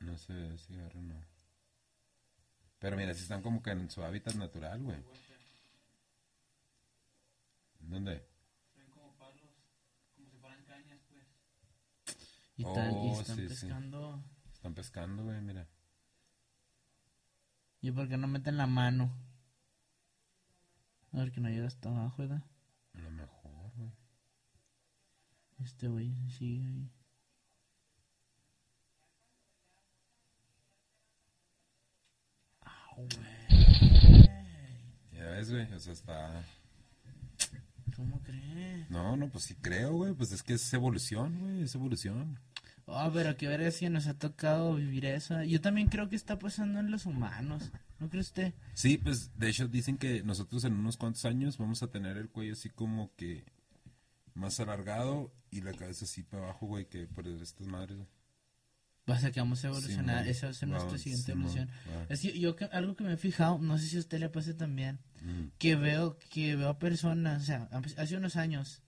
No 0.00 0.12
ve 0.12 0.58
si 0.58 0.74
agarra 0.74 1.00
no. 1.02 1.29
Pero 2.80 2.96
mira, 2.96 3.14
si 3.14 3.22
están 3.22 3.42
como 3.42 3.62
que 3.62 3.70
en 3.70 3.88
su 3.90 4.02
hábitat 4.02 4.34
natural, 4.34 4.82
güey. 4.82 4.98
¿Dónde? 7.80 8.26
Y, 12.56 12.64
tal, 12.64 12.90
y 12.92 12.94
Oh, 13.10 13.20
están 13.20 13.36
sí, 13.36 13.42
sí. 13.42 13.48
pescando. 13.48 14.22
Están 14.52 14.74
pescando, 14.74 15.24
güey, 15.24 15.40
mira. 15.40 15.66
¿Y 17.80 17.90
por 17.90 18.08
qué 18.08 18.18
no 18.18 18.26
meten 18.26 18.58
la 18.58 18.66
mano? 18.66 19.10
A 21.12 21.18
ver 21.18 21.32
que 21.32 21.40
no 21.40 21.48
llega 21.48 21.66
hasta 21.66 21.88
abajo, 21.88 22.16
¿verdad? 22.22 22.42
A 22.94 22.98
lo 22.98 23.10
mejor, 23.10 23.72
güey. 23.76 23.92
Este 25.60 25.88
güey 25.88 26.14
sigue 26.30 26.66
ahí. 26.66 26.90
Au, 32.66 32.89
güey. 32.89 32.89
Ya 35.12 35.30
ves, 35.30 35.50
güey, 35.50 35.72
o 35.72 35.80
sea, 35.80 35.92
está... 35.92 36.44
¿Cómo 37.96 38.20
crees? 38.22 38.88
No, 38.90 39.16
no, 39.16 39.28
pues 39.28 39.44
sí 39.44 39.54
creo, 39.54 39.92
güey, 39.92 40.14
pues 40.14 40.32
es 40.32 40.42
que 40.42 40.54
es 40.54 40.72
evolución, 40.72 41.38
güey, 41.40 41.62
es 41.62 41.74
evolución. 41.74 42.38
Ah, 42.86 43.10
pero 43.12 43.36
que 43.36 43.46
ver 43.46 43.70
si 43.72 43.88
nos 43.88 44.06
ha 44.06 44.18
tocado 44.18 44.74
vivir 44.74 45.04
eso. 45.04 45.42
Yo 45.44 45.60
también 45.60 45.88
creo 45.88 46.08
que 46.08 46.16
está 46.16 46.38
pasando 46.38 46.80
en 46.80 46.90
los 46.90 47.06
humanos. 47.06 47.70
¿No 48.00 48.08
cree 48.08 48.22
usted? 48.22 48.54
Sí, 48.74 48.98
pues 48.98 49.38
de 49.38 49.48
hecho 49.50 49.68
dicen 49.68 49.98
que 49.98 50.22
nosotros 50.22 50.64
en 50.64 50.72
unos 50.72 50.96
cuantos 50.96 51.24
años 51.24 51.58
vamos 51.58 51.82
a 51.82 51.90
tener 51.90 52.16
el 52.16 52.30
cuello 52.30 52.54
así 52.54 52.68
como 52.70 53.14
que 53.14 53.44
más 54.34 54.58
alargado 54.58 55.32
y 55.50 55.60
la 55.60 55.72
cabeza 55.74 56.04
así 56.04 56.22
para 56.22 56.44
abajo, 56.44 56.66
güey, 56.66 56.86
que 56.86 57.06
por 57.06 57.28
estas 57.28 57.66
madres. 57.66 57.98
güey. 57.98 58.08
Va 59.10 59.16
a 59.16 59.20
ser 59.20 59.32
que 59.32 59.40
vamos 59.40 59.64
a 59.64 59.68
evolucionar. 59.68 60.18
Simón. 60.20 60.28
Esa 60.30 60.46
va 60.46 60.50
a 60.50 60.54
ser 60.54 60.68
nuestra 60.68 60.86
Vamos, 60.88 61.00
siguiente 61.02 61.32
Simón, 61.32 61.40
evolución. 61.46 61.68
va. 61.88 62.06
Es 62.08 62.20
que 62.20 62.38
yo 62.38 62.54
que- 62.56 62.64
algo 62.66 62.94
que 62.96 63.04
me 63.04 63.12
he 63.14 63.16
fijado, 63.16 63.58
no 63.58 63.76
sé 63.78 63.86
si 63.88 63.96
a 63.96 64.00
usted 64.00 64.18
le 64.20 64.28
pase 64.28 64.54
también, 64.54 65.00
Mm. 65.22 65.48
que 65.58 65.74
veo 65.76 66.18
que 66.30 66.56
veo 66.56 66.78
personas, 66.78 67.42
o 67.42 67.44
sea, 67.46 67.68
hace 67.96 68.16
unos 68.16 68.36
años, 68.36 68.82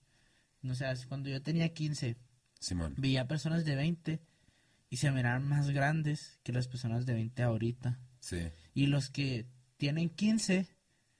no 0.62 0.74
sé, 0.74 0.86
cuando 1.08 1.28
yo 1.28 1.42
tenía 1.42 1.72
15, 1.74 2.16
Simón. 2.60 2.94
veía 2.96 3.26
personas 3.26 3.64
de 3.64 3.74
20 3.74 4.22
y 4.90 4.98
se 4.98 5.10
miraban 5.10 5.46
más 5.48 5.70
grandes 5.70 6.38
que 6.42 6.52
las 6.52 6.68
personas 6.68 7.04
de 7.06 7.14
20 7.14 7.42
ahorita. 7.42 7.98
Sí. 8.20 8.38
Y 8.74 8.86
los 8.86 9.10
que 9.10 9.46
tienen 9.76 10.08
15 10.10 10.68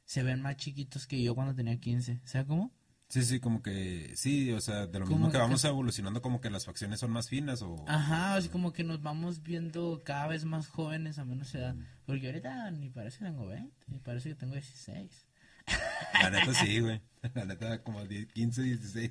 se 0.05 0.23
ven 0.23 0.41
más 0.43 0.57
chiquitos 0.57 1.07
que 1.07 1.21
yo 1.23 1.35
cuando 1.35 1.55
tenía 1.55 1.79
15. 1.81 2.21
¿Sabe 2.25 2.47
cómo? 2.47 2.73
Sí, 3.13 3.21
sí, 3.25 3.41
como 3.41 3.61
que, 3.63 4.11
sí, 4.17 4.51
o 4.53 4.61
sea, 4.63 4.87
de 4.87 4.99
lo 4.99 5.05
Como 5.05 5.17
mismo 5.19 5.29
que 5.29 5.33
que- 5.33 5.39
vamos 5.43 5.63
evolucionando, 5.67 6.23
como 6.23 6.41
que 6.41 6.49
las 6.49 6.65
facciones 6.65 6.99
son 6.99 7.11
más 7.11 7.29
finas 7.29 7.61
o... 7.61 7.85
Ajá, 7.87 8.37
así 8.37 8.49
como 8.49 8.73
que 8.73 8.85
nos 8.85 9.03
vamos 9.03 9.43
viendo 9.43 10.01
cada 10.03 10.29
vez 10.29 10.47
más 10.47 10.67
jóvenes 10.67 11.19
a 11.19 11.27
menos 11.27 11.55
edad. 11.55 11.75
Porque 12.07 12.29
ahorita 12.29 12.71
ni 12.71 12.89
parece 12.89 13.19
que 13.19 13.27
tengo 13.27 13.47
20, 13.47 13.71
ni 13.89 13.99
parece 13.99 14.31
que 14.31 14.35
tengo 14.37 14.55
16. 14.55 15.27
La 16.23 16.31
neta 16.31 16.55
sí, 16.55 16.81
güey. 16.81 17.03
La 17.35 17.45
neta 17.45 17.83
como 17.83 18.03
10, 18.03 18.33
15, 18.33 18.63
16. 18.63 19.11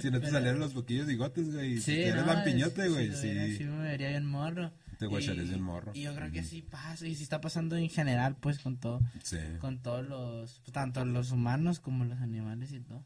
si 0.00 0.10
no 0.10 0.18
te 0.18 0.30
salieron 0.30 0.58
los 0.58 0.72
poquillos 0.72 1.06
bigotes, 1.06 1.52
güey. 1.52 1.78
si 1.82 2.00
eres 2.00 2.24
no, 2.24 2.32
lampiñote, 2.32 2.86
es- 2.86 2.92
güey, 2.94 3.10
si 3.12 3.16
sí. 3.34 3.56
sí 3.58 3.64
me 3.64 3.82
vería 3.88 4.08
bien 4.08 4.24
morro. 4.24 4.72
Te 4.98 5.06
Y- 5.06 5.40
bien 5.40 5.62
morro. 5.62 5.92
Y 5.94 6.02
yo 6.02 6.14
creo 6.14 6.30
que 6.32 6.42
sí 6.42 6.62
pasa, 6.62 7.06
y 7.06 7.14
sí 7.14 7.22
está 7.22 7.40
pasando 7.40 7.76
en 7.76 7.88
general, 7.90 8.36
pues, 8.36 8.58
con 8.58 8.78
todo, 8.78 9.00
Sí, 9.22 9.36
con 9.60 9.78
todos 9.82 10.06
los, 10.06 10.62
tanto 10.72 11.04
los 11.04 11.32
humanos 11.32 11.80
como 11.80 12.04
los 12.04 12.20
animales 12.20 12.72
y 12.72 12.80
todo. 12.80 13.04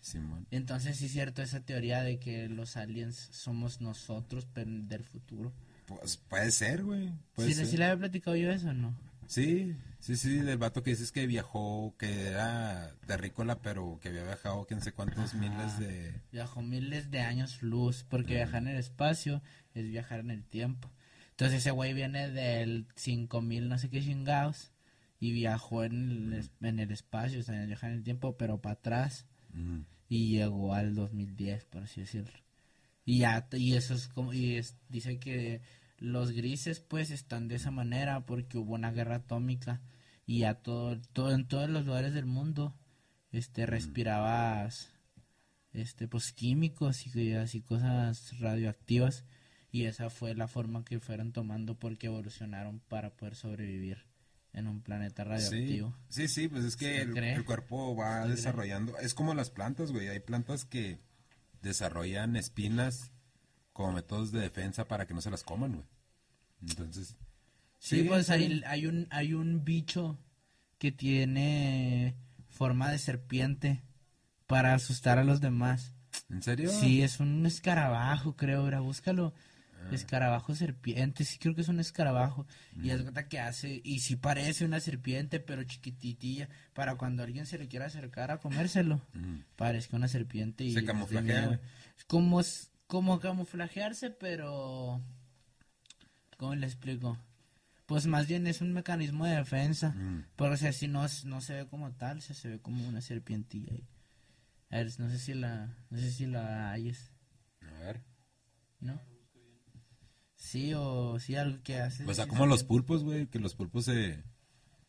Simón. 0.00 0.46
Entonces 0.50 0.98
sí 0.98 1.06
es 1.06 1.12
cierto 1.12 1.40
esa 1.42 1.60
teoría 1.60 2.02
de 2.02 2.18
que 2.18 2.48
los 2.48 2.76
aliens 2.76 3.16
somos 3.32 3.80
nosotros 3.80 4.46
pero 4.52 4.70
del 4.70 5.02
futuro. 5.04 5.52
Pues 5.86 6.16
puede 6.16 6.50
ser, 6.50 6.82
güey. 6.84 7.10
Puede 7.34 7.48
¿Sí, 7.50 7.54
ser. 7.54 7.66
¿Sí 7.66 7.76
le 7.78 7.84
había 7.84 7.98
platicado 7.98 8.36
yo 8.36 8.50
eso 8.50 8.72
no? 8.74 8.94
Sí, 9.26 9.74
sí, 10.00 10.16
sí, 10.16 10.36
del 10.40 10.58
vato 10.58 10.82
que 10.82 10.90
dices 10.90 11.10
que 11.10 11.26
viajó, 11.26 11.94
que 11.98 12.26
era 12.28 12.94
terrícola, 13.06 13.60
pero 13.62 13.98
que 14.02 14.10
había 14.10 14.24
viajado 14.24 14.66
quién 14.66 14.82
sé 14.82 14.92
cuántos 14.92 15.32
Ajá. 15.32 15.38
miles 15.38 15.78
de... 15.78 16.20
Viajó 16.30 16.60
miles 16.60 17.10
de 17.10 17.20
años 17.20 17.62
luz, 17.62 18.04
porque 18.06 18.34
viajar 18.34 18.62
en 18.62 18.68
el 18.68 18.76
espacio 18.76 19.40
es 19.72 19.88
viajar 19.88 20.20
en 20.20 20.30
el 20.30 20.44
tiempo. 20.44 20.90
Entonces 21.34 21.58
ese 21.60 21.70
güey 21.72 21.94
viene 21.94 22.30
del 22.30 22.86
5000 22.94 23.68
no 23.68 23.76
sé 23.78 23.90
qué 23.90 24.00
chingados 24.00 24.70
y 25.20 25.32
viajó 25.32 25.84
en 25.84 26.32
el, 26.32 26.50
en 26.60 26.78
el 26.78 26.90
espacio, 26.92 27.40
o 27.40 27.42
sea, 27.42 27.64
viajar 27.66 27.90
en 27.90 27.96
el 27.98 28.02
tiempo, 28.04 28.36
pero 28.36 28.60
para 28.60 28.74
atrás 28.74 29.26
Mm, 29.52 29.82
y 30.08 30.30
llegó 30.36 30.74
al 30.74 30.94
2010, 30.96 31.64
por 31.66 31.84
así 31.84 32.00
decirlo. 32.00 32.36
Y 33.04 33.18
ya, 33.18 33.46
y 33.52 33.74
eso 33.76 33.94
es 33.94 34.08
como, 34.08 34.32
y 34.32 34.54
es- 34.56 34.76
dice 34.88 35.18
que 35.20 35.60
los 35.98 36.32
grises 36.32 36.80
pues 36.80 37.10
están 37.12 37.46
de 37.48 37.54
esa 37.56 37.70
manera 37.70 38.26
porque 38.26 38.58
hubo 38.58 38.74
una 38.74 38.90
guerra 38.92 39.16
atómica 39.16 39.80
y 40.26 40.40
ya 40.40 40.54
todo, 40.54 41.00
todo 41.12 41.32
en 41.32 41.46
todos 41.46 41.68
los 41.70 41.86
lugares 41.86 42.14
del 42.14 42.26
mundo, 42.26 42.74
este, 43.32 43.64
respirabas, 43.66 44.92
este, 45.72 46.08
pues 46.08 46.32
químicos 46.32 47.06
y 47.14 47.32
así 47.34 47.60
cosas 47.60 48.38
radioactivas 48.40 49.24
y 49.74 49.86
esa 49.86 50.08
fue 50.08 50.36
la 50.36 50.46
forma 50.46 50.84
que 50.84 51.00
fueron 51.00 51.32
tomando 51.32 51.74
porque 51.74 52.06
evolucionaron 52.06 52.78
para 52.78 53.10
poder 53.10 53.34
sobrevivir 53.34 54.04
en 54.52 54.68
un 54.68 54.80
planeta 54.80 55.24
radioactivo. 55.24 55.92
sí, 56.08 56.28
sí, 56.28 56.46
pues 56.46 56.62
es 56.62 56.76
que 56.76 57.04
¿Se 57.04 57.32
el, 57.32 57.44
cuerpo 57.44 57.96
va 57.96 58.24
desarrollando, 58.28 58.96
es 58.98 59.14
como 59.14 59.34
las 59.34 59.50
plantas, 59.50 59.90
güey, 59.90 60.06
hay 60.06 60.20
plantas 60.20 60.64
que 60.64 61.00
desarrollan 61.60 62.36
espinas 62.36 63.10
como 63.72 63.90
métodos 63.90 64.30
de 64.30 64.42
defensa 64.42 64.86
para 64.86 65.08
que 65.08 65.14
no 65.14 65.20
se 65.20 65.32
las 65.32 65.42
coman, 65.42 65.72
güey. 65.72 65.86
Entonces, 66.68 67.16
Sí, 67.80 68.04
pues 68.04 68.26
sí. 68.26 68.32
hay, 68.32 68.62
hay 68.66 68.86
un 68.86 69.08
hay 69.10 69.34
un 69.34 69.64
bicho 69.64 70.16
que 70.78 70.92
tiene 70.92 72.14
forma 72.48 72.92
de 72.92 72.98
serpiente 72.98 73.82
para 74.46 74.72
asustar 74.74 75.18
a 75.18 75.24
los 75.24 75.40
demás. 75.40 75.96
¿En 76.30 76.44
serio? 76.44 76.70
Sí, 76.70 77.02
es 77.02 77.18
un 77.18 77.44
escarabajo, 77.44 78.36
creo, 78.36 78.60
ahora 78.60 78.78
búscalo. 78.78 79.34
Ah. 79.84 79.94
Escarabajo 79.94 80.54
serpiente, 80.54 81.24
sí 81.24 81.38
creo 81.38 81.54
que 81.54 81.60
es 81.60 81.68
un 81.68 81.80
escarabajo. 81.80 82.46
Y 82.82 82.90
es 82.90 83.02
cuenta 83.02 83.28
que 83.28 83.40
hace, 83.40 83.80
y 83.84 84.00
sí 84.00 84.16
parece 84.16 84.64
una 84.64 84.80
serpiente, 84.80 85.40
pero 85.40 85.64
chiquititilla, 85.64 86.48
para 86.72 86.96
cuando 86.96 87.22
alguien 87.22 87.46
se 87.46 87.58
le 87.58 87.68
quiera 87.68 87.86
acercar 87.86 88.30
a 88.30 88.38
comérselo. 88.38 89.00
Mm. 89.12 89.40
Parezca 89.56 89.96
una 89.96 90.08
serpiente 90.08 90.64
y 90.64 90.72
Se 90.72 90.84
camuflajea. 90.84 91.60
Es 91.96 92.04
como, 92.04 92.40
es 92.40 92.70
como 92.86 93.20
camuflajearse, 93.20 94.10
pero... 94.10 95.00
¿Cómo 96.36 96.54
le 96.54 96.66
explico? 96.66 97.16
Pues 97.86 98.06
más 98.06 98.26
bien 98.26 98.46
es 98.46 98.60
un 98.60 98.72
mecanismo 98.72 99.26
de 99.26 99.36
defensa. 99.36 99.90
Mm. 99.90 100.26
Porque 100.36 100.54
o 100.54 100.56
sea, 100.56 100.72
si 100.72 100.88
no, 100.88 101.06
no 101.24 101.40
se 101.40 101.54
ve 101.54 101.66
como 101.66 101.92
tal, 101.92 102.22
se, 102.22 102.34
se 102.34 102.48
ve 102.48 102.58
como 102.60 102.88
una 102.88 103.00
serpientilla. 103.00 103.72
A 104.70 104.78
ver, 104.78 104.90
no 104.98 105.08
sé 105.08 105.18
si 105.18 105.34
la, 105.34 105.76
no 105.90 105.98
sé 105.98 106.10
si 106.10 106.26
la 106.26 106.72
hayes, 106.72 107.12
A 107.60 107.78
ver. 107.80 108.02
¿no? 108.80 109.00
Sí, 110.44 110.74
o 110.74 111.18
sí, 111.18 111.36
algo 111.36 111.62
que 111.62 111.78
hace. 111.80 112.04
O 112.04 112.12
sea, 112.12 112.26
como 112.28 112.44
los 112.46 112.64
pulpos, 112.64 113.02
güey, 113.02 113.26
que 113.28 113.38
los 113.40 113.54
pulpos 113.54 113.86
se, 113.86 114.22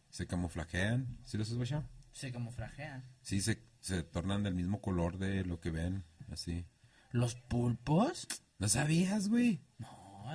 se 0.10 0.28
camuflajean. 0.28 1.18
¿Sí 1.24 1.38
los 1.38 1.50
has 1.50 1.56
guachado? 1.56 1.86
Se 2.12 2.30
camuflajean. 2.32 3.06
Sí, 3.22 3.40
se, 3.40 3.64
se 3.80 4.04
tornan 4.04 4.44
del 4.44 4.54
mismo 4.54 4.82
color 4.82 5.18
de 5.18 5.46
lo 5.46 5.62
que 5.62 5.72
ven, 5.72 6.04
así. 6.30 6.66
¿Los 7.12 7.36
pulpos? 7.36 8.28
¿No 8.60 8.68
sabías, 8.68 9.30
güey? 9.30 9.62
No, 9.78 9.88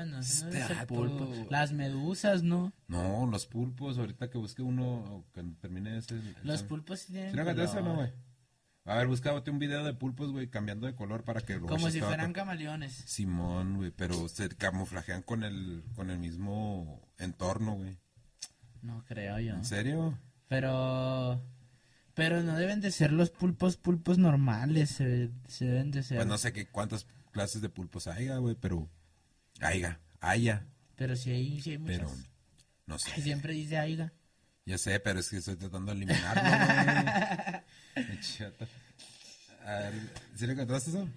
no, 0.07 0.21
ese 0.21 0.45
no 0.45 0.51
Este 0.51 0.59
es 0.63 0.71
el 0.71 0.77
vato. 0.77 0.95
pulpo. 0.95 1.47
Las 1.51 1.73
medusas, 1.73 2.43
¿no? 2.43 2.73
No, 2.89 3.27
los 3.27 3.47
pulpos, 3.47 3.99
ahorita 3.99 4.31
que 4.31 4.39
busque 4.39 4.63
uno, 4.63 5.01
o 5.17 5.25
que 5.35 5.43
termine 5.61 5.99
ese... 5.99 6.19
Los 6.45 6.63
pulpos 6.63 7.01
sí 7.01 7.13
tienen 7.13 7.35
¿Sí 7.35 7.41
o 7.41 7.45
no, 7.45 7.55
color. 7.55 7.97
güey? 7.97 8.13
A 8.85 8.97
ver, 8.97 9.07
búscate 9.07 9.51
un 9.51 9.59
video 9.59 9.85
de 9.85 9.93
pulpos, 9.95 10.33
güey, 10.33 10.49
cambiando 10.49 10.87
de 10.87 10.95
color 10.95 11.23
para 11.23 11.40
que 11.43 11.59
Como 11.61 11.90
si 11.90 12.01
fueran 12.01 12.33
camaleones. 12.33 12.93
Simón, 12.93 13.77
güey, 13.77 13.90
pero 13.90 14.29
se 14.29 14.49
camuflajean 14.49 15.23
con 15.23 15.45
el, 15.45 15.85
con 15.95 16.11
el 16.11 16.19
mismo 16.19 17.01
entorno, 17.19 17.75
güey. 17.75 17.99
No 18.83 19.05
creo 19.05 19.38
yo. 19.38 19.55
¿En 19.55 19.64
serio? 19.64 20.19
Pero... 20.49 21.40
Pero 22.14 22.43
no 22.43 22.57
deben 22.57 22.81
de 22.81 22.90
ser 22.90 23.12
los 23.12 23.31
pulpos 23.31 23.77
pulpos 23.77 24.19
normales. 24.19 24.90
Se, 24.90 25.31
se 25.47 25.64
deben 25.66 25.90
de 25.90 26.03
ser... 26.03 26.16
Pues 26.19 26.27
no 26.29 26.38
sé 26.38 26.53
qué 26.53 26.66
cuántas 26.66 27.07
clases 27.31 27.62
de 27.62 27.69
pulpos 27.69 28.07
haya, 28.07 28.38
güey, 28.38 28.57
pero... 28.57 28.88
Haya, 29.61 30.01
haya, 30.21 30.66
Pero 30.97 31.16
si 31.16 31.31
hay, 31.31 31.61
sí 31.61 31.73
hay 31.73 31.79
muchas. 31.79 31.99
pero... 31.99 32.11
No 32.87 32.95
Ay, 32.95 33.12
sé. 33.14 33.23
Siempre 33.23 33.53
dice 33.53 33.79
aiga. 33.79 34.12
Ya 34.71 34.79
sé, 34.79 35.01
pero 35.01 35.19
es 35.19 35.29
que 35.29 35.39
estoy 35.39 35.57
tratando 35.57 35.91
de 35.91 35.97
eliminarlo, 35.97 36.43
güey. 36.43 36.55
¿Sí 40.37 40.47
lo 40.47 40.53
encontraste 40.53 40.91
eso? 40.91 41.09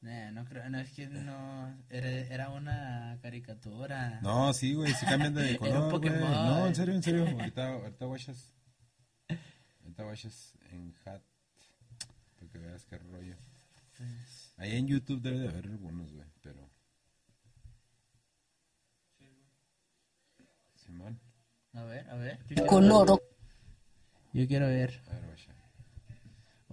Nah, 0.00 0.30
no 0.30 0.44
creo, 0.44 0.70
no 0.70 0.78
es 0.78 0.92
que 0.92 1.08
no, 1.08 1.76
era, 1.90 2.08
era 2.08 2.50
una 2.50 3.18
caricatura. 3.20 4.20
No, 4.22 4.52
sí, 4.52 4.74
güey, 4.74 4.94
sí 4.94 5.04
cambian 5.04 5.34
de 5.34 5.56
color, 5.58 5.98
güey. 5.98 6.12
No, 6.12 6.68
en 6.68 6.76
serio, 6.76 6.94
en 6.94 7.02
serio. 7.02 7.26
Ahorita, 7.26 7.66
ahorita 7.66 8.04
guachas. 8.04 8.54
Ahorita 9.82 10.04
guachas 10.04 10.52
en 10.70 10.94
hat. 11.04 11.22
Para 12.36 12.52
que 12.52 12.58
veas 12.58 12.84
qué 12.84 12.98
rollo. 12.98 13.36
Pues, 13.96 14.54
Ahí 14.58 14.76
en 14.76 14.86
YouTube 14.86 15.20
debe 15.20 15.40
de 15.40 15.48
haber 15.48 15.66
algunos, 15.66 16.12
güey, 16.12 16.28
pero... 16.40 16.70
Simón, 20.76 21.18
a 21.74 21.84
ver, 21.84 22.08
a 22.08 22.14
ver. 22.16 22.38
yo 22.38 22.46
quiero 22.46 22.66
color. 22.66 23.22
Yo 24.32 24.46
quiero 24.46 24.66
ver. 24.66 25.00
a 25.08 25.14
ver, 25.14 25.24
guacha. 25.26 25.53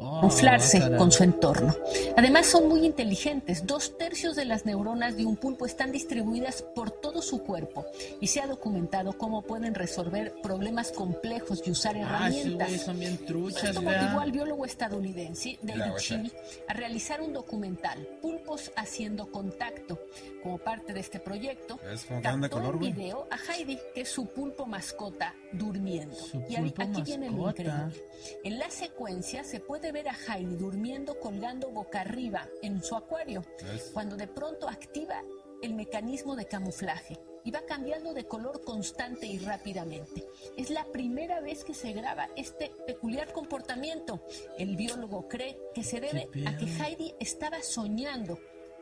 Oh, 0.04 0.22
camuflarse 0.22 0.80
caray. 0.80 0.98
con 0.98 1.12
su 1.12 1.24
entorno. 1.24 1.76
Además 2.18 2.48
son 2.48 2.68
muy 2.68 2.86
inteligentes. 2.86 3.68
Dos 3.68 3.98
tercios 4.00 4.36
de 4.36 4.46
las 4.46 4.66
neuronas 4.66 5.16
de 5.16 5.26
un 5.26 5.36
pulpo 5.38 5.66
están 5.68 5.92
distribuidas 5.92 6.64
por 6.64 6.90
todo 6.90 7.22
su 7.22 7.44
cuerpo 7.44 7.86
y 8.20 8.28
se 8.28 8.42
ha 8.42 8.48
documentado 8.48 9.14
cómo 9.18 9.44
pueden 9.44 9.76
resolver 9.76 10.34
problemas 10.42 10.92
complejos 10.92 11.62
y 11.66 11.72
usar 11.72 11.96
Ah, 11.98 12.00
sí, 12.32 12.40
herramientas. 12.40 12.68
güey, 12.70 12.80
son 12.80 13.00
bien 13.00 13.18
truchas, 13.26 13.64
Esto 13.64 13.82
¿verdad? 13.82 14.02
motivó 14.04 14.20
al 14.22 14.32
biólogo 14.32 14.66
estadounidense 14.66 15.60
David. 15.62 15.92
Shee 16.00 16.32
a 16.68 16.74
realizar 16.74 17.22
un 17.22 17.34
documental, 17.34 18.00
Pulpos 18.22 18.72
haciendo 18.76 19.32
contacto. 19.32 20.00
Como 20.42 20.58
parte 20.58 20.94
de 20.94 21.00
este 21.00 21.20
proyecto, 21.20 21.80
¿Ves 21.86 22.06
cómo 22.06 22.22
cambian 22.22 22.42
de 22.42 22.50
captó 22.50 22.72
color, 22.72 22.84
en 22.84 22.96
video 22.96 23.28
a 23.30 23.38
Heidi, 23.54 23.78
que 23.94 24.02
es 24.02 24.10
su 24.10 24.26
pulpo 24.28 24.66
mascota, 24.66 25.36
durmiendo. 25.52 26.16
Su 26.16 26.42
y 26.50 26.56
pulpo 26.56 26.82
aquí 26.82 27.02
viene 27.04 27.28
lo 27.30 27.34
mascota. 27.44 27.62
increíble. 27.62 28.10
En 28.44 28.58
la 28.60 28.70
secuencia 28.72 29.44
se 29.44 29.60
puede 29.60 29.91
ver 29.92 30.10
a 30.10 30.16
Heidi 30.16 30.56
durmiendo 30.56 31.20
colgando 31.20 31.70
boca 31.70 32.02
arriba 32.02 32.48
en 32.62 32.84
su 32.84 32.96
acuario, 32.96 33.44
¿Ves? 33.64 33.92
cuando 33.94 34.16
de 34.16 34.28
pronto 34.28 34.70
activa 34.70 35.22
el 35.62 35.74
mecanismo 35.74 36.36
de 36.36 36.46
camuflaje 36.46 37.20
y 37.44 37.52
va 37.52 37.62
cambiando 37.68 38.14
de 38.14 38.26
color 38.26 38.64
constante 38.64 39.26
y 39.26 39.40
rápidamente. 39.40 40.26
Es 40.58 40.70
la 40.70 40.86
primera 40.86 41.40
vez 41.42 41.64
que 41.64 41.74
se 41.74 41.92
graba 41.94 42.30
este 42.36 42.72
peculiar 42.86 43.32
comportamiento. 43.34 44.24
El 44.58 44.76
biólogo 44.76 45.28
cree 45.28 45.58
que 45.74 45.84
se 45.84 46.00
debe 46.00 46.30
¿Qué 46.32 46.48
a 46.48 46.58
que? 46.58 46.66
Heidi 46.66 47.14
estaba 47.20 47.62
soñando, 47.64 48.40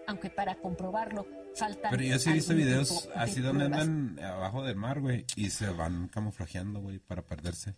aunque 0.08 0.30
para 0.30 0.56
comprobarlo 0.56 1.26
falta 1.56 1.90
Pero 1.90 2.04
yo 2.04 2.20
sí 2.20 2.30
he 2.30 2.34
visto 2.34 2.54
videos 2.54 3.10
así 3.16 3.42
donde 3.42 3.66
andan 3.66 4.20
abajo 4.20 4.64
del 4.64 4.76
mar, 4.76 5.00
güey, 5.00 5.26
y 5.36 5.50
se 5.50 5.70
van 5.70 6.08
camuflajeando, 6.08 6.80
güey, 6.80 7.00
para 7.00 7.26
perderse. 7.26 7.76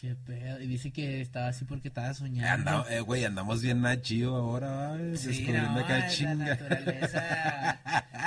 Qué 0.00 0.14
pedo. 0.14 0.60
Y 0.60 0.66
dice 0.66 0.90
que 0.92 1.20
estaba 1.22 1.48
así 1.48 1.64
porque 1.64 1.88
estaba 1.88 2.12
soñando. 2.12 2.70
Anda, 2.80 2.94
eh, 2.94 3.00
güey, 3.00 3.24
andamos 3.24 3.62
bien 3.62 3.80
nachío 3.80 4.36
ahora, 4.36 4.96
Sí, 5.16 5.28
descubriendo 5.28 5.72
no, 5.72 5.78
acá 5.80 5.98
la 6.00 6.08
chinga. 6.08 6.34
naturaleza 6.34 7.80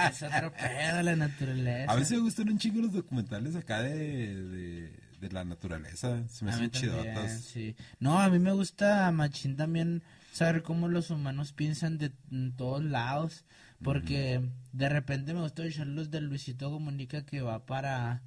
es 0.11 0.23
otro 0.23 0.51
pedo, 0.53 1.03
la 1.03 1.15
naturaleza. 1.15 1.91
A 1.91 1.95
veces 1.95 2.11
me 2.17 2.23
gustan 2.23 2.49
un 2.49 2.57
chingo 2.57 2.81
los 2.81 2.93
documentales 2.93 3.55
acá 3.55 3.81
de, 3.83 4.43
de, 4.43 4.91
de 5.21 5.29
la 5.31 5.43
naturaleza. 5.45 6.27
Se 6.27 6.43
me 6.43 6.51
A 6.51 6.55
hacen 6.55 6.71
chidotas. 6.71 7.41
sí. 7.41 7.75
No, 7.99 8.19
a 8.19 8.29
mí 8.29 8.39
me 8.39 8.51
gusta 8.51 9.11
Machín 9.11 9.55
también 9.55 10.01
saber 10.31 10.63
cómo 10.63 10.87
los 10.87 11.11
humanos 11.11 11.53
piensan 11.53 11.97
de 11.99 12.11
en 12.31 12.55
todos 12.55 12.83
lados. 12.83 13.45
Porque 13.81 14.41
de 14.73 14.89
repente 14.89 15.33
me 15.33 15.39
gusta 15.41 15.63
escuchar 15.63 15.87
los 15.87 16.11
de 16.11 16.19
Luisito 16.19 16.69
Comunica 16.69 17.25
que 17.25 17.41
va 17.41 17.65
para 17.65 18.21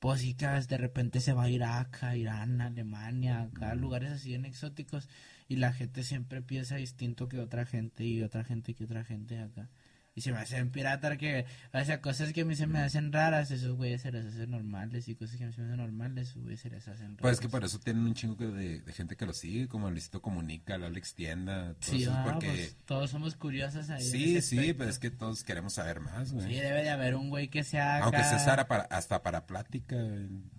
Pósicas, 0.00 0.66
de 0.66 0.78
repente 0.78 1.20
se 1.20 1.34
va 1.34 1.44
a 1.44 1.50
Irak, 1.50 2.02
a 2.02 2.16
Irán, 2.16 2.60
a 2.62 2.66
Alemania, 2.66 3.42
acá 3.42 3.74
lugares 3.74 4.10
así 4.10 4.30
bien 4.30 4.46
exóticos. 4.46 5.08
Y 5.46 5.56
la 5.56 5.72
gente 5.72 6.04
siempre 6.04 6.42
piensa 6.42 6.76
distinto 6.76 7.28
que 7.28 7.38
otra 7.38 7.66
gente 7.66 8.04
y 8.04 8.22
otra 8.22 8.42
gente 8.42 8.74
que 8.74 8.84
otra 8.84 9.04
gente 9.04 9.38
acá. 9.38 9.68
Y 10.14 10.22
se 10.22 10.32
me 10.32 10.38
hacen 10.38 10.70
pirata 10.70 11.16
que, 11.16 11.46
o 11.72 11.84
sea, 11.84 12.00
cosas 12.00 12.32
que 12.32 12.40
a 12.40 12.44
mí 12.44 12.56
se 12.56 12.66
me 12.66 12.80
hacen 12.80 13.12
raras, 13.12 13.50
esos 13.52 13.76
güeyes 13.76 14.02
se 14.02 14.10
les 14.10 14.26
hacen 14.26 14.50
normales. 14.50 15.06
Y 15.08 15.14
cosas 15.14 15.36
que 15.36 15.44
a 15.44 15.46
mí 15.46 15.52
se 15.52 15.60
me 15.60 15.68
hacen 15.68 15.76
normales, 15.78 16.30
esos 16.30 16.42
güeyes 16.42 16.60
se 16.60 16.68
les 16.68 16.86
hacen 16.88 17.06
raras. 17.06 17.20
Pues 17.20 17.34
es 17.34 17.40
que 17.40 17.48
por 17.48 17.64
eso 17.64 17.78
tienen 17.78 18.02
un 18.04 18.14
chingo 18.14 18.34
de, 18.34 18.80
de 18.80 18.92
gente 18.92 19.16
que 19.16 19.24
lo 19.24 19.32
sigue, 19.32 19.68
como 19.68 19.88
Luisito 19.90 20.20
Comunica, 20.20 20.74
el 20.74 20.82
Alex 20.84 21.14
Tienda. 21.14 21.74
todo 21.74 21.96
Sí, 21.96 22.06
ah, 22.10 22.22
porque... 22.28 22.46
pues, 22.48 22.76
todos 22.86 23.10
somos 23.10 23.36
curiosos 23.36 23.88
ahí. 23.88 24.02
Sí, 24.02 24.40
sí, 24.42 24.58
aspecto. 24.58 24.78
pero 24.78 24.90
es 24.90 24.98
que 24.98 25.10
todos 25.10 25.44
queremos 25.44 25.74
saber 25.74 26.00
más, 26.00 26.32
güey. 26.32 26.46
Sí, 26.48 26.54
debe 26.54 26.82
de 26.82 26.90
haber 26.90 27.14
un 27.14 27.30
güey 27.30 27.48
que 27.48 27.62
sea 27.62 27.96
acá... 27.98 28.04
Aunque 28.06 28.24
Sara 28.24 28.66
para, 28.66 28.82
hasta 28.84 29.22
para 29.22 29.46
plática, 29.46 29.96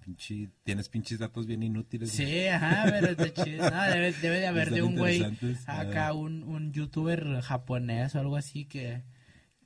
pinche- 0.05 0.49
tienes 0.63 0.89
pinches 0.89 1.19
datos 1.19 1.45
bien 1.45 1.61
inútiles. 1.63 2.15
güey. 2.15 2.29
Sí, 2.29 2.47
ajá, 2.47 2.85
pero 2.89 3.07
está 3.07 3.33
chido. 3.43 3.69
No, 3.69 3.83
debe, 3.83 4.13
debe 4.13 4.39
de 4.39 4.47
haber 4.47 4.69
de 4.71 4.81
un 4.81 4.95
güey 4.95 5.23
acá, 5.65 6.13
un, 6.13 6.43
un 6.43 6.71
youtuber 6.71 7.41
japonés 7.41 8.15
o 8.15 8.19
algo 8.19 8.37
así 8.37 8.65
que, 8.65 9.03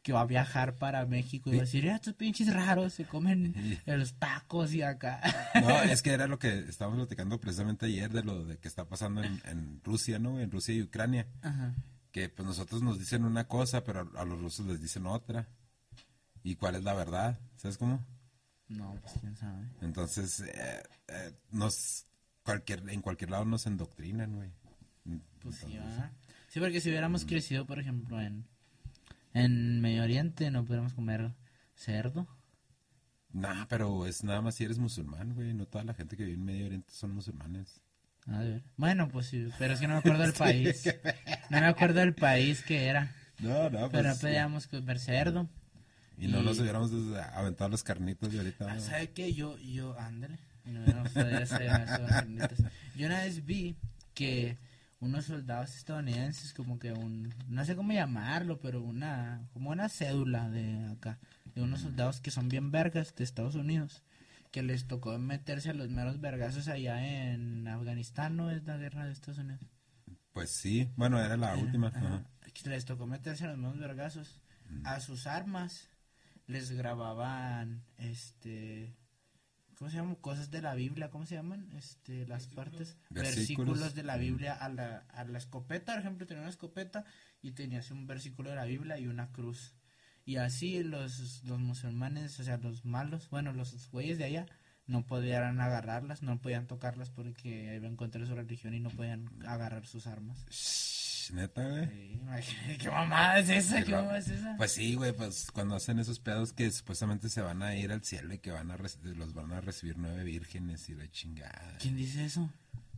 que 0.06 0.14
va 0.14 0.22
a 0.22 0.26
viajar 0.28 0.76
para 0.76 1.04
México 1.08 1.50
y 1.50 1.56
va 1.56 1.64
a 1.64 1.66
decir, 1.66 1.90
"Ah, 1.90 1.96
estos 1.96 2.14
pinches 2.14 2.54
raros 2.54 2.94
se 2.94 3.06
comen 3.06 3.56
los 3.88 4.14
tacos 4.14 4.72
y 4.72 4.84
acá. 4.84 5.20
No, 5.56 5.82
es 5.82 6.04
que 6.04 6.12
era 6.14 6.28
lo 6.28 6.38
que 6.38 6.60
estábamos 6.60 7.00
platicando 7.00 7.40
precisamente 7.40 7.88
ayer 7.88 8.12
de 8.12 8.24
lo 8.24 8.46
de 8.46 8.60
que 8.60 8.68
está 8.68 8.88
pasando 8.88 9.24
en, 9.24 9.42
en 9.46 9.82
Rusia, 9.84 10.20
¿no? 10.20 10.40
En 10.40 10.52
Rusia 10.52 10.76
y 10.76 10.84
Ucrania. 10.84 11.26
Ajá. 11.42 11.74
Que 12.12 12.30
pues 12.30 12.48
nosotros 12.48 12.84
nos 12.84 13.00
dicen 13.00 13.26
una 13.26 13.48
cosa, 13.48 13.84
pero 13.84 14.12
a 14.16 14.26
los 14.26 14.40
rusos 14.40 14.68
les 14.68 14.80
dicen 14.80 15.08
otra. 15.08 15.50
¿Y 16.44 16.54
cuál 16.54 16.76
es 16.76 16.84
la 16.84 16.94
verdad? 16.94 17.40
¿Sabes 17.56 17.80
cómo? 17.80 18.06
No, 18.68 18.96
pues 19.02 19.16
quién 19.20 19.36
sabe. 19.36 19.72
Entonces, 19.82 20.42
eh, 20.42 20.84
eh, 21.08 21.32
nos, 21.50 22.06
cualquier, 22.44 22.88
en 22.92 23.02
cualquier 23.02 23.32
lado 23.32 23.46
nos 23.46 23.66
endoctrinan, 23.66 24.36
güey. 24.36 24.52
Pues 25.42 25.56
sí, 25.56 25.66
Entonces, 25.66 25.74
¿verdad? 25.74 26.12
Sí, 26.48 26.60
porque 26.60 26.80
si 26.80 26.90
hubiéramos 26.90 27.26
crecido, 27.26 27.66
por 27.66 27.80
ejemplo, 27.80 28.22
en, 28.22 28.46
en 29.36 29.82
Medio 29.82 30.04
Oriente, 30.04 30.50
no 30.50 30.64
pudiéramos 30.64 30.94
comer 30.94 31.34
cerdo. 31.76 32.26
Nah, 33.34 33.66
pero 33.68 34.08
es 34.08 34.24
nada 34.24 34.42
más 34.42 34.56
si 34.56 34.64
eres 34.64 34.80
musulmán, 34.80 35.34
güey. 35.36 35.54
No 35.54 35.66
toda 35.66 35.84
la 35.84 35.94
gente 35.94 36.16
que 36.16 36.24
vive 36.24 36.36
en 36.36 36.46
Medio 36.46 36.66
Oriente 36.68 36.92
son 36.94 37.14
musulmanes. 37.14 37.82
A 38.28 38.40
ver. 38.40 38.64
Bueno, 38.78 39.10
pues 39.10 39.28
sí, 39.28 39.50
pero 39.60 39.74
es 39.74 39.82
que 39.82 39.88
no 39.88 39.96
me 39.96 40.00
acuerdo 40.00 40.24
del 40.24 40.34
país. 40.34 40.86
No 41.50 41.60
me 41.60 41.66
acuerdo 41.66 42.00
del 42.00 42.16
país 42.16 42.64
que 42.64 42.86
era. 42.86 43.14
No, 43.40 43.70
no, 43.70 43.92
Pero 43.92 44.10
no 44.10 44.16
podíamos 44.16 44.68
comer 44.68 45.00
cerdo. 45.00 45.50
Y 46.18 46.30
no 46.30 46.42
nos 46.42 46.58
hubiéramos 46.60 46.92
aventado 47.34 47.70
los 47.70 47.84
carnitos 47.84 48.32
de 48.32 48.38
ahorita. 48.38 48.72
Ah. 48.72 48.80
¿Sabe 48.80 49.12
qué? 49.12 49.34
Yo, 49.34 49.58
yo, 49.58 50.00
ándale. 50.00 50.40
No, 50.64 50.80
no 50.86 51.04
carnitas. 51.14 52.64
Yo 52.96 53.06
una 53.08 53.20
vez 53.20 53.46
vi 53.46 53.76
que 54.14 54.58
unos 55.00 55.26
soldados 55.26 55.76
estadounidenses, 55.76 56.54
como 56.54 56.80
que 56.80 56.92
un, 56.94 57.34
no 57.48 57.66
sé 57.66 57.76
cómo 57.76 57.92
llamarlo, 57.92 58.60
pero 58.60 58.82
una, 58.82 59.48
como 59.54 59.72
una 59.72 59.90
cédula 59.90 60.50
de 60.50 60.86
acá, 60.92 61.20
de 61.54 61.62
unos 61.62 61.82
soldados 61.82 62.22
que 62.22 62.32
son 62.32 62.50
bien 62.50 62.72
vergas 62.72 63.14
de 63.16 63.24
Estados 63.24 63.56
Unidos, 63.56 64.04
que 64.52 64.64
les 64.64 64.88
tocó 64.88 65.18
meterse 65.20 65.70
a 65.70 65.74
los 65.74 65.90
meros 65.90 66.22
vergazos 66.22 66.68
allá 66.68 67.06
en 67.34 67.68
Afganistán, 67.68 68.38
¿no 68.38 68.50
es 68.52 68.64
la 68.66 68.78
guerra 68.78 69.06
de 69.06 69.12
Estados 69.12 69.40
Unidos? 69.40 69.62
Pues 70.32 70.50
sí, 70.50 70.90
bueno, 70.96 71.20
era 71.20 71.38
la 71.38 71.56
última. 71.56 71.88
Ajá. 71.88 72.26
Que 72.54 72.70
les 72.70 72.86
tocó 72.86 73.06
meterse 73.06 73.46
a 73.46 73.48
los 73.48 73.58
mismos 73.58 73.80
vergazos. 73.80 74.42
A 74.84 75.00
sus 75.00 75.28
armas 75.28 75.90
les 76.48 76.72
grababan, 76.72 77.84
este, 77.98 78.96
¿cómo 79.78 79.90
se 79.90 79.98
llaman? 79.98 80.16
Cosas 80.16 80.52
de 80.52 80.62
la 80.62 80.76
Biblia, 80.76 81.10
¿cómo 81.10 81.26
se 81.26 81.36
llaman? 81.36 81.70
Este, 81.74 82.26
las 82.28 82.48
partes, 82.48 82.98
Versículos. 83.10 83.36
versículos 83.36 83.96
de 83.96 84.04
la 84.04 84.18
Biblia 84.18 84.54
a 84.54 84.70
la, 84.70 85.06
a 85.10 85.24
la 85.26 85.38
escopeta, 85.38 85.94
por 85.94 86.02
ejemplo, 86.02 86.26
tenía 86.28 86.42
una 86.42 86.50
escopeta 86.50 87.06
y 87.42 87.52
tenía 87.52 87.80
así 87.80 87.94
un 87.94 88.08
versículo 88.08 88.50
de 88.50 88.56
la 88.56 88.66
Biblia 88.66 88.98
y 88.98 89.08
una 89.08 89.32
cruz. 89.32 89.76
Y 90.26 90.38
así 90.38 90.84
los, 90.84 91.44
los 91.44 91.60
musulmanes, 91.60 92.40
o 92.40 92.44
sea, 92.44 92.58
los 92.58 92.84
malos, 92.86 93.30
bueno, 93.30 93.54
los 93.54 93.90
güeyes 93.92 94.18
de 94.18 94.24
allá, 94.24 94.46
no 94.88 95.06
podían 95.06 95.60
agarrarlas, 95.62 96.24
no 96.24 96.40
podían 96.42 96.68
tocarlas 96.68 97.10
porque 97.10 97.76
iban 97.76 97.96
contra 97.96 98.26
su 98.26 98.36
religión 98.36 98.74
y 98.74 98.80
no 98.80 98.90
podían 98.90 99.30
agarrar 99.46 99.86
sus 99.86 100.08
armas. 100.08 100.46
Neta, 101.34 101.68
güey. 101.68 101.86
Sí, 102.42 102.78
¿Qué 102.80 102.90
mamada 102.90 103.40
es 103.40 103.50
esa? 103.50 103.78
Qué 103.80 103.86
¿Qué 103.86 103.92
raro. 103.92 104.04
mamada 104.04 104.20
es 104.20 104.28
esa? 104.30 104.58
Pues 104.58 104.72
sí, 104.72 104.96
güey, 104.96 105.14
pues 105.14 105.50
cuando 105.52 105.76
hacen 105.76 106.00
esos 106.00 106.20
pedos 106.20 106.54
que 106.54 106.70
supuestamente 106.72 107.30
se 107.30 107.42
van 107.42 107.62
a 107.64 107.76
ir 107.76 107.92
al 107.92 108.04
cielo 108.04 108.34
y 108.34 108.40
que 108.40 108.52
van 108.52 108.72
a 108.72 108.78
los 108.78 109.34
van 109.34 109.52
a 109.54 109.62
recibir 109.62 109.98
nueve 109.98 110.24
vírgenes 110.24 110.90
y 110.90 110.96
la 110.96 111.10
chingada. 111.12 111.78
¿Quién 111.80 111.96
dice 111.96 112.26
eso? 112.26 112.52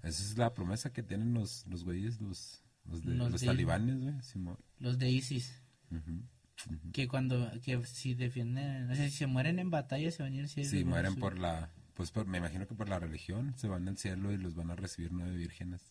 Esa 0.04 0.24
es 0.24 0.38
la 0.38 0.54
promesa 0.54 0.92
que 0.94 1.04
tienen 1.04 1.34
los, 1.34 1.66
los 1.68 1.84
güeyes, 1.84 2.22
los, 2.22 2.64
los, 2.86 3.04
de- 3.04 3.14
Los 3.16 3.32
los 3.32 3.42
de- 3.42 3.48
talibanes, 3.48 4.00
güey. 4.00 4.22
Simón. 4.22 4.58
Los 4.80 4.98
de 4.98 5.10
ISIS. 5.10 5.62
Que 6.92 7.08
cuando, 7.08 7.52
que 7.62 7.84
si 7.86 8.16
defienden, 8.16 8.90
o 8.90 8.96
sea, 8.96 9.06
si 9.10 9.16
se 9.16 9.28
mueren 9.28 9.60
en 9.60 9.70
batalla 9.70 10.10
se 10.12 10.24
van 10.24 10.34
a 10.34 10.36
ir 10.36 10.42
al 10.42 10.50
cielo. 10.50 10.70
Sí, 10.70 10.82
a 10.82 10.86
mueren 10.86 11.16
por 11.16 11.38
la, 11.38 11.70
pues 11.94 12.10
por- 12.12 12.26
me 12.26 12.40
imagino 12.40 12.68
que 12.68 12.74
por 12.76 12.90
la 12.90 13.00
religión, 13.00 13.54
se 13.58 13.68
van 13.68 13.88
al 13.88 13.98
cielo 13.98 14.32
y 14.32 14.38
los 14.38 14.56
van 14.56 14.72
a 14.72 14.76
recibir 14.76 15.12
nueve 15.12 15.36
vírgenes. 15.36 15.82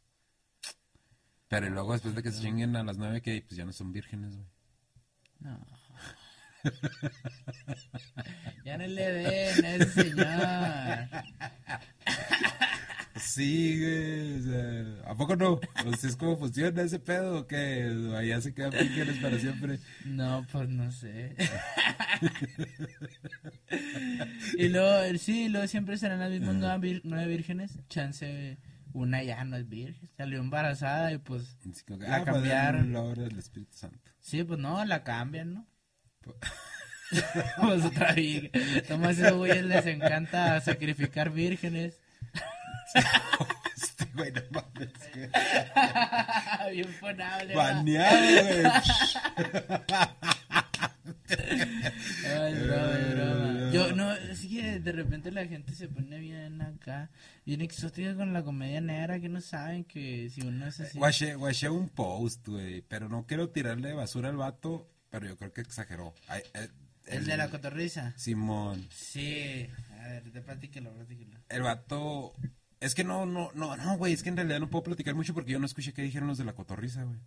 Pero 1.49 1.71
luego 1.71 1.93
después 1.93 2.15
de 2.15 2.23
que 2.23 2.33
se 2.33 2.43
chinguen 2.43 2.75
a 2.77 2.85
las 2.85 2.99
nueve 2.99 3.23
que 3.23 3.43
pues 3.47 3.57
ya 3.57 3.65
no 3.65 3.73
son 3.73 3.93
vírgenes, 3.93 4.35
güey. 4.37 4.49
No. 5.41 5.67
ya 8.65 8.79
no 8.79 8.87
le 8.87 9.13
den 9.13 9.65
a 9.65 9.75
ese 9.77 10.03
señor. 10.03 11.09
Sí, 13.19 13.79
güey, 13.81 14.41
o 14.41 14.43
sea, 14.43 15.11
¿a 15.11 15.15
poco 15.15 15.37
no? 15.37 15.59
Sea, 15.99 16.11
¿Es 16.11 16.17
como 16.17 16.37
funciona 16.37 16.83
ese 16.83 16.99
pedo 16.99 17.41
o 17.41 17.47
qué? 17.47 17.91
Allá 18.15 18.41
se 18.41 18.53
quedan 18.53 18.73
vírgenes 18.73 19.17
para 19.19 19.39
siempre. 19.39 19.79
No, 20.05 20.47
pues 20.53 20.69
no 20.69 20.91
sé. 20.91 21.35
y 24.59 24.69
luego, 24.69 25.19
sí, 25.19 25.49
luego 25.49 25.67
siempre 25.67 25.97
serán 25.97 26.21
las 26.21 26.31
mismas 26.31 26.57
nueve 27.05 27.27
vírgenes. 27.27 27.79
Chance, 27.89 28.59
una 28.97 29.23
ya 29.23 29.45
no 29.45 29.57
es 29.57 29.69
virgen. 29.69 30.09
Salió 30.17 30.39
embarazada 30.39 31.13
y 31.13 31.19
pues, 31.19 31.57
que, 31.87 31.97
La 31.97 32.17
ah, 32.17 32.25
cambiaron. 32.25 32.93
la 32.93 33.03
obra 33.03 33.25
del 33.25 33.39
Espíritu 33.39 33.77
Santo. 33.77 34.11
sí, 34.21 34.43
pues 34.43 34.59
no, 34.59 34.85
la 34.85 35.05
cambian, 35.05 35.55
¿no? 35.55 35.67
pues 37.61 37.85
otra 37.85 38.13
virgen. 38.13 38.51
Nomás 38.89 39.19
esos 39.19 39.37
güeyes 39.37 39.65
les 39.65 39.87
encanta 39.87 40.61
sacrificar 40.61 41.31
vírgenes. 41.31 42.01
Este 43.77 44.07
güey, 44.15 44.33
no 44.33 44.41
mames, 44.53 44.91
güey. 45.15 45.29
Bien 46.73 46.95
fonable. 46.95 47.55
¿va? 47.55 47.65
Baneado, 47.75 48.45
güey. 48.45 48.65
Ay, 52.25 52.55
broma, 52.55 52.99
es 52.99 53.15
broma. 53.15 53.26
Yo 53.73 53.93
no, 53.93 54.13
es 54.13 54.47
que 54.47 54.81
de 54.81 54.93
repente 54.93 55.31
la 55.31 55.47
gente 55.47 55.75
se 55.75 55.89
pone 55.89 56.19
bien 56.19 56.61
acá, 56.63 57.11
bien 57.45 57.61
exótica 57.61 58.15
con 58.15 58.33
la 58.33 58.43
comedia 58.43 58.81
negra, 58.81 59.21
que 59.21 59.29
no 59.29 59.41
saben 59.41 59.85
que 59.85 60.31
si 60.31 60.43
uno 60.43 60.67
es 60.67 60.81
así. 60.81 60.99
Guaché, 60.99 61.35
guaché 61.35 61.69
un 61.69 61.89
post, 61.89 62.47
güey, 62.49 62.83
pero 62.83 63.09
no 63.09 63.27
quiero 63.27 63.51
tirarle 63.51 63.93
basura 63.93 64.29
al 64.29 64.37
vato, 64.37 64.89
pero 65.11 65.27
yo 65.27 65.37
creo 65.37 65.53
que 65.53 65.61
exageró. 65.61 66.15
Ay, 66.29 66.43
eh, 66.55 66.69
El 67.07 67.27
de 67.27 67.37
la 67.37 67.51
cotorriza. 67.51 68.13
Simón. 68.17 68.87
Sí. 68.91 69.69
A 70.01 70.09
ver, 70.09 70.31
te 70.31 70.41
platíquelo, 70.41 70.93
platíquelo. 70.93 71.41
El 71.49 71.63
vato... 71.63 72.35
Es 72.79 72.95
que 72.95 73.05
no, 73.05 73.25
no, 73.25 73.51
no, 73.55 73.75
no, 73.77 73.97
güey, 73.97 74.13
es 74.13 74.23
que 74.23 74.29
en 74.29 74.37
realidad 74.37 74.61
no 74.61 74.69
puedo 74.69 74.85
platicar 74.85 75.15
mucho 75.15 75.33
porque 75.33 75.53
yo 75.53 75.59
no 75.59 75.65
escuché 75.65 75.95
qué 75.95 76.03
dijeron 76.03 76.29
los 76.29 76.37
de 76.37 76.45
la 76.45 76.53
cotorriza, 76.53 77.05
güey. 77.05 77.19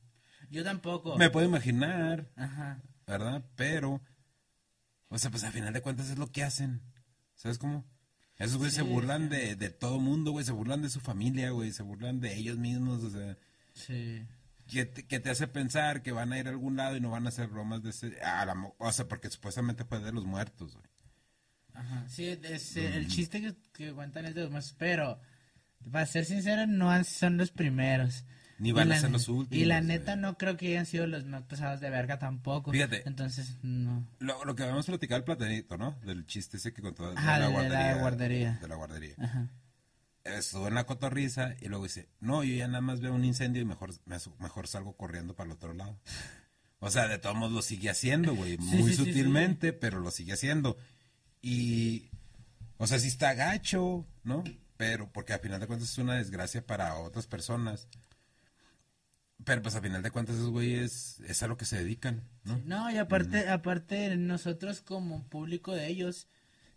Yo 0.51 0.63
tampoco. 0.63 1.17
Me 1.17 1.29
puedo 1.29 1.47
imaginar, 1.47 2.27
Ajá. 2.35 2.79
¿verdad? 3.07 3.43
Pero, 3.55 4.01
o 5.09 5.17
sea, 5.17 5.29
pues 5.31 5.43
al 5.43 5.51
final 5.51 5.73
de 5.73 5.81
cuentas 5.81 6.09
es 6.09 6.17
lo 6.17 6.31
que 6.31 6.43
hacen. 6.43 6.81
¿Sabes 7.35 7.57
cómo? 7.57 7.85
Esos 8.37 8.57
güeyes 8.57 8.73
se 8.75 8.81
burlan 8.83 9.27
de, 9.29 9.55
de 9.55 9.69
todo 9.69 9.99
mundo, 9.99 10.31
güey, 10.31 10.45
se 10.45 10.51
burlan 10.53 10.81
de 10.81 10.89
su 10.89 10.99
familia, 11.01 11.51
güey, 11.51 11.71
se 11.73 11.83
burlan 11.83 12.21
de 12.21 12.35
ellos 12.35 12.57
mismos, 12.57 13.03
o 13.03 13.09
sea, 13.09 13.37
Sí. 13.73 14.25
que 14.67 14.85
te, 14.85 15.05
que 15.05 15.19
te 15.19 15.29
hace 15.29 15.47
pensar 15.47 16.01
que 16.03 16.11
van 16.13 16.31
a 16.31 16.39
ir 16.39 16.47
a 16.47 16.51
algún 16.51 16.77
lado 16.77 16.95
y 16.95 17.01
no 17.01 17.09
van 17.09 17.25
a 17.25 17.29
hacer 17.29 17.47
bromas 17.47 17.83
de 17.83 17.89
ese, 17.89 18.21
a 18.21 18.45
la 18.45 18.55
mo- 18.55 18.75
o 18.77 18.91
sea, 18.93 19.07
porque 19.09 19.29
supuestamente 19.29 19.83
fue 19.83 19.99
de 19.99 20.13
los 20.13 20.25
muertos, 20.25 20.73
güey. 20.75 20.85
Ajá. 21.73 22.05
Sí, 22.07 22.27
es, 22.27 22.77
eh, 22.77 22.95
el 22.95 23.07
chiste 23.07 23.41
que, 23.41 23.55
que 23.73 23.93
cuentan 23.93 24.25
es 24.25 24.35
de 24.35 24.41
los 24.43 24.51
más, 24.51 24.73
pero 24.77 25.19
para 25.91 26.05
ser 26.05 26.23
sincero, 26.25 26.65
no 26.67 27.03
son 27.03 27.37
los 27.37 27.51
primeros. 27.51 28.23
Ni 28.59 28.71
van 28.73 28.89
Y 28.89 28.91
a 28.91 28.99
ser 28.99 29.11
los 29.11 29.27
últimos. 29.29 29.61
Y 29.61 29.65
la 29.65 29.77
güey. 29.77 29.87
neta 29.87 30.15
no 30.15 30.37
creo 30.37 30.57
que 30.57 30.67
hayan 30.67 30.85
sido 30.85 31.07
los 31.07 31.25
más 31.25 31.43
pesados 31.43 31.79
de 31.79 31.89
verga 31.89 32.19
tampoco. 32.19 32.71
Fíjate. 32.71 33.03
Entonces, 33.07 33.55
no. 33.63 34.05
Lo, 34.19 34.43
lo 34.45 34.55
que 34.55 34.63
habíamos 34.63 34.85
platicado 34.85 35.17
el 35.17 35.23
platanito, 35.23 35.77
¿no? 35.77 35.97
Del 36.05 36.25
chiste 36.27 36.57
ese 36.57 36.73
que 36.73 36.81
contó 36.81 37.09
de, 37.09 37.17
Ajá, 37.17 37.39
la 37.39 37.47
de 37.47 37.53
la 37.53 37.59
guardería. 37.59 37.95
guardería. 38.01 38.59
De 38.61 38.67
la 38.67 38.75
guardería. 38.75 39.15
Ajá. 39.17 39.47
estuvo 40.25 40.67
en 40.67 40.75
la 40.75 40.85
cotorriza 40.85 41.55
y 41.61 41.69
luego 41.69 41.85
dice, 41.85 42.09
no, 42.19 42.43
yo 42.43 42.53
ya 42.55 42.67
nada 42.67 42.81
más 42.81 42.99
veo 43.01 43.13
un 43.13 43.23
incendio 43.25 43.61
y 43.61 43.65
mejor, 43.65 43.91
mejor 44.39 44.67
salgo 44.67 44.93
corriendo 44.97 45.35
para 45.35 45.47
el 45.47 45.53
otro 45.55 45.73
lado. 45.73 45.97
O 46.79 46.89
sea, 46.91 47.07
de 47.07 47.17
todos 47.17 47.35
modos 47.35 47.51
lo 47.53 47.61
sigue 47.61 47.89
haciendo, 47.89 48.35
güey, 48.35 48.57
muy 48.59 48.93
sutilmente, 48.93 49.73
pero 49.73 49.99
lo 49.99 50.11
sigue 50.11 50.33
haciendo. 50.33 50.77
Y, 51.41 52.09
o 52.77 52.87
sea, 52.87 52.99
sí 52.99 53.07
está 53.07 53.33
gacho, 53.33 54.05
¿no? 54.23 54.43
Pero, 54.77 55.09
porque 55.11 55.33
al 55.33 55.39
final 55.39 55.59
de 55.59 55.67
cuentas 55.67 55.89
es 55.89 55.97
una 55.97 56.15
desgracia 56.15 56.65
para 56.65 56.95
otras 56.95 57.27
personas. 57.27 57.87
Pero 59.45 59.61
pues 59.61 59.75
a 59.75 59.81
final 59.81 60.03
de 60.03 60.11
cuentas 60.11 60.35
esos 60.35 60.49
güeyes 60.49 61.21
es 61.27 61.43
a 61.43 61.47
lo 61.47 61.57
que 61.57 61.65
se 61.65 61.77
dedican, 61.77 62.23
¿no? 62.43 62.61
No, 62.65 62.91
y 62.91 62.97
aparte, 62.97 63.47
aparte 63.49 64.15
nosotros 64.17 64.81
como 64.81 65.23
público 65.29 65.73
de 65.73 65.87
ellos 65.87 66.27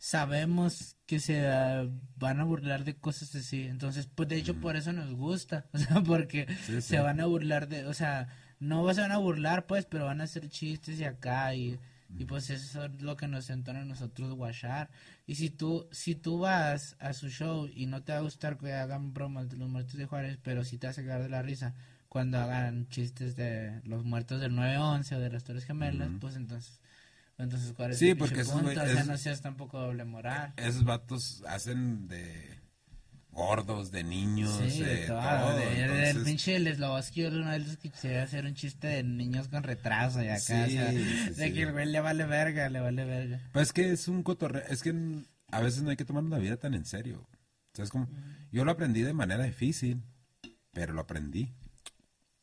sabemos 0.03 0.97
que 1.07 1.21
se 1.21 1.47
ah, 1.47 1.89
van 2.17 2.41
a 2.41 2.45
burlar 2.45 2.83
de 2.83 2.97
cosas 2.97 3.35
así. 3.37 3.69
Entonces, 3.69 4.09
pues 4.13 4.29
de 4.29 4.37
hecho 4.37 4.61
por 4.61 4.77
eso 4.77 4.93
nos 4.93 5.15
gusta, 5.15 5.67
o 5.73 5.79
sea, 5.79 6.03
porque 6.03 6.49
se 6.81 6.99
van 6.99 7.21
a 7.21 7.27
burlar 7.27 7.69
de, 7.69 7.87
o 7.87 7.95
sea, 7.95 8.29
no 8.59 8.93
se 8.95 9.01
van 9.01 9.13
a 9.13 9.19
burlar 9.19 9.67
pues, 9.67 9.87
pero 9.87 10.07
van 10.07 10.21
a 10.21 10.25
hacer 10.25 10.49
chistes 10.49 10.99
y 10.99 11.05
acá 11.05 11.55
y, 11.55 11.79
y 12.17 12.25
pues 12.25 12.51
eso 12.51 12.85
es 12.85 13.01
lo 13.01 13.17
que 13.17 13.29
nos 13.29 13.49
entona 13.51 13.83
a 13.83 13.85
nosotros 13.85 14.35
guachar. 14.35 14.91
Y 15.25 15.37
si 15.37 15.51
tú, 15.51 15.89
si 15.93 16.17
tú 16.17 16.41
vas 16.41 16.97
a 16.99 17.13
su 17.13 17.29
show 17.29 17.69
y 17.73 17.87
no 17.87 18.03
te 18.03 18.13
va 18.13 18.19
a 18.19 18.23
gustar 18.23 18.59
que 18.59 18.73
hagan 18.73 19.15
bromas 19.15 19.51
de 19.51 19.57
los 19.57 19.69
muertos 19.69 19.95
de 19.95 20.07
Juárez, 20.07 20.37
pero 20.43 20.65
si 20.65 20.79
te 20.79 20.89
hace 20.89 21.03
cagar 21.03 21.23
de 21.23 21.29
la 21.29 21.43
risa, 21.43 21.75
cuando 22.13 22.39
hagan 22.39 22.91
chistes 22.91 23.37
de 23.37 23.81
los 23.85 24.05
muertos 24.05 24.39
del 24.39 24.53
9-11 24.53 25.17
o 25.17 25.19
de 25.19 25.31
las 25.31 25.45
Torres 25.45 25.65
Gemelas, 25.65 26.11
pues 26.21 26.37
entonces, 26.37 26.79
entonces 27.39 27.73
¿cuál 27.75 27.93
es 27.93 27.99
sí, 27.99 28.15
porque 28.15 28.43
esos, 28.43 28.61
punto? 28.61 28.83
o 28.83 28.87
sea, 28.87 29.05
no 29.05 29.17
seas 29.17 29.41
tampoco 29.41 29.81
doble 29.81 30.05
moral. 30.05 30.53
Esos 30.59 30.85
vatos 30.85 31.43
hacen 31.49 32.09
de 32.09 32.61
gordos, 33.31 33.93
de 33.93 34.05
niños, 34.05 34.61
sí, 34.69 34.83
de, 34.83 35.07
todo. 35.07 35.23
todo 35.23 35.57
de, 35.57 36.11
El 36.11 36.23
pinche 36.23 36.59
Leslovsky 36.59 37.25
una 37.25 37.57
vez 37.57 37.79
quisiera 37.79 38.25
hacer 38.25 38.45
un 38.45 38.53
chiste 38.57 38.89
de 38.89 39.03
niños 39.05 39.49
con 39.49 39.63
retraso 39.63 40.23
y 40.23 40.29
acá, 40.29 40.39
sí, 40.39 40.53
o 40.53 40.69
sea, 40.69 40.93
de 40.93 41.53
que 41.55 41.63
el 41.63 41.73
güey 41.73 41.87
le 41.87 42.01
vale 42.01 42.27
verga, 42.27 42.69
le 42.69 42.81
vale 42.81 43.07
verga. 43.07 43.41
Pues 43.55 43.69
es 43.69 43.73
que 43.73 43.91
es 43.91 44.07
un 44.07 44.23
cotorreo, 44.23 44.65
es 44.69 44.83
que 44.83 45.25
a 45.51 45.61
veces 45.61 45.83
no 45.83 45.89
hay 45.89 45.97
que 45.97 46.05
tomar 46.05 46.25
la 46.25 46.37
vida 46.37 46.59
tan 46.59 46.75
en 46.75 46.85
serio. 46.85 47.27
¿Sabes 47.73 47.89
cómo? 47.89 48.07
Yo 48.51 48.67
lo 48.67 48.71
aprendí 48.71 49.01
de 49.01 49.15
manera 49.15 49.45
difícil, 49.45 50.03
pero 50.73 50.93
lo 50.93 51.01
aprendí. 51.01 51.55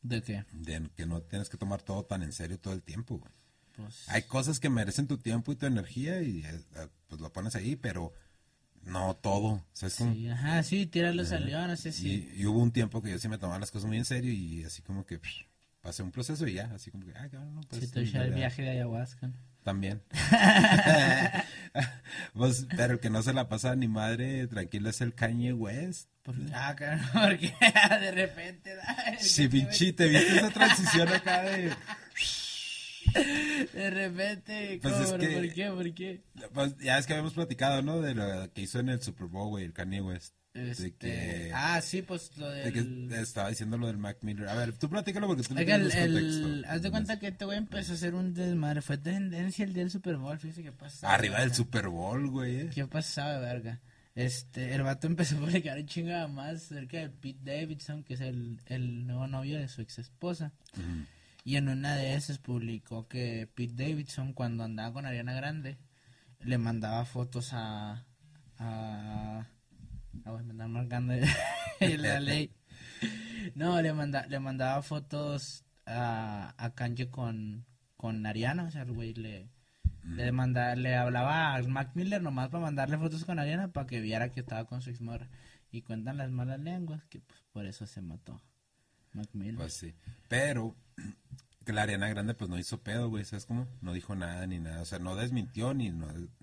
¿De 0.02 0.22
qué? 0.22 0.44
De 0.52 0.88
que 0.96 1.06
no 1.06 1.20
tienes 1.22 1.48
que 1.48 1.56
tomar 1.56 1.82
todo 1.82 2.04
tan 2.04 2.22
en 2.22 2.32
serio 2.32 2.58
todo 2.58 2.74
el 2.74 2.82
tiempo. 2.82 3.20
Pues... 3.76 4.08
Hay 4.08 4.22
cosas 4.22 4.60
que 4.60 4.70
merecen 4.70 5.06
tu 5.06 5.18
tiempo 5.18 5.52
y 5.52 5.56
tu 5.56 5.66
energía 5.66 6.22
y 6.22 6.44
eh, 6.44 6.88
pues 7.08 7.20
lo 7.20 7.32
pones 7.32 7.54
ahí, 7.54 7.76
pero 7.76 8.12
no 8.82 9.14
todo. 9.16 9.64
sí, 9.72 10.28
ajá, 10.28 10.62
sí, 10.62 10.86
tíralo 10.86 11.22
al 11.22 11.46
león, 11.46 11.68
no 11.68 11.76
sé 11.76 11.92
si. 11.92 12.32
Y, 12.34 12.46
hubo 12.46 12.60
un 12.60 12.72
tiempo 12.72 13.02
que 13.02 13.10
yo 13.10 13.18
sí 13.18 13.28
me 13.28 13.38
tomaba 13.38 13.58
las 13.58 13.70
cosas 13.70 13.88
muy 13.88 13.98
en 13.98 14.04
serio 14.04 14.32
y 14.32 14.64
así 14.64 14.82
como 14.82 15.04
que 15.04 15.20
pasé 15.80 16.02
un 16.02 16.12
proceso 16.12 16.46
y 16.46 16.54
ya, 16.54 16.72
así 16.74 16.90
como 16.90 17.04
que, 17.04 17.12
ah, 17.14 17.28
no, 17.32 17.60
pues. 17.68 17.82
Sí, 17.82 17.88
te 17.90 18.00
el 18.00 18.34
viaje 18.34 18.62
de 18.62 18.70
ayahuasca. 18.70 19.32
También. 19.70 20.02
pues, 22.34 22.66
pero 22.76 22.94
el 22.94 22.98
que 22.98 23.08
no 23.08 23.22
se 23.22 23.32
la 23.32 23.48
pasa 23.48 23.76
ni 23.76 23.86
madre, 23.86 24.48
tranquilo, 24.48 24.90
es 24.90 25.00
el 25.00 25.14
Kanye 25.14 25.52
West. 25.52 26.08
Ah, 26.52 26.74
claro, 26.76 27.00
porque 27.12 27.54
de 28.00 28.10
repente. 28.10 28.72
Sí, 29.20 29.46
pinche, 29.46 29.92
te 29.92 30.08
viste 30.08 30.38
esa 30.38 30.50
transición 30.50 31.06
acá 31.06 31.42
de. 31.42 31.70
De 33.72 33.90
repente, 33.90 34.80
pues 34.82 34.92
¿cómo? 34.92 35.10
¿por 35.10 35.52
qué? 35.52 35.70
¿Por 35.72 35.94
qué? 35.94 36.24
Pues 36.52 36.76
ya 36.78 36.98
es 36.98 37.06
que 37.06 37.12
habíamos 37.12 37.34
platicado, 37.34 37.80
¿no? 37.82 38.00
De 38.00 38.16
lo 38.16 38.52
que 38.52 38.62
hizo 38.62 38.80
en 38.80 38.88
el 38.88 39.00
Super 39.00 39.28
Bowl, 39.28 39.50
güey, 39.50 39.66
el 39.66 39.72
Kanye 39.72 40.00
West. 40.00 40.34
Este... 40.52 40.92
que, 40.92 41.52
ah, 41.54 41.80
sí, 41.80 42.02
pues 42.02 42.36
lo 42.36 42.50
del... 42.50 42.64
De 42.64 42.72
que 42.72 43.20
estaba 43.20 43.50
diciendo 43.50 43.78
lo 43.78 43.86
del 43.86 43.98
Mac 43.98 44.18
Miller. 44.22 44.48
A 44.48 44.54
ver, 44.54 44.72
tú 44.72 44.88
platícalo 44.90 45.28
porque 45.28 45.44
tú 45.44 45.54
Oiga, 45.56 45.76
el, 45.76 45.90
el, 45.92 46.64
Haz 46.68 46.82
de 46.82 46.90
cuenta 46.90 47.18
que 47.20 47.28
este 47.28 47.44
güey 47.44 47.58
empezó 47.58 47.92
a 47.92 47.94
hacer 47.94 48.14
un 48.14 48.34
desmadre. 48.34 48.82
Fue 48.82 48.98
tendencia 48.98 49.64
el 49.64 49.72
día 49.72 49.84
del 49.84 49.92
Super 49.92 50.16
Bowl, 50.16 50.38
fíjese 50.38 50.64
qué 50.64 50.72
pasa. 50.72 51.12
Arriba 51.12 51.40
del 51.40 51.54
Super 51.54 51.88
Bowl, 51.88 52.28
güey. 52.28 52.62
Eh. 52.62 52.70
¿Qué 52.74 52.86
pasaba, 52.86 53.38
verga? 53.38 53.80
Este, 54.16 54.74
el 54.74 54.82
vato 54.82 55.06
empezó 55.06 55.36
a 55.36 55.40
publicar 55.40 55.78
un 55.78 55.86
chinga 55.86 56.26
más 56.26 56.62
cerca 56.62 56.98
de 56.98 57.10
Pete 57.10 57.38
Davidson, 57.42 58.02
que 58.02 58.14
es 58.14 58.20
el, 58.20 58.60
el 58.66 59.06
nuevo 59.06 59.26
novio 59.28 59.56
de 59.58 59.68
su 59.68 59.82
ex 59.82 60.00
esposa. 60.00 60.52
Y 61.44 61.56
en 61.56 61.68
una 61.68 61.94
de 61.96 62.14
esas 62.14 62.38
publicó 62.38 63.06
que 63.06 63.48
Pete 63.54 63.84
Davidson, 63.84 64.32
cuando 64.32 64.64
andaba 64.64 64.92
con 64.92 65.06
Ariana 65.06 65.32
Grande, 65.32 65.78
le 66.40 66.58
mandaba 66.58 67.04
fotos 67.04 67.50
a. 67.52 68.04
a. 68.58 69.46
a 70.24 70.32
me 70.32 70.50
andaba 70.50 70.68
marcando 70.68 71.14
la 71.80 72.20
ley. 72.20 72.52
No, 73.54 73.80
le, 73.80 73.92
manda, 73.92 74.26
le 74.26 74.38
mandaba 74.40 74.82
fotos 74.82 75.64
a, 75.86 76.54
a 76.56 76.74
Kanye 76.74 77.10
con, 77.10 77.64
con 77.96 78.26
Ariana, 78.26 78.64
o 78.64 78.70
sea, 78.70 78.82
el 78.82 78.92
güey 78.92 79.14
le 79.14 79.50
le, 80.04 80.32
manda, 80.32 80.74
le 80.76 80.96
hablaba 80.96 81.54
a 81.54 81.62
Mac 81.62 81.90
Miller 81.94 82.22
nomás 82.22 82.48
para 82.48 82.64
mandarle 82.64 82.98
fotos 82.98 83.24
con 83.24 83.38
Ariana 83.38 83.68
para 83.68 83.86
que 83.86 84.00
viera 84.00 84.30
que 84.30 84.40
estaba 84.40 84.64
con 84.64 84.82
su 84.82 84.90
ex 84.90 85.00
Y 85.70 85.82
cuentan 85.82 86.16
las 86.16 86.30
malas 86.30 86.60
lenguas 86.60 87.04
que 87.04 87.20
pues, 87.20 87.40
por 87.52 87.66
eso 87.66 87.86
se 87.86 88.00
mató 88.00 88.40
Mac 89.12 89.28
Miller. 89.32 89.56
Pues 89.56 89.74
sí. 89.74 89.94
Pero 90.28 90.74
que 91.70 91.74
la 91.74 91.82
Ariana 91.82 92.08
Grande 92.08 92.34
pues 92.34 92.50
no 92.50 92.58
hizo 92.58 92.82
pedo, 92.82 93.08
güey, 93.08 93.24
¿sabes 93.24 93.46
cómo? 93.46 93.68
No 93.80 93.92
dijo 93.92 94.16
nada 94.16 94.44
ni 94.48 94.58
nada, 94.58 94.82
o 94.82 94.84
sea, 94.84 94.98
no 94.98 95.14
desmintió 95.14 95.72
ni 95.72 95.90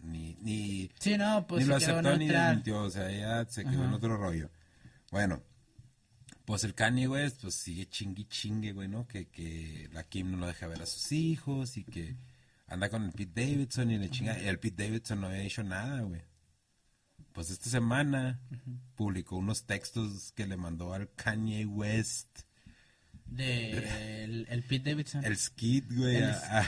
ni 0.01 0.37
ni 0.41 0.89
Sí, 0.99 1.17
no, 1.17 1.45
pues 1.45 1.63
ni 1.63 1.69
lo 1.69 1.75
aceptó 1.75 2.15
ni 2.17 2.29
desmintió, 2.29 2.83
o 2.83 2.89
sea, 2.89 3.11
ella 3.11 3.45
se 3.49 3.65
quedó 3.65 3.83
en 3.83 3.93
otro 3.93 4.15
rollo. 4.15 4.49
Bueno, 5.11 5.43
pues 6.45 6.63
el 6.63 6.73
Kanye 6.75 7.09
West 7.09 7.41
pues 7.41 7.55
sigue 7.55 7.89
chingui 7.89 8.23
chingue, 8.23 8.71
güey, 8.71 8.87
¿no? 8.87 9.05
Que, 9.05 9.27
que 9.27 9.89
la 9.91 10.03
Kim 10.05 10.31
no 10.31 10.37
lo 10.37 10.47
deja 10.47 10.65
ver 10.67 10.81
a 10.81 10.85
sus 10.85 11.11
hijos 11.11 11.75
y 11.75 11.83
que 11.83 12.15
anda 12.67 12.89
con 12.89 13.03
el 13.03 13.11
Pete 13.11 13.41
Davidson 13.41 13.91
y 13.91 13.97
le 13.97 14.09
chinga. 14.09 14.39
Y 14.39 14.47
el 14.47 14.59
Pete 14.59 14.85
Davidson 14.85 15.19
no 15.19 15.27
había 15.27 15.43
hecho 15.43 15.63
nada, 15.63 16.01
güey. 16.03 16.21
Pues 17.33 17.49
esta 17.49 17.69
semana 17.69 18.39
publicó 18.95 19.35
unos 19.35 19.65
textos 19.65 20.31
que 20.31 20.47
le 20.47 20.55
mandó 20.55 20.93
al 20.93 21.11
Kanye 21.15 21.65
West. 21.65 22.46
De 23.29 24.23
el, 24.49 24.63
Pete 24.63 24.91
Davidson. 24.91 25.23
El 25.23 25.37
skit, 25.37 25.85
güey. 25.91 26.17
a, 26.21 26.65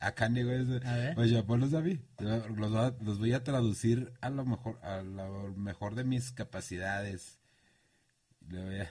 A, 0.00 0.12
Kanye 0.12 0.44
West. 0.44 0.84
A 0.84 0.96
ver. 0.96 1.14
Pues 1.14 1.70
David. 1.70 2.00
Los, 2.18 2.48
los, 3.02 3.18
voy 3.18 3.32
a 3.32 3.44
traducir 3.44 4.12
a 4.20 4.30
lo 4.30 4.44
mejor, 4.44 4.78
a 4.82 5.02
lo 5.02 5.54
mejor 5.56 5.94
de 5.94 6.04
mis 6.04 6.32
capacidades. 6.32 7.38
Le 8.48 8.64
voy 8.64 8.80
a. 8.80 8.90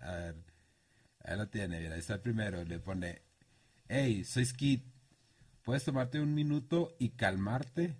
A 0.00 0.12
ver. 0.16 0.34
Ahí 1.24 1.36
lo 1.36 1.48
tiene, 1.48 1.80
mira. 1.80 1.94
Ahí 1.94 2.00
está 2.00 2.14
el 2.14 2.20
primero. 2.20 2.64
Le 2.64 2.78
pone. 2.78 3.22
Hey, 3.88 4.24
soy 4.24 4.44
Skid 4.44 4.80
puedes 5.64 5.84
tomarte 5.84 6.20
un 6.20 6.34
minuto 6.34 6.94
y 6.98 7.10
calmarte. 7.10 7.96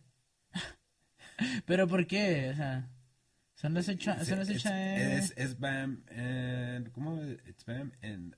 ¿Pero 1.66 1.88
por 1.88 2.06
qué? 2.06 2.50
O 2.50 2.56
sea, 2.56 2.88
son 3.64 3.72
las 3.72 3.88
ocho, 3.88 4.12
son 4.26 4.38
las 4.40 4.50
ocho 4.50 4.68
es, 4.68 5.32
es, 5.38 5.58
BAM, 5.58 6.02
and, 6.10 6.92
¿cómo? 6.92 7.18
It's 7.48 7.64
BAM 7.64 7.92
and 8.02 8.36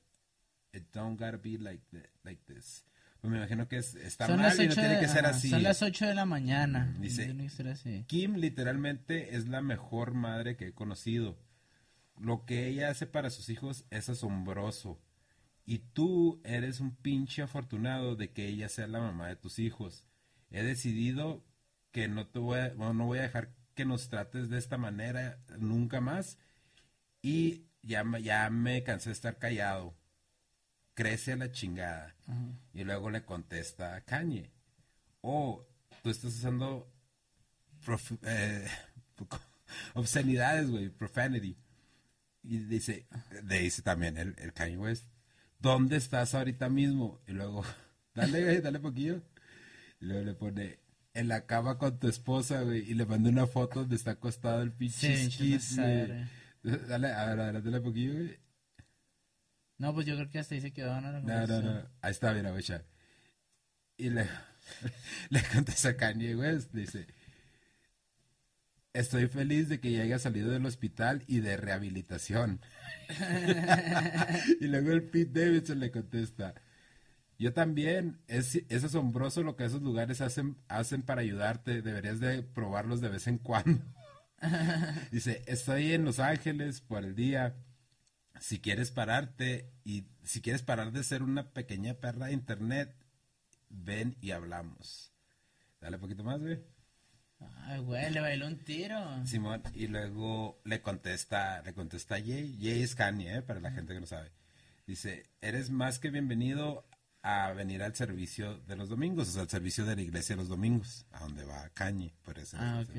it 0.73 0.85
don't 0.93 1.19
gotta 1.19 1.37
be 1.37 1.59
like, 1.59 1.83
like 2.23 2.41
this. 2.47 2.85
Pues 3.21 3.33
me 3.33 3.39
imagino 3.39 3.67
que 3.67 3.79
es, 3.79 3.97
está 3.97 4.29
mal 4.29 4.55
y 4.55 4.69
no 4.69 4.75
tiene 4.75 5.01
que 5.01 5.09
ser 5.09 5.27
así. 5.27 5.51
Son 5.51 5.65
las 5.65 5.83
8 5.83 6.07
de 6.07 6.15
la 6.15 6.27
mañana. 6.27 6.95
Dice, 7.01 7.35
Kim 8.07 8.37
literalmente 8.37 9.35
es 9.35 9.49
la 9.49 9.63
mejor 9.63 10.15
madre 10.15 10.57
que 10.57 10.69
he 10.69 10.73
conocido. 10.75 11.37
Lo 12.21 12.45
que 12.45 12.69
ella 12.69 12.91
hace 12.91 13.09
para 13.09 13.31
sus 13.31 13.49
hijos 13.49 13.85
es 13.91 14.09
asombroso. 14.09 15.03
Y 15.65 15.79
tú 15.79 16.41
eres 16.45 16.79
un 16.79 16.95
pinche 16.95 17.43
afortunado 17.43 18.15
de 18.15 18.31
que 18.31 18.47
ella 18.47 18.69
sea 18.69 18.87
la 18.87 19.01
mamá 19.01 19.27
de 19.27 19.35
tus 19.35 19.59
hijos. 19.59 20.05
He 20.53 20.63
decidido 20.63 21.45
que 21.91 22.07
no 22.07 22.29
te 22.29 22.39
voy 22.39 22.61
a, 22.61 22.69
no 22.75 23.07
voy 23.07 23.19
a 23.19 23.23
dejar 23.23 23.56
que 23.77 23.85
nos 23.85 24.09
trates 24.09 24.51
de 24.51 24.59
esta 24.59 24.77
manera 24.77 25.39
nunca 25.59 26.01
más. 26.01 26.39
Y 27.23 27.67
ya, 27.83 28.05
ya 28.21 28.51
me 28.51 28.83
cansé 28.83 29.11
de 29.11 29.13
estar 29.13 29.39
callado. 29.39 29.95
Crece 30.95 31.35
a 31.35 31.37
la 31.37 31.53
chingada. 31.53 32.17
Y 32.75 32.83
luego 32.83 33.11
le 33.11 33.25
contesta 33.25 33.95
a 33.95 34.01
Kanye. 34.01 34.51
Oh, 35.21 35.65
tú 36.03 36.11
estás 36.11 36.35
usando 36.35 36.93
eh, 38.23 38.67
obscenidades, 39.95 40.69
güey, 40.69 40.89
profanity. 40.89 41.57
Y 42.43 42.59
dice, 42.59 43.07
le 43.45 43.61
dice 43.61 43.83
también 43.83 44.17
el, 44.17 44.35
el 44.39 44.53
Kanye 44.53 44.79
West 44.79 45.07
¿dónde 45.59 45.97
estás 45.97 46.35
ahorita 46.35 46.69
mismo? 46.69 47.21
Y 47.27 47.33
luego, 47.33 47.65
dale, 48.15 48.61
dale 48.61 48.79
poquillo. 48.79 49.23
Y 50.01 50.07
luego 50.07 50.25
le 50.25 50.35
pone, 50.35 50.79
en 51.17 51.29
la 51.29 51.47
cama 51.47 51.79
con 51.79 51.99
tu 51.99 52.09
esposa, 52.09 52.63
güey. 52.63 52.89
Y 52.91 52.95
le 52.95 53.07
mandé 53.07 53.31
una 53.31 53.47
foto 53.47 53.81
donde 53.81 53.97
está 53.97 54.13
acostado 54.13 54.63
el 54.63 54.73
pinche 54.73 55.31
sí, 55.31 55.59
Dale, 56.63 57.13
a 57.13 57.35
ver, 57.35 57.63
dale 57.63 57.81
poquillo, 57.81 58.15
güey. 58.15 58.39
No, 59.79 59.95
pues 59.95 60.07
yo 60.07 60.15
creo 60.15 60.31
que 60.31 60.39
hasta 60.39 60.55
ahí 60.55 60.61
se 60.61 60.73
quedó, 60.73 61.01
¿no? 61.01 61.13
No, 61.13 61.47
no, 61.47 61.63
no. 61.63 61.89
Ahí 62.01 62.11
está, 62.11 62.33
mira, 62.33 62.51
güey. 62.51 62.65
Y 63.97 64.11
le, 64.11 64.29
le 65.31 65.43
contesta 65.43 65.91
a 65.91 65.97
Kanye 65.97 66.37
West, 66.37 66.73
dice, 66.73 67.07
estoy 68.93 69.27
feliz 69.29 69.69
de 69.69 69.81
que 69.81 69.93
ya 69.93 70.03
haya 70.03 70.19
salido 70.19 70.51
del 70.51 70.67
hospital 70.67 71.23
y 71.27 71.41
de 71.41 71.57
rehabilitación. 71.57 72.61
y 74.61 74.67
luego 74.67 74.93
el 74.93 75.05
Pete 75.05 75.41
Davidson 75.41 75.81
le 75.81 75.91
contesta, 75.91 76.55
yo 77.39 77.53
también, 77.53 78.19
es, 78.29 78.63
es 78.69 78.85
asombroso 78.85 79.43
lo 79.43 79.57
que 79.57 79.65
esos 79.65 79.83
lugares 79.83 80.21
hacen, 80.21 80.57
hacen 80.69 81.03
para 81.03 81.21
ayudarte, 81.21 81.83
deberías 81.83 82.21
de 82.21 82.43
probarlos 82.43 83.01
de 83.01 83.11
vez 83.11 83.27
en 83.27 83.39
cuando. 83.39 83.83
Dice, 85.11 85.43
estoy 85.47 85.93
en 85.93 86.05
Los 86.05 86.19
Ángeles 86.19 86.81
por 86.81 87.05
el 87.05 87.15
día. 87.15 87.57
Si 88.41 88.61
quieres 88.61 88.91
pararte 88.91 89.71
y 89.85 90.07
si 90.23 90.41
quieres 90.41 90.63
parar 90.63 90.93
de 90.93 91.05
ser 91.05 91.23
una 91.23 91.53
pequeña 91.53 91.95
perra 91.95 92.27
de 92.27 92.33
internet, 92.33 92.95
ven 93.69 94.17
y 94.21 94.31
hablamos. 94.31 95.13
Dale 95.81 95.97
un 95.97 96.03
poquito 96.03 96.25
más, 96.25 96.41
güey. 96.41 96.59
Ay, 97.65 97.81
güey, 97.81 98.11
le 98.11 98.21
bailó 98.21 98.47
un 98.47 98.59
tiro. 98.65 99.27
Simón, 99.27 99.63
y 99.75 99.89
luego 99.89 100.61
le 100.65 100.81
contesta, 100.81 101.63
le 101.63 101.75
contesta 101.75 102.17
Jay. 102.17 102.57
Jay 102.61 102.83
es 102.83 102.95
Kanye, 102.95 103.37
¿eh? 103.37 103.43
para 103.43 103.61
la 103.61 103.73
gente 103.73 103.93
que 103.93 104.01
no 104.01 104.07
sabe. 104.07 104.31
Dice, 104.87 105.25
eres 105.41 105.71
más 105.71 105.99
que 105.99 106.11
bienvenido 106.11 106.87
a 107.29 107.53
venir 107.55 107.83
al 107.83 107.93
servicio 107.93 108.59
de 108.69 108.77
los 108.77 108.89
domingos, 108.89 109.29
o 109.29 109.33
sea, 109.33 109.43
al 109.43 109.49
servicio 109.49 109.85
de 109.85 109.97
la 109.97 110.03
iglesia 110.03 110.37
los 110.37 110.47
domingos, 110.47 111.07
a 111.11 111.19
donde 111.19 111.45
va 111.45 111.69
Kanye, 111.71 112.15
por 112.23 112.39
eso. 112.39 112.57
Ah, 112.61 112.85
ok. 112.87 112.97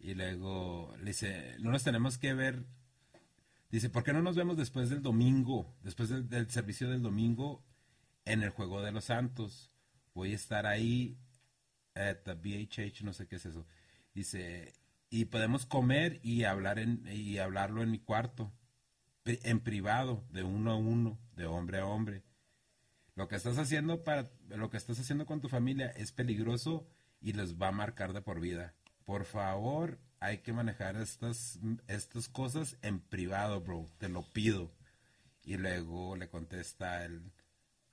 Y 0.00 0.14
luego 0.14 0.92
le 0.98 1.10
dice, 1.10 1.54
no 1.60 1.70
nos 1.70 1.84
tenemos 1.84 2.18
que 2.18 2.34
ver. 2.34 2.64
Dice, 3.70 3.90
¿por 3.90 4.02
qué 4.02 4.12
no 4.12 4.22
nos 4.22 4.34
vemos 4.34 4.56
después 4.56 4.90
del 4.90 5.02
domingo? 5.02 5.72
Después 5.84 6.08
del, 6.08 6.28
del 6.28 6.50
servicio 6.50 6.90
del 6.90 7.00
domingo 7.00 7.64
en 8.24 8.42
el 8.42 8.50
Juego 8.50 8.82
de 8.82 8.90
los 8.90 9.04
Santos. 9.04 9.70
Voy 10.14 10.32
a 10.32 10.34
estar 10.34 10.66
ahí, 10.66 11.16
at 11.94 12.24
the 12.24 12.34
BHH, 12.34 13.04
no 13.04 13.12
sé 13.12 13.28
qué 13.28 13.36
es 13.36 13.46
eso. 13.46 13.64
Dice, 14.12 14.74
y 15.10 15.26
podemos 15.26 15.64
comer 15.64 16.18
y 16.24 16.42
hablar 16.42 16.80
en, 16.80 17.06
y 17.06 17.38
hablarlo 17.38 17.84
en 17.84 17.92
mi 17.92 18.00
cuarto, 18.00 18.52
en 19.24 19.60
privado, 19.60 20.24
de 20.30 20.42
uno 20.42 20.72
a 20.72 20.76
uno, 20.76 21.20
de 21.36 21.46
hombre 21.46 21.78
a 21.78 21.86
hombre. 21.86 22.24
Lo 23.14 23.28
que 23.28 23.36
estás 23.36 23.58
haciendo 23.58 24.04
para, 24.04 24.30
lo 24.48 24.70
que 24.70 24.76
estás 24.76 24.98
haciendo 24.98 25.26
con 25.26 25.40
tu 25.40 25.48
familia 25.48 25.88
es 25.90 26.12
peligroso 26.12 26.86
y 27.20 27.34
les 27.34 27.60
va 27.60 27.68
a 27.68 27.72
marcar 27.72 28.12
de 28.12 28.22
por 28.22 28.40
vida. 28.40 28.74
Por 29.04 29.24
favor, 29.24 29.98
hay 30.20 30.38
que 30.38 30.52
manejar 30.52 30.96
estas, 30.96 31.58
estas 31.88 32.28
cosas 32.28 32.78
en 32.82 33.00
privado, 33.00 33.60
bro. 33.60 33.88
Te 33.98 34.08
lo 34.08 34.22
pido. 34.32 34.72
Y 35.44 35.56
luego 35.56 36.16
le 36.16 36.28
contesta 36.28 37.04
el, 37.04 37.32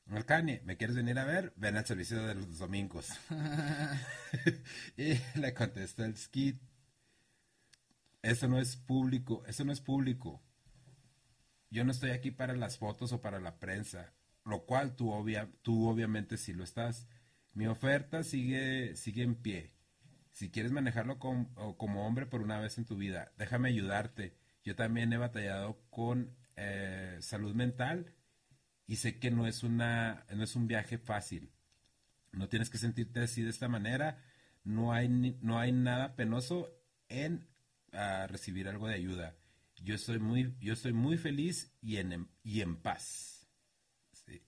el 0.07 0.25
Kanye, 0.25 0.61
¿me 0.65 0.77
quieres 0.77 0.95
venir 0.95 1.17
a 1.19 1.25
ver? 1.25 1.51
Ven 1.55 1.75
al 1.75 1.85
servicio 1.85 2.23
de 2.25 2.35
los 2.35 2.59
domingos. 2.59 3.09
y 4.97 5.19
le 5.39 5.53
contesta 5.53 6.05
el 6.05 6.15
Skid, 6.15 6.55
eso 8.21 8.47
no 8.47 8.59
es 8.59 8.75
público, 8.75 9.43
eso 9.47 9.63
no 9.63 9.71
es 9.71 9.81
público. 9.81 10.41
Yo 11.69 11.83
no 11.83 11.91
estoy 11.91 12.11
aquí 12.11 12.31
para 12.31 12.55
las 12.55 12.77
fotos 12.77 13.11
o 13.13 13.21
para 13.21 13.39
la 13.39 13.59
prensa, 13.59 14.13
lo 14.49 14.65
cual 14.65 14.95
tú, 14.95 15.11
obvia, 15.11 15.49
tú 15.61 15.87
obviamente 15.87 16.37
sí 16.37 16.53
lo 16.53 16.63
estás. 16.63 17.07
Mi 17.53 17.67
oferta 17.67 18.23
sigue, 18.23 18.95
sigue 18.95 19.23
en 19.23 19.35
pie. 19.35 19.73
Si 20.31 20.49
quieres 20.49 20.71
manejarlo 20.71 21.19
como 21.19 22.07
hombre 22.07 22.25
por 22.25 22.41
una 22.41 22.59
vez 22.59 22.77
en 22.77 22.85
tu 22.85 22.95
vida, 22.95 23.31
déjame 23.37 23.69
ayudarte. 23.69 24.37
Yo 24.63 24.75
también 24.75 25.11
he 25.13 25.17
batallado 25.17 25.81
con 25.89 26.35
eh, 26.55 27.17
salud 27.21 27.55
mental 27.55 28.13
y 28.85 28.97
sé 28.97 29.19
que 29.19 29.31
no 29.31 29.47
es, 29.47 29.63
una, 29.63 30.25
no 30.33 30.43
es 30.43 30.55
un 30.55 30.67
viaje 30.67 30.97
fácil. 30.97 31.51
No 32.31 32.49
tienes 32.49 32.69
que 32.69 32.77
sentirte 32.77 33.21
así 33.21 33.41
de 33.41 33.49
esta 33.49 33.67
manera. 33.67 34.23
No 34.63 34.93
hay, 34.93 35.07
no 35.09 35.59
hay 35.59 35.71
nada 35.71 36.15
penoso 36.15 36.69
en 37.07 37.47
ah, 37.93 38.27
recibir 38.27 38.67
algo 38.67 38.87
de 38.87 38.95
ayuda. 38.95 39.35
Yo 39.81 39.95
estoy 39.95 40.19
muy, 40.19 40.55
yo 40.59 40.73
estoy 40.73 40.93
muy 40.93 41.17
feliz 41.17 41.73
y 41.81 41.97
en, 41.97 42.29
y 42.43 42.61
en 42.61 42.75
paz. 42.77 43.38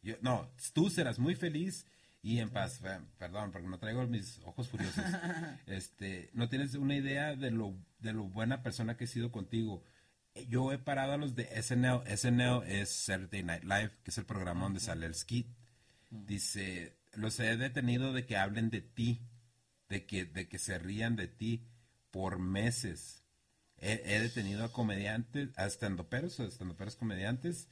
Yo- 0.02 0.16
no, 0.22 0.50
tú 0.74 0.90
serás 0.90 1.20
muy 1.20 1.36
feliz 1.36 1.86
y 2.24 2.40
en 2.40 2.50
paz. 2.50 2.82
Perdón, 3.18 3.52
porque 3.52 3.68
no 3.68 3.80
traigo 3.80 4.06
mis 4.08 4.40
ojos 4.46 4.68
furiosos. 4.70 5.04
Este, 5.66 6.30
no 6.34 6.50
tienes 6.50 6.76
una 6.76 6.96
idea 6.96 7.36
de 7.36 7.52
lo, 7.52 7.76
de 8.00 8.14
lo 8.14 8.24
buena 8.24 8.62
persona 8.64 8.98
que 8.98 9.06
he 9.06 9.08
sido 9.08 9.32
contigo. 9.32 9.84
Yo 10.48 10.72
he 10.72 10.78
parado 10.78 11.14
a 11.14 11.18
los 11.18 11.36
de 11.36 11.46
SNL. 11.62 12.04
SNL 12.16 12.64
es 12.66 12.90
Saturday 12.90 13.44
Night 13.44 13.64
Live, 13.64 13.92
que 14.04 14.12
es 14.12 14.18
el 14.18 14.26
programa 14.26 14.64
donde 14.64 14.80
sale 14.80 15.06
el 15.06 15.16
skit. 15.16 15.48
Dice, 16.10 16.98
los 17.14 17.40
he 17.40 17.58
detenido 17.58 18.14
de 18.14 18.26
que 18.26 18.38
hablen 18.38 18.70
de 18.70 18.82
ti, 18.82 19.22
de 19.90 20.06
que, 20.06 20.26
de 20.26 20.48
que 20.48 20.60
se 20.60 20.78
rían 20.78 21.16
de 21.16 21.28
ti 21.28 21.66
por 22.12 22.40
meses. 22.40 23.24
He, 23.78 24.02
he 24.06 24.20
detenido 24.20 24.64
a 24.64 24.72
comediantes, 24.72 25.50
a 25.58 25.66
estandoperos, 25.66 26.40
a 26.40 26.46
estandoperos 26.46 26.96
comediantes, 26.96 27.68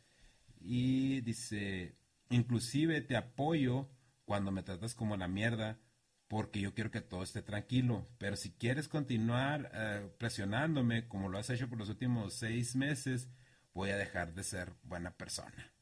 y 0.59 1.21
dice, 1.21 1.95
inclusive 2.29 3.01
te 3.01 3.15
apoyo 3.17 3.89
cuando 4.25 4.51
me 4.51 4.63
tratas 4.63 4.95
como 4.95 5.17
la 5.17 5.27
mierda, 5.27 5.79
porque 6.27 6.59
yo 6.59 6.73
quiero 6.73 6.91
que 6.91 7.01
todo 7.01 7.23
esté 7.23 7.41
tranquilo. 7.41 8.07
Pero 8.17 8.35
si 8.35 8.51
quieres 8.51 8.87
continuar 8.87 9.71
eh, 9.73 10.09
presionándome, 10.17 11.07
como 11.07 11.29
lo 11.29 11.39
has 11.39 11.49
hecho 11.49 11.67
por 11.67 11.79
los 11.79 11.89
últimos 11.89 12.35
seis 12.35 12.75
meses, 12.75 13.29
voy 13.73 13.89
a 13.89 13.97
dejar 13.97 14.33
de 14.33 14.43
ser 14.43 14.73
buena 14.83 15.11
persona. 15.11 15.73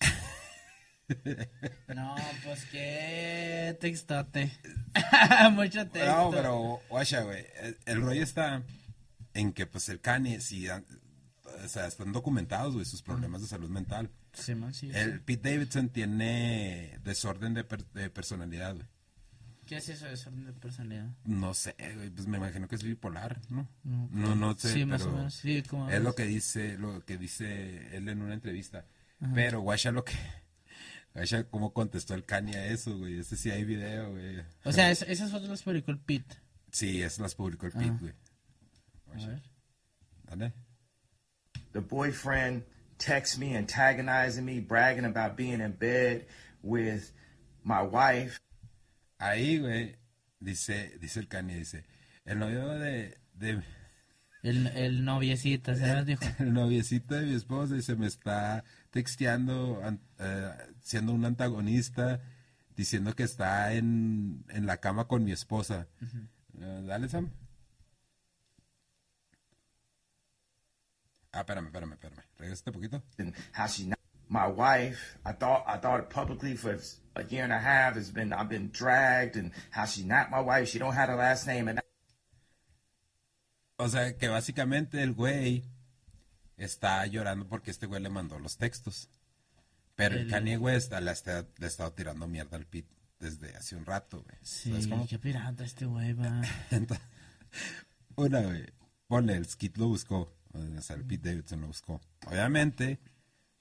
No, 1.94 2.14
pues 2.42 2.64
qué 2.66 3.76
textote. 3.80 4.50
Mucho 5.52 5.86
texto. 5.88 6.10
No, 6.10 6.30
pero, 6.30 6.80
guacha, 6.88 7.20
güey, 7.22 7.44
el, 7.60 7.76
el 7.84 8.00
rollo 8.00 8.22
está 8.22 8.62
en 9.34 9.52
que, 9.52 9.66
pues, 9.66 9.88
el 9.90 10.00
Kanye, 10.00 10.38
ah, 10.70 10.82
o 11.64 11.68
sea, 11.68 11.86
están 11.86 12.12
documentados, 12.12 12.74
güey, 12.74 12.84
sus 12.84 13.02
problemas 13.02 13.40
de 13.42 13.48
salud 13.48 13.68
mental. 13.70 14.10
Sí, 14.32 14.54
man, 14.54 14.72
sí, 14.74 14.90
El 14.92 15.14
sí. 15.14 15.18
Pete 15.24 15.50
Davidson 15.52 15.88
tiene 15.90 16.98
desorden 17.04 17.54
de, 17.54 17.64
per- 17.64 17.86
de 17.92 18.10
personalidad, 18.10 18.74
güey. 18.74 18.86
¿Qué 19.66 19.76
es 19.76 19.88
eso 19.88 20.04
de 20.04 20.10
desorden 20.10 20.44
de 20.44 20.52
personalidad? 20.52 21.10
No 21.24 21.54
sé, 21.54 21.74
güey, 21.94 22.10
pues 22.10 22.26
me 22.26 22.36
imagino 22.38 22.66
que 22.68 22.74
es 22.74 22.82
bipolar, 22.82 23.40
¿no? 23.48 23.68
No, 23.84 24.08
No, 24.10 24.34
no 24.34 24.58
sé, 24.58 24.72
Sí, 24.72 24.84
más 24.84 25.02
o 25.02 25.04
pero 25.06 25.16
menos. 25.18 25.34
Sí, 25.34 25.62
como 25.62 25.88
es 25.88 26.02
lo 26.02 26.14
que 26.14 26.24
dice, 26.26 26.76
lo 26.78 27.04
que 27.04 27.16
dice 27.16 27.96
él 27.96 28.08
en 28.08 28.22
una 28.22 28.34
entrevista. 28.34 28.84
Pero, 29.34 29.60
guacha, 29.60 29.92
lo 29.92 30.04
que, 30.04 30.14
guacha, 31.14 31.44
cómo 31.44 31.72
contestó 31.72 32.14
el 32.14 32.24
Kanye 32.24 32.56
a 32.56 32.66
eso, 32.66 32.98
güey, 32.98 33.20
ese 33.20 33.36
sí 33.36 33.50
hay 33.50 33.64
video, 33.64 34.10
güey. 34.10 34.42
O 34.64 34.72
sea, 34.72 34.90
es- 34.90 35.02
esas 35.02 35.30
fotos 35.30 35.48
las 35.48 35.62
publicó 35.62 35.90
el 35.92 35.98
Pete. 36.00 36.36
Sí, 36.72 37.00
esas 37.02 37.20
las 37.20 37.34
publicó 37.36 37.66
el 37.66 37.72
Pete, 37.72 37.96
güey. 38.00 38.12
A 39.14 39.26
ver. 39.28 39.42
Dale. 40.24 40.52
The 41.72 41.80
boyfriend 41.80 42.62
texts 42.98 43.38
me 43.38 43.56
antagonizing 43.56 44.44
me, 44.44 44.60
bragging 44.60 45.04
about 45.04 45.36
being 45.36 45.60
in 45.60 45.72
bed 45.72 46.26
with 46.62 47.12
my 47.64 47.82
wife. 47.82 48.40
Ahí, 49.18 49.58
güey, 49.58 49.96
dice, 50.40 50.98
dice 51.00 51.20
el 51.20 51.28
Kanye, 51.28 51.56
dice, 51.58 51.84
el 52.24 52.38
novio 52.38 52.68
de, 52.78 53.16
de 53.34 53.62
El, 54.42 54.66
el 54.68 55.04
noviecito, 55.04 55.74
¿sabes? 55.76 56.06
Dijo. 56.06 56.22
el 56.40 56.52
noviecito 56.52 57.14
de 57.14 57.26
mi 57.26 57.34
esposa 57.34 57.80
se 57.80 57.94
me 57.94 58.06
está 58.08 58.64
texteando, 58.90 59.80
an- 59.84 60.00
eh, 60.18 60.50
siendo 60.80 61.12
un 61.12 61.24
antagonista, 61.24 62.20
diciendo 62.76 63.14
que 63.14 63.22
está 63.22 63.72
en, 63.74 64.44
en 64.48 64.66
la 64.66 64.78
cama 64.78 65.06
con 65.06 65.24
mi 65.24 65.30
esposa. 65.32 65.86
Eh, 66.60 66.82
dale, 66.86 67.08
Sam. 67.08 67.30
Ah, 71.32 71.40
espérame, 71.40 71.66
espérame, 71.66 71.92
espérame. 71.94 72.22
Regrésate 72.38 72.70
un 72.70 72.74
poquito. 72.74 73.02
and 73.18 73.34
how 73.52 73.66
she 73.66 73.84
not 73.86 73.98
my 74.28 74.46
wife. 74.46 75.16
I 75.24 75.32
thought 75.32 75.64
I 75.66 75.78
thought 75.78 76.10
publicly 76.10 76.56
for 76.56 76.78
a 77.16 77.22
year 77.24 77.44
and 77.44 77.52
a 77.52 77.58
half. 77.58 77.96
It's 77.96 78.10
been 78.12 78.32
I've 78.32 78.48
been 78.48 78.70
dragged 78.70 79.36
and 79.36 79.50
how 79.70 79.86
she 79.86 80.04
not 80.04 80.30
my 80.30 80.40
wife. 80.40 80.68
She 80.68 80.78
don't 80.78 80.94
have 80.94 81.08
the 81.08 81.16
last 81.16 81.46
name 81.46 81.68
and 81.68 81.80
O 83.78 83.88
sea, 83.88 84.16
que 84.16 84.28
básicamente 84.28 85.02
el 85.02 85.14
güey 85.14 85.64
está 86.56 87.04
llorando 87.06 87.48
porque 87.48 87.70
este 87.70 87.86
güey 87.86 88.00
le 88.02 88.10
mandó 88.10 88.38
los 88.38 88.56
textos. 88.56 89.08
Pero 89.96 90.14
el, 90.14 90.22
El- 90.22 90.30
Kanye 90.30 90.56
West 90.58 90.92
le 90.92 91.08
ha 91.10 91.12
esta- 91.12 91.46
le 91.58 91.66
ha 91.66 91.68
estado 91.68 91.92
tirando 91.92 92.26
mierda 92.28 92.56
al 92.56 92.66
Pete 92.66 92.94
desde 93.18 93.56
hace 93.56 93.74
un 93.76 93.84
rato, 93.84 94.22
güey. 94.22 94.36
Sí, 94.42 94.70
¿Sabes 94.70 94.86
cómo? 94.86 95.06
qué 95.08 95.18
pirata 95.18 95.64
este 95.64 95.86
güey, 95.86 96.12
va. 96.12 96.42
Entonces, 96.70 97.04
una, 98.16 98.40
güey, 98.42 98.66
ponle, 99.08 99.36
el 99.36 99.46
Skit 99.46 99.76
lo 99.78 99.88
buscó, 99.88 100.32
o 100.54 100.82
sea, 100.82 100.96
el 100.96 101.04
Pete 101.04 101.30
Davidson 101.30 101.60
lo 101.62 101.66
buscó. 101.68 102.00
Obviamente, 102.26 102.98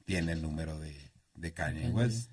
tiene 0.05 0.33
el 0.33 0.41
número 0.41 0.79
de, 0.79 1.11
de 1.35 1.53
Kanye. 1.53 1.89
West. 1.89 2.29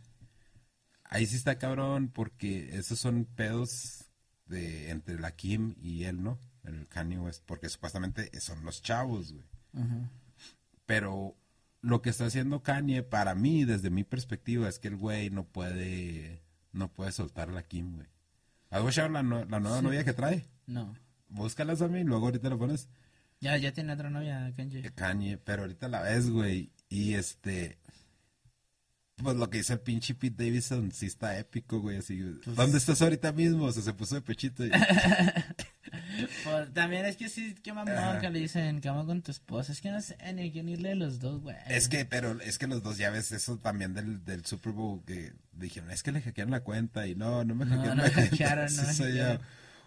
Ahí 1.05 1.27
sí 1.27 1.37
está 1.37 1.59
cabrón, 1.59 2.09
porque 2.09 2.77
esos 2.77 2.99
son 2.99 3.25
pedos 3.25 4.05
de 4.47 4.91
entre 4.91 5.19
la 5.19 5.35
Kim 5.35 5.75
y 5.81 6.05
él, 6.05 6.23
¿no? 6.23 6.39
El 6.65 6.87
Kanye 6.89 7.19
West, 7.19 7.43
porque 7.47 7.69
supuestamente 7.69 8.31
son 8.41 8.65
los 8.65 8.83
chavos, 8.83 9.33
güey. 9.33 9.45
Pero 10.87 11.37
lo 11.81 12.03
que 12.03 12.11
está 12.11 12.27
haciendo 12.27 12.63
Kanye, 12.63 13.03
para 13.03 13.35
mí, 13.35 13.65
desde 13.65 13.91
mi 13.91 14.05
perspectiva, 14.05 14.69
es 14.69 14.79
que 14.79 14.89
el 14.89 14.97
güey 14.97 15.31
no 15.31 15.45
puede, 15.45 16.43
no 16.73 16.93
puede 16.93 17.13
soltar 17.13 17.49
a 17.49 17.53
la 17.53 17.63
Kim, 17.63 17.95
güey. 17.95 18.07
¿Has 18.71 18.97
la, 18.97 19.23
no- 19.23 19.45
la 19.47 19.61
nueva 19.61 19.81
novia 19.81 20.05
que 20.05 20.13
trae? 20.13 20.47
No. 20.67 20.95
búscalas 21.29 21.81
a 21.81 21.89
mí, 21.89 22.05
luego 22.05 22.27
ahorita 22.27 22.51
lo 22.51 22.59
pones. 22.59 22.89
Ya, 23.41 23.57
ya 23.57 23.73
tiene 23.73 23.93
otra 23.93 24.11
novia, 24.11 24.53
Kenji. 24.57 24.83
Kanye, 24.95 25.39
pero 25.39 25.63
ahorita 25.63 25.89
la 25.89 26.03
ves, 26.03 26.29
güey. 26.31 26.73
Y 26.89 27.15
este. 27.15 27.79
Pues 29.17 29.37
lo 29.37 29.51
que 29.51 29.59
dice 29.59 29.73
el 29.73 29.81
pinche 29.81 30.15
Pete 30.15 30.45
Davidson 30.45 30.93
sí 30.93 31.07
está 31.07 31.37
épico, 31.39 31.81
güey. 31.81 31.97
Así, 31.99 32.23
Pues 32.45 32.57
¿dónde 32.57 32.79
estás 32.79 33.03
ahorita 33.03 33.33
mismo? 33.33 33.65
O 33.65 33.73
sea, 33.73 33.83
se 33.83 33.93
puso 33.93 34.15
de 34.15 34.21
pechito. 34.23 34.65
y- 34.65 34.71
Pues, 36.45 36.73
también 36.75 37.05
es 37.07 37.17
que 37.17 37.29
sí, 37.29 37.55
qué 37.63 37.73
mamón 37.73 37.95
Ajá. 37.97 38.19
que 38.21 38.29
le 38.31 38.41
dicen, 38.41 38.81
cama 38.81 39.07
con 39.07 39.23
tu 39.23 39.31
esposa. 39.31 39.73
Es 39.73 39.81
que 39.81 39.91
no 39.91 40.01
sé 40.01 40.17
ni 40.35 40.51
quién 40.51 40.69
irle 40.69 40.91
de 40.91 40.95
los 40.97 41.19
dos, 41.21 41.41
güey. 41.43 41.57
es 41.69 41.89
que, 41.89 42.05
pero 42.05 42.41
es 42.41 42.59
que 42.59 42.67
los 42.67 42.83
dos 42.83 42.99
ya 42.99 43.11
ves 43.11 43.31
eso 43.33 43.59
también 43.59 43.95
del, 43.95 44.25
del 44.25 44.45
Super 44.45 44.73
Bowl 44.73 45.03
que 45.05 45.33
dijeron, 45.53 45.91
es 45.91 46.03
que 46.03 46.11
le 46.13 46.21
hackearon 46.21 46.51
la 46.51 46.61
cuenta 46.61 47.07
y 47.07 47.15
no, 47.15 47.45
no 47.45 47.55
me 47.55 47.65
No, 47.65 47.77
hackearon 47.77 47.97
no 47.99 48.03
la 48.03 48.09
me 48.09 48.15
cuenta. 48.15 48.31
hackearon, 48.31 48.67
no 48.77 48.83
me 48.83 48.89
hackearon. 48.95 49.41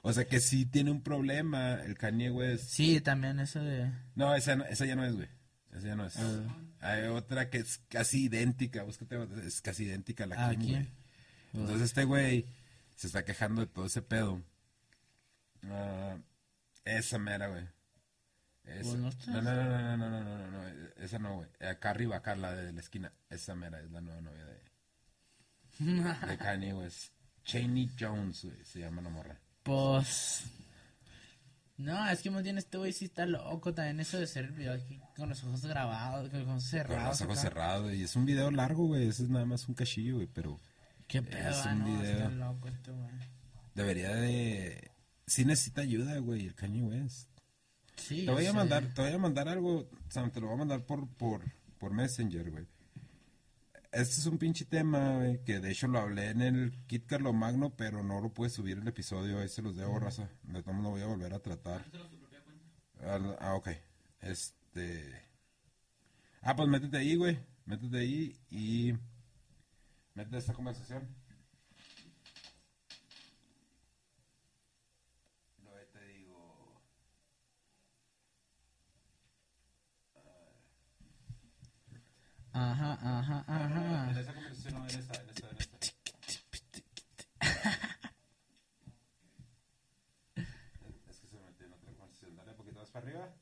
O 0.04 0.12
sea 0.14 0.26
que 0.26 0.39
sí 0.39 0.66
tiene 0.66 0.89
un 0.91 1.02
problema 1.04 1.76
el 1.84 1.97
Kanye 1.97 2.32
West. 2.32 2.70
Sí, 2.70 3.02
también 3.02 3.39
eso 3.39 3.60
de... 3.64 3.91
No, 4.16 4.34
esa, 4.36 4.56
no- 4.56 4.66
esa 4.66 4.86
ya 4.86 4.95
no 4.95 5.06
es, 5.06 5.16
güey. 5.16 5.28
Esa 5.72 5.88
ya 5.88 5.95
no 5.95 6.06
es. 6.06 6.18
Ah. 6.18 6.58
Hay 6.80 7.04
otra 7.04 7.49
que 7.49 7.60
es 7.60 7.78
casi 7.88 8.24
idéntica. 8.26 8.84
Búscate, 8.84 9.18
es 9.45 9.62
casi 9.62 9.84
idéntica 9.84 10.24
a 10.24 10.28
la 10.28 10.47
¿A 10.47 10.56
Kim, 10.56 10.70
güey. 10.72 10.88
Entonces 11.54 11.82
este 11.84 12.04
güey 12.06 12.45
se 12.95 13.08
está 13.08 13.24
quejando 13.24 13.62
de 13.62 13.68
todo 13.68 13.86
ese 13.86 14.02
pedo. 14.02 14.41
Ah, 15.64 16.18
esa 16.86 17.20
mera, 17.20 17.47
güey. 17.47 17.68
Esa. 18.64 18.97
No 18.97 19.12
no, 19.41 19.41
no, 19.41 19.97
no, 19.97 19.97
no, 19.97 20.10
no, 20.10 20.24
no, 20.24 20.38
no, 20.38 20.52
no, 20.52 20.68
esa 20.97 21.20
no, 21.20 21.36
güey. 21.36 21.49
Acá 21.70 21.91
arriba, 21.91 22.18
acá 22.18 22.36
la 22.36 22.54
de 22.54 22.74
la 22.74 22.80
esquina. 22.80 23.14
Esa 23.30 23.54
mera 23.56 23.80
es 23.80 23.91
la 23.91 24.02
nueva 24.02 24.22
novia 24.22 24.45
de, 24.45 26.26
de 26.28 26.38
Kanye 26.38 26.74
West. 26.74 27.14
Cheney 27.43 27.89
Jones, 27.99 28.43
güey, 28.45 28.64
se 28.66 28.80
llama 28.80 29.02
la 29.02 29.10
morra. 29.10 29.39
Pues... 29.64 30.43
No, 31.78 32.07
es 32.09 32.22
que 32.22 32.30
más 32.30 32.43
bien 32.43 32.59
este 32.59 32.78
güey 32.78 32.93
sí 32.93 33.05
está 33.05 33.26
loco 33.26 33.74
también 33.74 33.99
eso 33.99 34.20
de 34.20 34.28
ser 34.28 34.45
el 34.45 34.51
video 34.51 34.74
aquí 34.74 34.99
con 35.16 35.30
los 35.30 35.43
ojos 35.43 35.66
grabados, 35.66 36.30
con 36.30 36.39
los 36.39 36.47
ojos 36.47 36.64
cerrados. 36.64 36.95
Con 37.01 37.09
los 37.09 37.22
ojos 37.22 37.39
acá. 37.39 37.41
cerrados, 37.49 37.93
y 37.93 38.03
es 38.03 38.16
un 38.16 38.26
video 38.26 38.51
largo, 38.51 38.86
güey. 38.86 39.07
Ese 39.07 39.24
es 39.24 39.30
nada 39.30 39.45
más 39.45 39.68
un 39.68 39.74
cachillo, 39.74 40.16
güey, 40.16 40.28
pero 40.28 40.59
Qué 41.07 41.24
pedo, 41.24 41.49
Es 41.49 41.57
ah, 41.66 41.72
un 41.74 41.80
no, 41.80 41.99
video. 41.99 42.30
loco 42.30 42.68
este 42.68 42.91
güey. 42.91 43.09
debería 43.74 44.14
de... 44.16 44.91
Sí 45.26 45.43
necesita 45.45 45.82
ayuda, 45.82 46.18
güey, 46.20 46.45
el 46.45 46.53
Kanye 46.55 46.84
West. 46.84 47.30
Sí, 47.95 48.26
Te 48.26 48.32
voy 48.32 48.45
a 48.45 48.51
sé. 48.51 48.55
mandar, 48.57 48.86
te 48.93 49.01
voy 49.01 49.12
a 49.14 49.18
mandar 49.18 49.47
algo, 49.49 49.89
Sam, 50.09 50.30
te 50.32 50.39
lo 50.39 50.47
voy 50.47 50.55
a 50.55 50.59
mandar 50.59 50.86
por, 50.86 51.07
por, 51.16 51.41
por 51.80 51.93
Messenger, 51.93 52.51
güey. 52.51 52.66
Este 53.92 54.22
es 54.22 54.26
un 54.26 54.38
pinche 54.38 54.64
tema, 54.66 55.16
güey, 55.18 55.44
que 55.44 55.60
de 55.60 55.72
hecho 55.72 55.88
lo 55.88 56.00
hablé 56.00 56.30
en 56.30 56.42
el 56.42 56.72
Kit 56.88 57.06
Carlo 57.06 57.34
Magno, 57.34 57.76
pero 57.76 58.04
no 58.04 58.22
lo 58.22 58.34
pude 58.34 58.50
subir 58.50 58.78
el 58.78 58.88
episodio, 58.88 59.39
ahí 59.39 59.50
se 59.50 59.62
los 59.62 59.76
debo, 59.76 60.00
raza. 60.00 60.30
De 60.44 60.62
todos 60.64 60.78
modos 60.78 60.84
lo 60.84 60.89
voy 60.92 61.02
a 61.02 61.06
volver 61.08 61.34
a 61.34 61.39
tratar. 61.39 61.86
Al- 63.02 63.38
Ah, 63.39 63.56
ok. 63.56 63.70
Este... 64.22 65.26
Ah, 66.42 66.56
pues 66.56 66.70
métete 66.70 66.98
ahí, 66.98 67.16
güey. 67.16 67.38
Métete 67.66 67.98
ahí 68.00 68.38
y... 68.50 68.94
Métete 70.16 70.38
esta 70.38 70.54
conversación. 70.54 71.08
Luego 75.64 75.86
te 75.94 76.06
digo... 76.08 76.82
Ajá, 82.54 82.93
ajá, 83.02 83.45
ajá. 83.47 84.12
En 84.12 84.18
esa 84.18 84.34
no, 84.72 84.80
en 84.88 84.99
esta, 84.99 85.22
en 85.22 85.30
esta, 85.30 85.49
en. 85.49 85.58
Es 91.08 91.20
que 91.20 91.28
se 91.28 91.39
metió 91.39 91.66
en 91.66 91.74
otra 91.74 91.88
conversación. 91.95 92.36
Dale 92.36 92.52
un 92.52 92.58
poquito 92.58 92.80
más 92.80 92.89
para 92.91 93.06
arriba. 93.06 93.34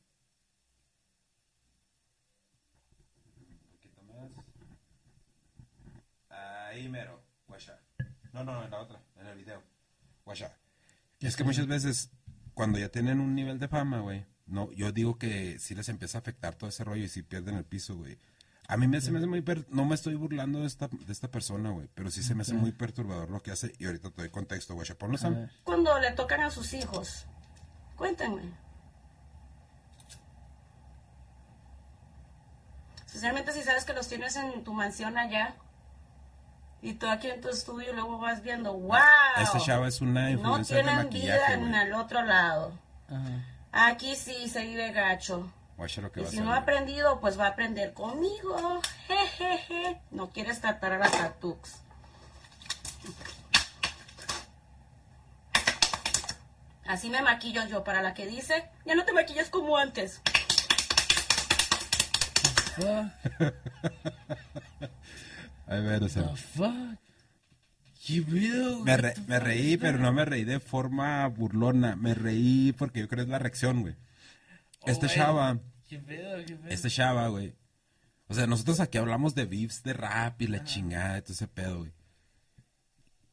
Un 3.40 3.58
poquito 3.72 4.04
más. 4.04 4.32
Ahí 6.30 6.88
mero. 6.88 7.24
Guasha. 7.48 7.80
No, 8.32 8.44
no, 8.44 8.64
en 8.64 8.70
la 8.70 8.80
otra, 8.80 9.02
en 9.16 9.26
el 9.28 9.38
video. 9.38 9.64
Guasha. 10.24 10.56
Es 11.20 11.36
que 11.36 11.44
muchas 11.44 11.66
veces, 11.66 12.12
cuando 12.54 12.78
ya 12.78 12.90
tienen 12.90 13.20
un 13.20 13.34
nivel 13.34 13.58
de 13.60 13.68
fama, 13.68 14.00
güey, 14.02 14.26
no, 14.46 14.72
yo 14.72 14.92
digo 14.92 15.18
que 15.18 15.58
sí 15.60 15.74
les 15.76 15.90
empieza 15.90 16.20
a 16.20 16.22
afectar 16.22 16.56
todo 16.56 16.70
ese 16.70 16.84
rollo 16.84 17.04
y 17.04 17.10
si 17.10 17.24
pierden 17.24 17.56
el 17.56 17.66
piso, 17.66 17.96
güey. 17.96 18.20
A 18.70 18.78
mí 18.78 18.88
me, 18.88 19.02
se 19.02 19.12
me 19.12 19.18
hace 19.18 19.26
muy... 19.26 19.42
per- 19.42 19.66
no 19.70 19.84
me 19.84 19.96
estoy 19.96 20.14
burlando 20.14 20.60
de 20.60 20.68
esta, 20.68 20.88
de 20.90 21.12
esta 21.12 21.28
persona, 21.28 21.72
güey, 21.72 21.90
pero 21.96 22.12
sí 22.12 22.22
se 22.22 22.36
me 22.36 22.44
hace 22.44 22.54
muy 22.54 22.72
perturbador 22.72 23.32
lo 23.32 23.42
que 23.42 23.50
hace 23.50 23.74
y 23.80 23.88
ahorita 23.88 24.12
te 24.12 24.22
doy 24.22 24.30
contexto, 24.30 24.76
güey. 24.76 24.88
Cuando 25.64 25.98
le 26.00 26.12
tocan 26.12 26.42
a 26.42 26.52
sus 26.52 26.72
hijos. 26.74 27.26
Cuéntenme. 27.96 28.44
Sinceramente, 33.08 33.52
si 33.54 33.64
sabes 33.64 33.86
que 33.86 33.94
los 33.94 34.08
tienes 34.08 34.36
en 34.36 34.64
tu 34.64 34.72
mansión 34.74 35.18
allá 35.18 35.56
y 36.84 36.94
tú 36.94 37.08
aquí 37.08 37.28
en 37.28 37.42
tu 37.42 37.50
estudio 37.50 37.92
y 37.92 37.96
luego 37.96 38.20
vas 38.20 38.44
viendo, 38.44 38.74
wow. 38.74 39.00
Esta 39.42 39.60
chava 39.60 39.88
es 39.88 40.00
una 40.00 40.26
No 40.26 40.30
influencer 40.30 40.78
de 40.78 40.84
tienen 40.84 41.10
vida 41.10 41.54
en 41.54 41.74
el 41.74 41.94
otro 41.94 42.22
lado. 42.24 42.72
Ajá. 43.10 43.90
Aquí 43.90 44.16
sí 44.16 44.48
se 44.48 44.64
vive 44.64 44.92
gacho. 44.92 45.52
Guacha 45.80 46.02
lo 46.02 46.12
que 46.12 46.20
Y 46.20 46.24
va 46.24 46.28
a 46.30 46.32
si 46.32 46.40
no 46.42 46.52
ha 46.52 46.58
aprendido, 46.58 47.20
pues 47.22 47.40
va 47.40 47.46
a 47.46 47.50
aprender 47.52 47.94
conmigo. 47.94 48.82
Jejeje. 49.08 50.02
No 50.12 50.30
quieres 50.30 50.60
tratar 50.60 50.92
a 50.92 50.98
la 50.98 51.10
Tatux. 51.10 51.76
Así 56.86 57.10
me 57.10 57.22
maquillo 57.22 57.66
yo 57.68 57.84
para 57.84 58.02
la 58.02 58.14
que 58.14 58.28
dice, 58.28 58.66
ya 58.86 58.96
no 58.96 59.06
te 59.06 59.14
maquillas 59.14 59.50
como 59.50 59.78
antes. 59.78 60.22
Fuck, 62.76 63.12
A 65.68 65.76
ver, 65.76 66.04
o 66.04 66.10
sea, 66.10 66.32
me, 68.84 68.98
re- 68.98 69.14
me 69.28 69.40
reí, 69.40 69.78
pero 69.78 69.98
no 70.00 70.12
me 70.12 70.26
reí 70.26 70.44
de 70.44 70.60
forma 70.60 71.28
burlona. 71.28 71.96
Me 71.96 72.14
reí 72.16 72.74
porque 72.74 73.02
yo 73.02 73.08
creo 73.08 73.20
que 73.20 73.24
es 73.24 73.30
la 73.32 73.40
reacción, 73.40 73.82
güey. 73.82 73.96
Este 74.86 75.06
Oh, 75.06 75.10
güey. 75.10 75.16
chava, 75.18 75.60
¿Qué 75.88 76.00
pedo? 76.00 76.38
¿Qué 76.46 76.56
pedo? 76.56 76.70
este 76.70 76.90
chava, 76.90 77.28
güey. 77.28 77.54
O 78.28 78.34
sea, 78.34 78.46
nosotros 78.48 78.80
aquí 78.80 78.98
hablamos 78.98 79.34
de 79.36 79.46
beefs, 79.46 79.82
de 79.84 79.94
rap 79.94 80.42
y 80.42 80.48
la 80.48 80.64
chingada 80.64 81.18
y 81.18 81.22
todo 81.22 81.34
ese 81.34 81.48
pedo, 81.48 81.80
güey. 81.80 81.92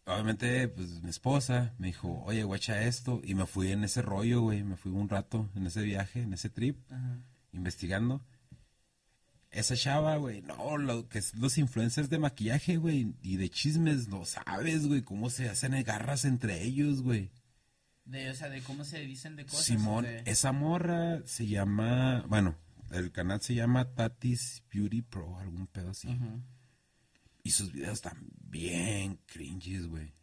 Obviamente, 0.06 0.68
pues 0.68 1.02
mi 1.02 1.10
esposa 1.10 1.74
me 1.78 1.88
dijo, 1.88 2.22
oye, 2.24 2.44
guacha 2.44 2.82
esto. 2.82 3.20
Y 3.24 3.34
me 3.34 3.44
fui 3.46 3.72
en 3.72 3.82
ese 3.84 4.02
rollo, 4.02 4.40
güey. 4.40 4.62
Me 4.62 4.76
fui 4.76 4.92
un 4.92 5.08
rato 5.08 5.50
en 5.56 5.66
ese 5.66 5.82
viaje, 5.82 6.22
en 6.22 6.32
ese 6.32 6.48
trip, 6.48 6.78
Ajá. 6.92 7.18
investigando. 7.52 8.22
Esa 9.50 9.74
chava, 9.74 10.16
güey, 10.16 10.42
no, 10.42 10.76
lo 10.76 11.08
que 11.08 11.18
es 11.18 11.34
los 11.34 11.56
influencers 11.56 12.10
de 12.10 12.18
maquillaje, 12.18 12.76
güey, 12.76 13.14
y 13.22 13.36
de 13.36 13.48
chismes, 13.48 14.06
no 14.08 14.24
sabes, 14.26 14.86
güey, 14.86 15.02
cómo 15.02 15.30
se 15.30 15.48
hacen 15.48 15.72
garras 15.82 16.24
entre 16.26 16.62
ellos, 16.62 17.00
güey. 17.02 17.30
De, 18.06 18.30
o 18.30 18.34
sea, 18.34 18.48
de 18.48 18.62
cómo 18.62 18.84
se 18.84 19.00
dicen 19.00 19.36
de 19.36 19.44
cosas. 19.44 19.64
Simón, 19.64 20.04
de- 20.04 20.22
esa 20.26 20.52
morra 20.52 21.20
se 21.26 21.46
llama, 21.46 22.24
bueno, 22.28 22.56
el 22.92 23.10
canal 23.12 23.40
se 23.42 23.54
llama 23.54 23.94
Tatis 23.94 24.62
Beauty 24.72 25.02
Pro, 25.02 25.38
algún 25.38 25.66
pedo 25.66 25.90
así. 25.90 26.08
Y 27.42 27.50
sus 27.50 27.72
videos 27.72 27.94
están 27.94 28.28
bien 28.40 29.18
cringes, 29.26 29.86
güey. 29.86 30.14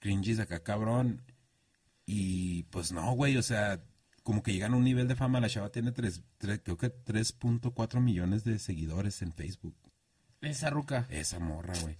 Cringes 0.00 0.38
acá, 0.38 0.62
cabrón. 0.62 1.22
Y 2.06 2.64
pues 2.64 2.92
no, 2.92 3.12
güey, 3.12 3.36
o 3.36 3.42
sea, 3.42 3.80
como 4.22 4.42
que 4.42 4.52
llegan 4.52 4.74
a 4.74 4.76
un 4.76 4.84
nivel 4.84 5.08
de 5.08 5.16
fama. 5.16 5.40
La 5.40 5.48
chava 5.48 5.70
tiene 5.72 5.92
tres, 5.92 6.22
tres- 6.38 6.60
creo 6.62 6.76
que 6.76 6.90
3.4 6.90 8.00
millones 8.00 8.44
de 8.44 8.58
seguidores 8.58 9.22
en 9.22 9.32
Facebook. 9.32 9.76
Esa 10.42 10.68
ruca. 10.70 11.06
Esa 11.08 11.38
morra, 11.38 11.72
güey. 11.82 11.96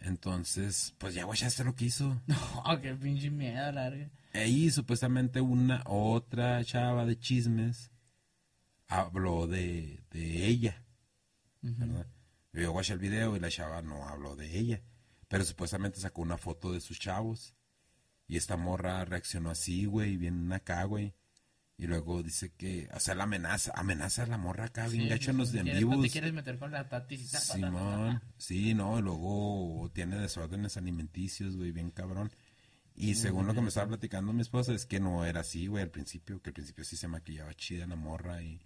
Entonces, 0.00 0.94
pues 0.98 1.12
ya, 1.14 1.24
güey, 1.24 1.38
ya 1.38 1.50
sé 1.50 1.62
lo 1.64 1.74
que 1.74 1.84
hizo. 1.86 2.20
No, 2.26 2.80
qué 2.80 2.94
pinche 2.94 3.30
miedo, 3.30 3.70
larga. 3.72 4.08
Ahí 4.32 4.70
supuestamente 4.70 5.40
una 5.40 5.82
otra 5.86 6.64
chava 6.64 7.04
de 7.04 7.18
chismes 7.18 7.90
habló 8.86 9.46
de, 9.46 10.02
de 10.10 10.46
ella. 10.46 10.84
¿verdad? 11.62 12.06
Yo 12.52 12.72
watché 12.72 12.92
el 12.94 12.98
video 12.98 13.36
y 13.36 13.40
la 13.40 13.50
chava 13.50 13.82
no 13.82 14.08
habló 14.08 14.36
de 14.36 14.58
ella. 14.58 14.82
Pero 15.28 15.44
supuestamente 15.44 16.00
sacó 16.00 16.22
una 16.22 16.38
foto 16.38 16.72
de 16.72 16.80
sus 16.80 16.98
chavos. 16.98 17.54
Y 18.26 18.36
esta 18.36 18.56
morra 18.56 19.04
reaccionó 19.04 19.50
así, 19.50 19.84
güey, 19.86 20.16
bien 20.16 20.52
acá, 20.52 20.84
güey. 20.84 21.14
Y 21.76 21.86
luego 21.86 22.22
dice 22.22 22.52
que, 22.52 22.88
o 22.94 23.00
sea, 23.00 23.14
la 23.14 23.24
amenaza, 23.24 23.72
amenaza 23.74 24.24
a 24.24 24.26
la 24.26 24.36
morra 24.38 24.66
acá, 24.66 24.86
bien 24.86 25.04
Sí, 25.04 25.08
gacho 25.08 25.30
en 25.30 25.36
los 25.38 25.54
en 25.54 25.62
quieres- 25.62 25.78
vivos. 25.78 26.02
Te 26.02 26.10
quieres 26.10 26.32
meter 26.32 26.58
con 26.58 26.70
la 26.70 26.88
tatis. 26.88 27.30
Simón, 27.30 28.22
sí, 28.36 28.74
no, 28.74 28.98
y 28.98 29.02
luego 29.02 29.90
tiene 29.94 30.16
desórdenes 30.18 30.76
alimenticios, 30.76 31.56
güey, 31.56 31.72
bien 31.72 31.90
cabrón. 31.90 32.30
Y 33.00 33.14
según 33.14 33.46
lo 33.46 33.54
que 33.54 33.60
me 33.62 33.68
estaba 33.68 33.88
platicando 33.88 34.32
mi 34.32 34.42
esposa, 34.42 34.72
es 34.74 34.84
que 34.86 35.00
no 35.00 35.24
era 35.24 35.40
así, 35.40 35.66
güey, 35.66 35.82
al 35.82 35.90
principio, 35.90 36.40
que 36.42 36.50
al 36.50 36.54
principio 36.54 36.84
sí 36.84 36.96
se 36.96 37.08
maquillaba 37.08 37.54
chida 37.54 37.86
la 37.86 37.96
morra 37.96 38.42
y... 38.42 38.60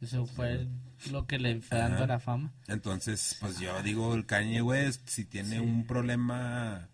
Eso 0.00 0.24
fue 0.26 0.66
lo 1.10 1.26
que 1.26 1.38
le 1.38 1.60
fue 1.60 1.76
dando 1.76 2.06
la 2.06 2.18
fama. 2.20 2.52
Entonces, 2.68 3.36
pues 3.40 3.58
yo 3.58 3.82
digo, 3.82 4.14
el 4.14 4.24
Kanye 4.24 4.62
West, 4.62 5.08
si 5.08 5.26
tiene 5.26 5.60
un 5.60 5.86
problema 5.86 6.88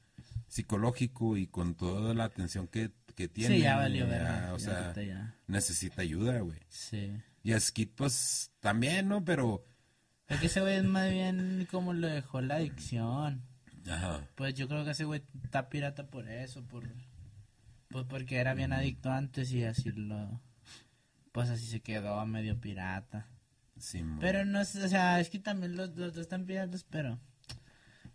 psicológico 0.48 1.36
y 1.36 1.46
con 1.46 1.74
toda 1.76 2.14
la 2.14 2.24
atención 2.24 2.66
que, 2.66 2.90
que 3.14 3.28
tiene. 3.28 3.56
Sí, 3.56 3.62
ya 3.62 3.76
valió, 3.76 4.08
ya. 4.08 4.50
O 4.54 4.58
Ya 4.58 4.92
sea, 4.92 5.02
ya. 5.02 5.34
necesita 5.46 6.02
ayuda, 6.02 6.40
güey. 6.40 6.58
Sí. 6.68 7.12
Y 7.44 7.52
a 7.52 7.60
Skid, 7.60 7.90
pues, 7.94 8.50
también, 8.60 9.08
¿no? 9.08 9.24
Pero, 9.24 9.64
Es 10.28 10.40
que 10.40 10.46
ese 10.46 10.60
güey 10.60 10.76
es 10.76 10.84
más 10.84 11.08
bien 11.10 11.68
como 11.70 11.92
lo 11.92 12.08
dejó 12.08 12.40
la 12.40 12.56
adicción. 12.56 13.42
Ajá. 13.88 14.26
Pues 14.34 14.54
yo 14.54 14.68
creo 14.68 14.84
que 14.84 14.90
ese 14.92 15.04
güey 15.04 15.22
está 15.44 15.68
pirata 15.68 16.06
por 16.08 16.28
eso, 16.28 16.62
por 16.64 16.84
pues 17.88 18.04
porque 18.08 18.36
era 18.36 18.54
bien 18.54 18.72
adicto 18.72 19.10
antes 19.10 19.52
y 19.52 19.64
así 19.64 19.90
lo 19.92 20.40
pues 21.32 21.50
así 21.50 21.66
se 21.66 21.80
quedó 21.80 22.24
medio 22.26 22.58
pirata. 22.60 23.28
Sí. 23.78 24.02
Pero 24.20 24.44
no 24.46 24.60
es, 24.60 24.74
o 24.76 24.88
sea, 24.88 25.20
es 25.20 25.28
que 25.30 25.38
también 25.38 25.76
los, 25.76 25.90
los 25.96 26.14
dos 26.14 26.22
están 26.22 26.46
piratas, 26.46 26.84
pero 26.84 27.18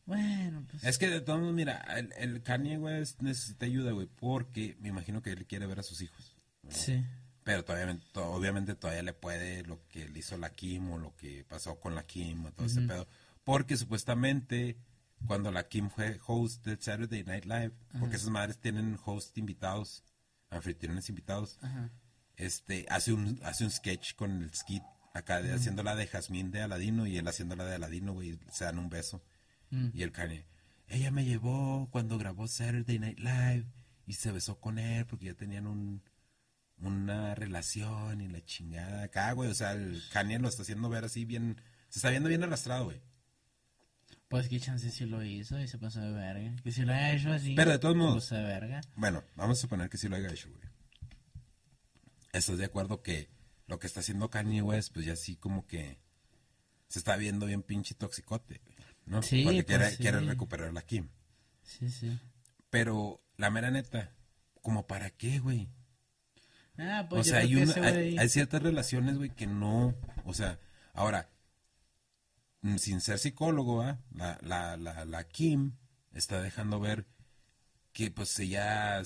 bueno, 0.06 0.66
pues 0.70 0.84
Es 0.84 0.98
que 0.98 1.08
de 1.10 1.22
todos 1.22 1.40
modos, 1.40 1.54
mira, 1.54 1.78
el, 1.98 2.12
el 2.18 2.42
Kanye, 2.42 2.78
güey, 2.78 3.02
es- 3.02 3.22
necesita 3.22 3.66
ayuda, 3.66 3.92
güey, 3.92 4.08
porque 4.08 4.76
me 4.80 4.90
imagino 4.90 5.22
que 5.22 5.32
él 5.32 5.46
quiere 5.46 5.68
ver 5.68 5.80
a 5.80 5.84
sus 5.84 6.02
hijos. 6.02 6.36
sí. 6.70 7.04
Pero 7.44 7.66
todavía, 7.66 7.98
to- 8.12 8.32
obviamente 8.34 8.76
todavía 8.76 9.02
le 9.02 9.14
puede 9.14 9.64
lo 9.64 9.80
que 9.88 10.08
le 10.08 10.20
hizo 10.20 10.38
la 10.38 10.52
Kim 10.52 10.92
o 10.92 11.00
lo 11.00 11.16
que 11.16 11.44
pasó 11.44 11.80
con 11.80 11.96
la 11.96 12.04
Kim 12.04 12.46
o 12.46 12.52
todo 12.52 12.68
ese 12.68 12.82
pedo. 12.82 13.08
Porque 13.44 13.78
supuestamente 13.78 14.78
cuando 15.28 15.52
la 15.52 15.68
Kim 15.68 15.90
fue 15.90 16.20
host 16.26 16.66
de 16.66 16.78
Saturday 16.80 17.24
Night 17.24 17.46
Live, 17.46 17.74
porque 18.00 18.16
esas 18.16 18.30
madres 18.30 18.60
tienen 18.60 18.98
host 19.04 19.38
invitados, 19.38 20.04
anfitriones 20.50 21.10
invitados, 21.10 21.58
Ajá. 21.62 21.90
este, 22.36 22.86
hace 22.90 23.14
un, 23.14 23.40
hace 23.44 23.64
un 23.64 23.72
sketch 23.72 24.16
con 24.16 24.44
el 24.44 24.54
skit 24.54 24.84
acá 25.14 25.42
de 25.42 25.54
haciendo 25.54 25.84
la 25.84 25.96
de 25.96 26.08
Jazmín 26.08 26.52
de 26.52 26.62
Aladino 26.62 27.06
y 27.06 27.18
él 27.18 27.28
haciendo 27.28 27.56
la 27.56 27.66
de 27.66 27.76
Aladino, 27.76 28.14
güey, 28.14 28.40
se 28.52 28.66
dan 28.66 28.80
un 28.80 28.90
beso. 28.90 29.22
Mm. 29.70 29.90
Y 29.94 30.04
el 30.04 30.12
Kanye, 30.12 30.46
ella 30.88 31.12
me 31.12 31.26
llevó 31.26 31.90
cuando 31.92 32.18
grabó 32.18 32.48
Saturday 32.48 33.00
Night 33.00 33.20
Live 33.20 33.66
y 34.06 34.14
se 34.14 34.32
besó 34.32 34.60
con 34.60 34.80
él 34.80 35.06
porque 35.06 35.28
ya 35.28 35.34
tenían 35.34 35.68
un, 35.68 36.04
una 36.78 37.36
relación 37.36 38.22
y 38.22 38.28
la 38.28 38.44
chingada 38.44 39.04
acá, 39.04 39.32
güey. 39.34 39.50
O 39.50 39.54
sea, 39.54 39.74
el 39.74 40.02
Kanye 40.12 40.40
lo 40.40 40.48
está 40.48 40.64
haciendo 40.64 40.90
ver 40.90 41.06
así 41.06 41.26
bien, 41.26 41.62
se 41.90 42.00
está 42.00 42.10
viendo 42.10 42.30
bien 42.30 42.44
arrastrado, 42.44 42.86
güey. 42.86 43.02
Pues 44.32 44.48
que 44.48 44.60
chance 44.60 44.90
si 44.90 45.06
lo 45.06 45.24
hizo 45.24 45.60
y 45.60 45.68
se 45.68 45.78
pasó 45.78 46.00
de 46.02 46.12
verga. 46.12 46.56
Que 46.64 46.72
si 46.72 46.82
lo 46.84 46.94
haya 46.94 47.14
hecho 47.14 47.32
así. 47.32 47.54
Pero 47.54 47.70
de 47.72 47.78
todos 47.80 47.96
modos- 47.96 48.24
Se 48.26 48.36
pasó 48.36 48.36
de 48.42 48.44
verga. 48.48 48.82
Bueno, 48.96 49.24
vamos 49.36 49.60
a 49.60 49.62
suponer 49.62 49.90
que 49.90 49.98
sí 49.98 50.08
lo 50.08 50.16
haya 50.16 50.30
hecho, 50.32 50.50
güey. 50.50 50.62
¿Estás 52.34 52.58
de 52.58 52.66
acuerdo 52.66 53.02
que 53.04 53.30
lo 53.68 53.78
que 53.80 53.88
está 53.88 54.00
haciendo 54.00 54.30
Kanye 54.30 54.62
West, 54.62 54.94
pues 54.94 55.06
ya 55.06 55.16
sí 55.16 55.36
como 55.36 55.68
que 55.68 56.00
se 56.88 57.00
está 57.00 57.16
viendo 57.18 57.46
bien 57.46 57.62
pinche 57.62 57.94
toxicote, 57.94 58.60
güey, 58.64 58.76
¿no? 59.06 59.22
Sí, 59.22 59.44
Porque 59.44 59.64
pues 59.64 59.78
quiere, 59.78 59.92
sí. 59.92 59.98
quiere 59.98 60.20
recuperar 60.22 60.74
la 60.74 60.82
Kim. 60.82 61.10
Sí, 61.64 61.90
sí. 61.90 62.18
Pero 62.70 63.22
la 63.38 63.50
mera 63.50 63.70
neta, 63.70 64.12
¿como 64.62 64.88
para 64.88 65.10
qué, 65.10 65.40
güey? 65.40 65.70
Ah, 66.78 67.06
pues 67.10 67.28
o 67.28 67.30
sea, 67.32 67.40
hay, 67.40 67.56
una- 67.56 67.74
hay, 67.86 68.30
ciertas 68.30 68.62
relaciones, 68.64 69.18
güey, 69.18 69.30
que 69.30 69.46
no, 69.46 69.94
o 70.24 70.34
sea, 70.34 70.58
ahora, 70.94 71.30
sin 72.78 73.02
ser 73.02 73.20
psicólogo, 73.20 73.82
¿ah? 73.82 74.00
la, 74.14 74.38
la, 74.42 74.78
la, 74.78 75.06
la 75.06 75.28
Kim 75.28 75.74
está 76.14 76.42
dejando 76.42 76.80
ver 76.80 77.08
que 77.94 78.12
pues 78.12 78.38
ella 78.40 79.02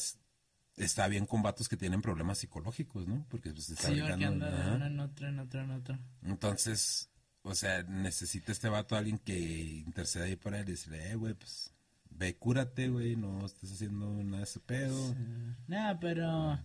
está 0.78 1.08
bien 1.08 1.26
con 1.26 1.42
vatos 1.42 1.70
que 1.70 1.78
tienen 1.78 2.02
problemas 2.02 2.38
psicológicos, 2.40 3.08
¿no? 3.08 3.26
Porque 3.30 3.52
pues 3.52 3.70
está 3.70 3.88
Sí, 3.90 4.00
porque 4.02 4.16
ligando, 4.18 4.46
anda 4.46 4.52
de 4.52 4.62
ajá. 4.62 4.76
uno 4.76 4.86
en 4.86 5.00
otro, 5.00 5.28
en 5.28 5.40
otro, 5.40 5.62
en 5.62 5.72
otro. 5.72 6.00
Entonces, 6.24 7.10
o 7.44 7.56
sea, 7.56 7.84
necesita 7.84 8.52
este 8.52 8.70
vato 8.70 8.96
a 8.96 9.00
alguien 9.00 9.18
que 9.20 9.40
interceda 9.86 10.26
ahí 10.26 10.36
para 10.36 10.60
él 10.60 10.68
y 10.68 10.72
decirle, 10.72 11.12
eh, 11.12 11.16
güey, 11.16 11.34
pues, 11.34 11.74
ve, 12.10 12.36
cúrate, 12.38 12.90
güey, 12.90 13.16
no 13.16 13.46
estés 13.46 13.72
haciendo 13.72 14.12
nada 14.24 14.38
de 14.40 14.44
ese 14.44 14.60
pedo. 14.60 15.16
No, 15.68 15.98
pero 16.02 16.60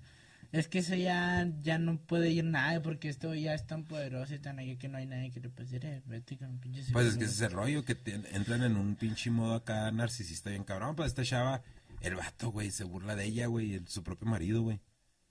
es 0.52 0.68
que 0.68 0.78
eso 0.80 0.94
ya, 0.94 1.48
ya 1.62 1.78
no 1.78 1.98
puede 1.98 2.30
ir 2.30 2.44
nadie 2.44 2.80
porque 2.80 3.08
esto 3.08 3.34
ya 3.34 3.54
es 3.54 3.66
tan 3.66 3.84
poderoso 3.84 4.34
y 4.34 4.38
tan 4.38 4.58
ahí 4.58 4.76
que 4.76 4.88
no 4.88 4.98
hay 4.98 5.06
nadie 5.06 5.30
que 5.30 5.40
le 5.40 5.48
pueda 5.48 5.64
decir, 5.70 5.84
eh, 5.86 6.02
vete 6.06 6.36
con 6.36 6.50
un 6.50 6.58
pinche 6.58 6.80
Pues 6.92 7.06
es 7.06 7.16
que 7.16 7.26
psicólogo". 7.26 7.30
ese 7.30 7.34
es 7.34 7.40
el 7.50 7.52
rollo, 7.56 7.84
que 7.84 7.94
te- 7.94 8.36
entran 8.36 8.62
en 8.62 8.76
un 8.76 8.96
pinche 8.96 9.30
modo 9.30 9.54
acá 9.54 9.90
narcisista 9.92 10.50
bien 10.50 10.64
cabrón. 10.64 10.96
Pues 10.96 11.08
esta 11.08 11.24
chava, 11.24 11.62
el 12.00 12.16
vato, 12.16 12.50
güey, 12.50 12.70
se 12.70 12.84
burla 12.84 13.14
de 13.16 13.26
ella, 13.26 13.46
güey, 13.46 13.74
el- 13.74 13.86
su 13.88 14.02
propio 14.02 14.26
marido, 14.28 14.62
güey. 14.62 14.80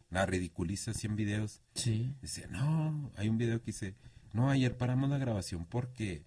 La 0.09 0.25
ridiculiza 0.25 0.91
así 0.91 1.05
en 1.07 1.15
videos. 1.15 1.61
Sí. 1.75 2.15
Dice, 2.21 2.47
no, 2.49 3.11
hay 3.15 3.29
un 3.29 3.37
video 3.37 3.59
que 3.59 3.67
dice, 3.67 3.95
no, 4.33 4.49
ayer 4.49 4.75
paramos 4.77 5.09
la 5.09 5.17
grabación 5.17 5.65
porque 5.65 6.23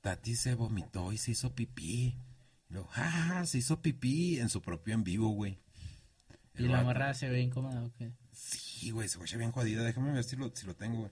Tati 0.00 0.34
se 0.34 0.54
vomitó 0.54 1.12
y 1.12 1.18
se 1.18 1.30
hizo 1.32 1.54
pipí. 1.54 2.16
Y 2.68 2.72
luego, 2.72 2.88
ah, 2.96 3.44
se 3.46 3.58
hizo 3.58 3.80
pipí 3.82 4.40
en 4.40 4.48
su 4.48 4.60
propio 4.62 4.94
en 4.94 5.04
vivo, 5.04 5.28
güey. 5.28 5.58
Y 6.58 6.62
la 6.64 6.78
vato- 6.78 6.84
morra 6.86 7.14
se 7.14 7.28
ve 7.28 7.40
incómoda, 7.42 7.84
¿o 7.84 7.92
qué? 7.92 8.10
Sí, 8.32 8.90
güey, 8.90 9.08
se 9.08 9.18
guacha 9.18 9.36
bien 9.36 9.52
jodida. 9.52 9.82
Déjame 9.82 10.12
ver 10.12 10.24
si 10.24 10.36
lo, 10.36 10.54
si 10.54 10.66
lo 10.66 10.74
tengo, 10.74 11.00
güey. 11.00 11.10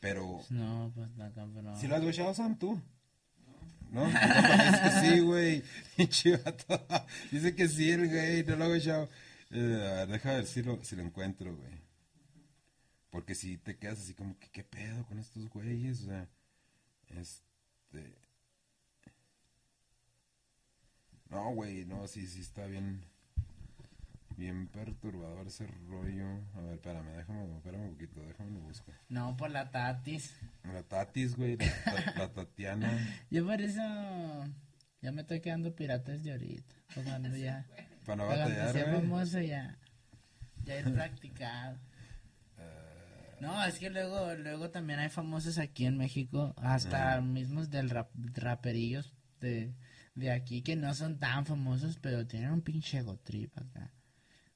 Pero... 0.00 0.44
No, 0.50 0.92
pues 0.94 1.10
la 1.16 1.32
cabrón. 1.32 1.76
¿Sí 1.80 1.88
lo 1.88 1.96
has 1.96 2.02
guachado, 2.02 2.34
Sam, 2.34 2.58
tú? 2.58 2.80
¿No? 3.90 4.06
Dice 4.06 4.80
que 4.82 4.90
sí, 5.00 5.20
güey. 5.20 5.64
Dice 7.32 7.54
que 7.54 7.68
sí, 7.68 7.90
el 7.90 8.08
güey. 8.08 8.44
No 8.44 8.56
lo 8.56 8.64
ha 8.64 8.68
guachado. 8.68 9.08
Eh, 9.50 10.06
deja 10.08 10.34
ver 10.34 10.46
si 10.46 10.62
lo, 10.62 10.82
si 10.84 10.94
lo 10.94 11.02
encuentro, 11.02 11.56
güey. 11.56 11.88
Porque 13.10 13.34
si 13.34 13.56
te 13.56 13.78
quedas 13.78 14.00
así 14.00 14.14
como 14.14 14.38
que, 14.38 14.50
¿qué 14.50 14.62
pedo 14.62 15.06
con 15.06 15.18
estos 15.18 15.48
güeyes? 15.48 16.02
O 16.02 16.06
sea, 16.06 16.28
este... 17.08 18.14
No, 21.30 21.52
güey, 21.54 21.84
no, 21.84 22.06
sí, 22.06 22.26
sí 22.26 22.40
está 22.40 22.66
bien... 22.66 23.04
Bien 24.38 24.68
perturbador 24.68 25.48
ese 25.48 25.66
rollo. 25.88 26.26
A 26.54 26.60
ver, 26.60 26.74
espérame, 26.74 27.10
déjame, 27.16 27.56
espérame 27.56 27.82
un 27.86 27.92
poquito, 27.94 28.24
déjame 28.24 28.52
lo 28.52 28.60
busco. 28.60 28.92
No, 29.08 29.36
por 29.36 29.50
la 29.50 29.70
tatis. 29.72 30.32
La 30.62 30.82
Tatis, 30.84 31.34
güey, 31.36 31.56
la, 31.56 31.66
la- 31.66 32.14
la 32.16 32.32
Tatiana. 32.32 32.88
Yo 33.30 33.44
por 33.44 33.60
eso 33.60 33.82
ya 35.02 35.10
me 35.12 35.22
estoy 35.22 35.40
quedando 35.40 35.74
pirata 35.74 36.12
desde 36.12 36.30
ahorita. 36.32 36.74
Pues 36.94 37.04
cuando 37.08 37.36
ya, 37.36 37.66
Para 38.06 38.16
no 38.16 38.26
cuando 38.26 38.44
batallar, 38.44 38.72
sea 38.72 38.84
güey. 38.84 39.00
famoso 39.00 39.40
ya, 39.40 39.76
ya 40.64 40.78
he 40.78 40.82
practicado. 40.88 41.76
Eh. 42.58 43.36
No, 43.40 43.64
es 43.64 43.78
que 43.80 43.90
luego, 43.90 44.34
luego 44.36 44.70
también 44.70 45.00
hay 45.00 45.08
famosos 45.08 45.58
aquí 45.58 45.84
en 45.84 45.96
México, 45.98 46.54
hasta 46.58 47.20
mismos 47.20 47.70
del 47.70 47.90
rap, 47.90 48.10
raperillos 48.34 49.12
de, 49.40 49.74
de 50.14 50.30
aquí 50.30 50.62
que 50.62 50.76
no 50.76 50.94
son 50.94 51.18
tan 51.18 51.44
famosos, 51.44 51.98
pero 51.98 52.24
tienen 52.26 52.52
un 52.52 52.62
pinche 52.62 52.98
ego 52.98 53.16
trip 53.18 53.56
acá. 53.58 53.92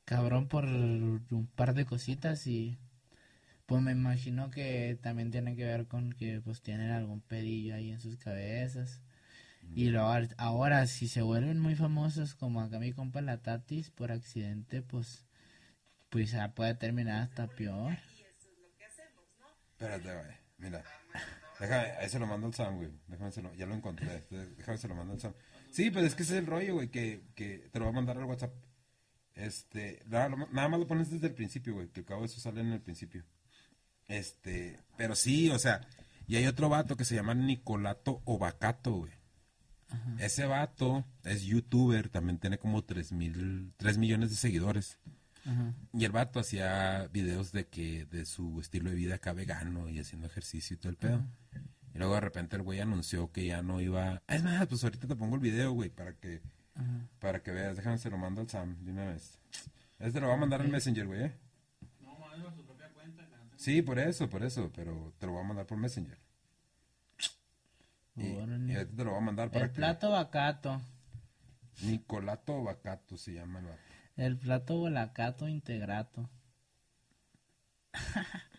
Cabrón 0.05 0.49
por 0.49 0.65
un 0.65 1.49
par 1.55 1.75
de 1.75 1.85
cositas 1.87 2.47
y 2.47 2.79
pues 3.67 3.81
me 3.83 3.93
imagino 3.93 4.51
que 4.51 4.99
también 5.01 5.31
tiene 5.31 5.55
que 5.57 5.65
ver 5.65 5.87
con 5.87 6.13
que 6.13 6.41
pues 6.41 6.61
tienen 6.61 6.91
algún 6.91 7.21
pedillo 7.21 7.75
ahí 7.75 7.91
en 7.91 8.01
sus 8.01 8.17
cabezas. 8.17 9.01
Y 9.75 9.91
luego 9.91 10.09
ar- 10.09 10.35
ahora 10.39 10.87
si 10.89 11.07
se 11.09 11.23
vuelven 11.23 11.59
muy 11.61 11.77
famosos 11.77 12.35
como 12.35 12.61
acá 12.61 12.79
mi 12.81 12.93
compa 12.93 13.23
la 13.23 13.39
Tatis 13.39 13.91
por 13.91 14.11
accidente, 14.13 14.83
pues 14.83 15.25
pues 16.11 16.33
ya 16.33 16.53
puede 16.53 16.75
terminar 16.75 17.23
hasta 17.23 17.47
peor. 17.47 17.97
Espérate, 19.73 20.03
güey. 20.15 20.37
Mira. 20.59 20.85
Déjame, 21.59 21.93
ahí 21.93 22.09
se 22.09 22.19
lo 22.19 22.27
mando 22.27 22.49
al 22.49 22.55
Sam, 22.55 22.77
güey. 22.77 22.91
Déjame 23.07 23.31
se 23.31 23.41
lo, 23.43 23.55
ya 23.55 23.67
lo 23.67 23.75
encontré. 23.75 24.25
Déjame 24.57 24.79
se 24.79 24.89
lo 24.89 24.95
mando 24.95 25.15
al 25.15 25.21
Sam. 25.21 25.33
Sí, 25.71 25.91
pues 25.91 26.05
es 26.05 26.15
que 26.15 26.23
ese 26.25 26.35
es 26.35 26.41
el 26.41 26.47
rollo, 26.47 26.75
güey, 26.75 26.89
que, 26.89 27.23
que 27.35 27.69
te 27.73 27.79
lo 27.79 27.87
va 27.87 27.91
a 27.93 27.95
mandar 27.95 28.19
al 28.19 28.25
WhatsApp. 28.25 28.53
Este, 29.35 30.03
nada, 30.07 30.29
nada 30.29 30.69
más 30.69 30.81
lo 30.81 30.87
pones 30.87 31.11
desde 31.11 31.29
el 31.29 31.35
principio, 31.35 31.75
güey, 31.75 31.89
que 31.89 32.01
al 32.01 32.07
cabo 32.07 32.25
eso 32.25 32.41
sale 32.41 32.61
en 32.61 32.73
el 32.73 32.81
principio. 32.81 33.25
Este, 34.09 34.81
pero 34.97 35.15
sí, 35.15 35.51
o 35.51 35.59
sea, 35.59 35.81
y 36.27 36.37
hay 36.37 36.47
otro 36.47 36.69
vato 36.69 36.97
que 36.97 37.05
se 37.05 37.15
llama 37.15 37.35
Nicolato 37.35 38.23
Ovacato, 38.25 38.93
güey. 38.93 39.13
Ese 40.19 40.47
vato 40.47 41.05
es 41.23 41.43
youtuber, 41.43 42.09
también 42.09 42.39
tiene 42.39 42.57
como 42.57 42.83
3 42.83 43.13
mil, 43.13 43.75
3 43.77 43.99
millones 43.99 44.31
de 44.31 44.37
seguidores. 44.37 44.99
Ajá. 45.45 45.75
Y 45.93 46.07
el 46.07 46.13
vato 46.13 46.41
hacía 46.41 47.09
videos 47.13 47.53
de 47.53 47.67
que, 47.67 48.07
de 48.07 48.25
su 48.25 48.59
estilo 48.61 48.89
de 48.89 48.97
vida 48.97 49.17
acá 49.17 49.35
vegano 49.35 49.91
y 49.91 49.99
haciendo 49.99 50.27
ejercicio 50.27 50.75
y 50.75 50.79
todo 50.79 50.91
el 50.91 50.97
pedo. 50.97 51.27
Y 51.95 51.99
luego 51.99 52.15
de 52.15 52.21
repente 52.21 52.57
el 52.57 52.63
güey 52.63 52.81
anunció 52.81 53.31
que 53.33 53.45
ya 53.45 53.61
no 53.61 53.81
iba. 53.81 54.23
Es 54.29 54.43
más, 54.43 54.67
pues 54.67 54.83
ahorita 54.83 55.07
te 55.07 55.17
pongo 55.17 55.35
el 55.35 55.43
video, 55.43 55.73
güey, 55.73 55.91
para 55.91 56.15
que, 56.15 56.41
para 57.19 57.43
que 57.43 57.51
veas. 57.51 57.77
Déjame 57.77 57.99
se 57.99 58.11
lo 58.11 58.19
mando 58.19 58.41
al 58.41 58.49
Sam 58.49 58.77
de 58.85 58.91
una 58.93 59.07
vez. 59.07 59.39
Este 59.99 60.21
lo 60.21 60.29
va 60.29 60.35
a 60.35 60.39
mandar 60.39 60.61
al 60.61 60.69
Messenger, 60.69 61.07
güey, 61.07 61.25
¿eh? 61.25 61.33
Sí, 63.57 63.81
por 63.83 63.99
eso, 64.01 64.29
por 64.29 64.43
eso, 64.43 64.71
pero 64.75 65.13
te 65.19 65.27
lo 65.27 65.33
voy 65.33 65.43
a 65.43 65.47
mandar 65.47 65.67
por 65.67 65.79
Messenger. 65.79 66.19
Y, 68.17 68.27
y 68.27 68.37
ahorita 68.39 68.97
te 68.97 69.05
lo 69.05 69.11
voy 69.11 69.19
a 69.21 69.25
mandar 69.25 69.51
para 69.51 69.65
El 69.67 69.71
que- 69.71 69.77
plato 69.77 70.11
vacato. 70.11 70.81
Nicolato 71.83 72.63
Vacato 72.63 73.17
se 73.17 73.33
llama 73.35 73.61
el 73.61 73.67
vato. 73.67 73.79
El 74.17 74.37
plato 74.37 74.77
volacato 74.79 75.49
integrato. 75.49 76.29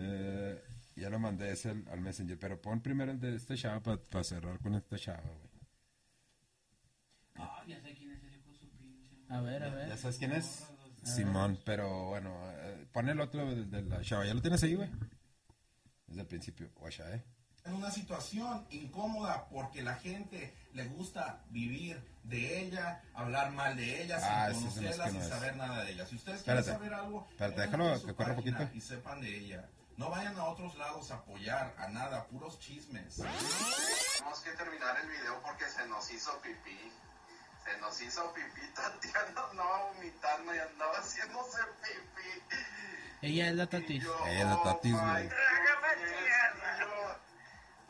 Eh, 0.00 0.62
ya 0.94 1.10
lo 1.10 1.18
mandé 1.18 1.50
ese 1.50 1.70
al, 1.70 1.84
al 1.90 2.00
Messenger, 2.00 2.38
pero 2.38 2.60
pon 2.62 2.80
primero 2.80 3.10
el 3.10 3.18
de 3.18 3.34
esta 3.34 3.56
chava 3.56 3.80
para 3.98 4.22
cerrar 4.24 4.58
con 4.60 4.74
esta 4.76 4.96
chava, 4.96 5.22
güey. 5.22 5.47
A 9.30 9.40
ver, 9.40 9.62
a 9.62 9.68
ver. 9.70 9.88
Ya 9.88 9.96
¿sabes 9.96 10.18
quién 10.18 10.32
es? 10.32 10.66
Simón, 11.04 11.58
pero 11.64 12.06
bueno, 12.08 12.34
eh, 12.52 12.86
pon 12.92 13.08
el 13.08 13.20
otro 13.20 13.46
de, 13.46 13.64
de 13.66 13.82
la 13.82 14.00
chava. 14.02 14.24
¿Ya 14.26 14.34
lo 14.34 14.42
tienes 14.42 14.62
ahí, 14.62 14.74
güey? 14.74 14.90
Desde 16.06 16.20
el 16.22 16.26
principio. 16.26 16.70
Guacha, 16.74 17.10
¿eh? 17.14 17.24
en 17.64 17.74
una 17.74 17.90
situación 17.90 18.66
incómoda 18.70 19.46
porque 19.50 19.82
la 19.82 19.94
gente 19.96 20.56
le 20.72 20.86
gusta 20.86 21.44
vivir 21.50 22.02
de 22.22 22.62
ella, 22.62 23.02
hablar 23.12 23.52
mal 23.52 23.76
de 23.76 24.02
ella, 24.04 24.18
Ah, 24.22 24.48
sin 24.54 24.68
ese 24.68 24.76
conocerla, 24.80 25.04
que 25.04 25.10
sin 25.10 25.18
no 25.20 25.24
es. 25.26 25.30
saber 25.30 25.56
nada 25.56 25.84
de 25.84 25.92
ella. 25.92 26.06
Si 26.06 26.16
ustedes 26.16 26.38
Espérate. 26.38 26.64
quieren 26.64 26.78
saber 26.80 26.94
algo, 26.94 27.26
Espérate, 27.30 27.62
entren 27.64 27.70
déjalo 27.80 27.92
a 27.94 27.98
su 27.98 28.06
que 28.06 28.14
corra 28.14 28.30
un 28.30 28.36
página 28.36 28.58
poquito. 28.58 28.76
Y 28.78 28.80
sepan 28.80 29.20
de 29.20 29.36
ella. 29.38 29.68
No 29.98 30.08
vayan 30.08 30.36
a 30.38 30.44
otros 30.44 30.78
lados 30.78 31.10
a 31.10 31.16
apoyar 31.16 31.74
a 31.76 31.88
nada, 31.88 32.26
puros 32.28 32.58
chismes. 32.58 33.16
Tenemos 33.16 34.40
que 34.40 34.50
terminar 34.52 34.96
el 35.02 35.08
video 35.10 35.42
porque 35.42 35.64
se 35.66 35.86
nos 35.88 36.10
hizo 36.10 36.40
pipí. 36.40 36.78
Se 37.70 37.80
nos 37.80 38.00
hizo 38.02 38.32
pipí. 38.32 38.66
Tatiana 38.74 39.42
andaba 39.50 39.92
vomitando 39.92 40.54
y 40.54 40.58
andaba 40.58 40.92
haciéndose 40.98 41.58
pipí. 41.82 42.56
Ella 43.22 43.48
es 43.50 43.56
la 43.56 43.66
tatis. 43.66 44.02
Yo, 44.02 44.16
Ella 44.26 44.38
es 44.40 44.44
la 44.46 44.62
tatis, 44.62 44.94
oh 44.94 45.00
güey. 45.10 45.28
Yo, 46.78 47.20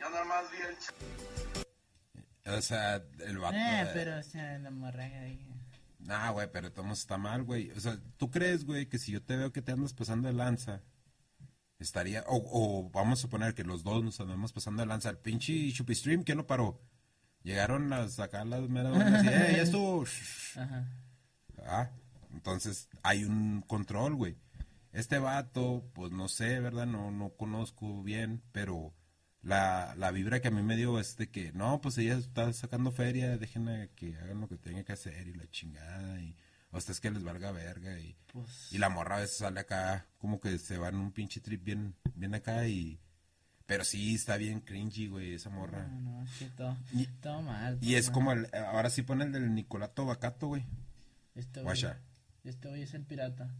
yo 0.01 0.11
nada 0.11 0.24
más 0.24 0.51
vi 0.51 0.59
el 0.59 0.76
ch- 0.79 2.57
O 2.59 2.62
sea, 2.62 2.95
el 3.20 3.39
vato. 3.39 3.57
Eh, 3.57 3.83
eh, 3.83 3.91
pero, 3.93 4.18
o 4.18 4.22
sea, 4.22 4.59
la 4.59 4.70
morraga 4.70 5.20
de 5.20 5.39
Nah, 6.01 6.31
güey, 6.31 6.51
pero 6.51 6.72
todo 6.72 6.91
está 6.93 7.18
mal, 7.18 7.43
güey. 7.43 7.70
O 7.72 7.81
sea, 7.81 7.99
¿tú 8.16 8.31
crees, 8.31 8.64
güey, 8.64 8.89
que 8.89 8.99
si 8.99 9.12
yo 9.12 9.22
te 9.22 9.37
veo 9.37 9.53
que 9.53 9.61
te 9.61 9.72
andas 9.72 9.93
pasando 9.93 10.29
de 10.29 10.33
lanza, 10.35 10.81
estaría... 11.79 12.24
O, 12.26 12.37
o 12.87 12.89
vamos 12.91 13.18
a 13.18 13.22
suponer 13.22 13.55
que 13.55 13.64
los 13.64 13.85
dos 13.85 14.03
nos 14.03 14.18
andamos 14.18 14.53
pasando 14.55 14.81
de 14.83 14.87
lanza. 14.87 15.11
El 15.11 15.18
pinche 15.18 15.70
Chupistream, 15.72 16.22
¿quién 16.22 16.39
lo 16.39 16.47
paró? 16.47 16.81
Llegaron 17.43 17.93
a 17.93 18.09
sacar 18.09 18.47
las 18.47 18.68
meras 18.68 18.93
y, 19.24 19.28
"Eh, 19.28 19.53
ya 19.57 19.62
estuvo. 19.62 20.05
Ajá. 20.57 20.86
Ah, 21.64 21.91
entonces 22.32 22.89
hay 23.03 23.24
un 23.24 23.62
control, 23.62 24.14
güey. 24.14 24.36
Este 24.93 25.18
vato, 25.18 25.84
pues 25.95 26.12
no 26.12 26.28
sé, 26.28 26.61
¿verdad? 26.61 26.86
No, 26.86 27.11
no 27.11 27.30
conozco 27.30 28.03
bien, 28.03 28.43
pero 28.53 28.95
la, 29.43 29.95
la 29.97 30.11
vibra 30.11 30.41
que 30.41 30.49
a 30.49 30.51
mí 30.51 30.62
me 30.62 30.76
dio 30.76 30.99
es 30.99 31.16
de 31.16 31.30
que, 31.30 31.53
no, 31.53 31.80
pues 31.80 31.99
ella 31.99 32.16
está 32.16 32.53
sacando 32.53 32.91
feria, 32.91 33.36
déjenla 33.39 33.89
que 33.95 34.16
hagan 34.16 34.41
lo 34.41 34.49
que 34.49 34.57
tengan 34.57 34.84
que 34.84 34.93
hacer 34.93 35.28
y 35.28 35.34
la 35.34 35.49
chingada 35.51 36.20
y 36.20 36.36
a 36.72 36.78
ustedes 36.78 37.01
que 37.01 37.11
les 37.11 37.22
valga 37.22 37.53
verga 37.53 37.99
y, 37.99 38.16
Pues, 38.32 38.72
y 38.72 38.78
la 38.78 38.89
morra 38.89 39.16
a 39.16 39.20
veces 39.20 39.39
sale 39.39 39.61
acá 39.61 40.07
como 40.18 40.41
que 40.41 40.59
se 40.59 40.78
va 40.78 40.89
en 40.89 40.97
un 40.97 41.12
pinche 41.12 41.41
trip 41.41 41.62
bien, 41.64 41.95
bien 42.14 42.34
acá 42.34 42.66
y... 42.66 42.99
Pero 43.68 43.84
sí, 43.84 44.14
está 44.14 44.38
bien 44.38 44.60
cringy, 44.60 45.08
güey, 45.08 45.34
esa 45.34 45.50
morra. 45.50 45.86
no, 45.88 46.00
no, 46.00 46.24
es 46.24 46.30
que 46.38 46.46
todo, 46.46 46.74
Y- 46.94 47.06
todo 47.20 47.42
mal. 47.42 47.76
Y 47.82 47.88
todo 47.90 47.98
es 47.98 48.06
mal. 48.06 48.14
como 48.14 48.32
el, 48.32 48.48
ahora 48.54 48.88
sí 48.88 49.02
pone 49.02 49.24
el 49.24 49.32
del 49.32 49.54
Nicolato 49.54 50.06
Bacato, 50.06 50.46
güey. 50.48 50.64
Este 51.34 51.60
güey, 51.60 51.64
Guacha. 51.64 52.00
este 52.44 52.68
güey 52.70 52.82
es 52.82 52.94
el 52.94 53.04
pirata. 53.04 53.54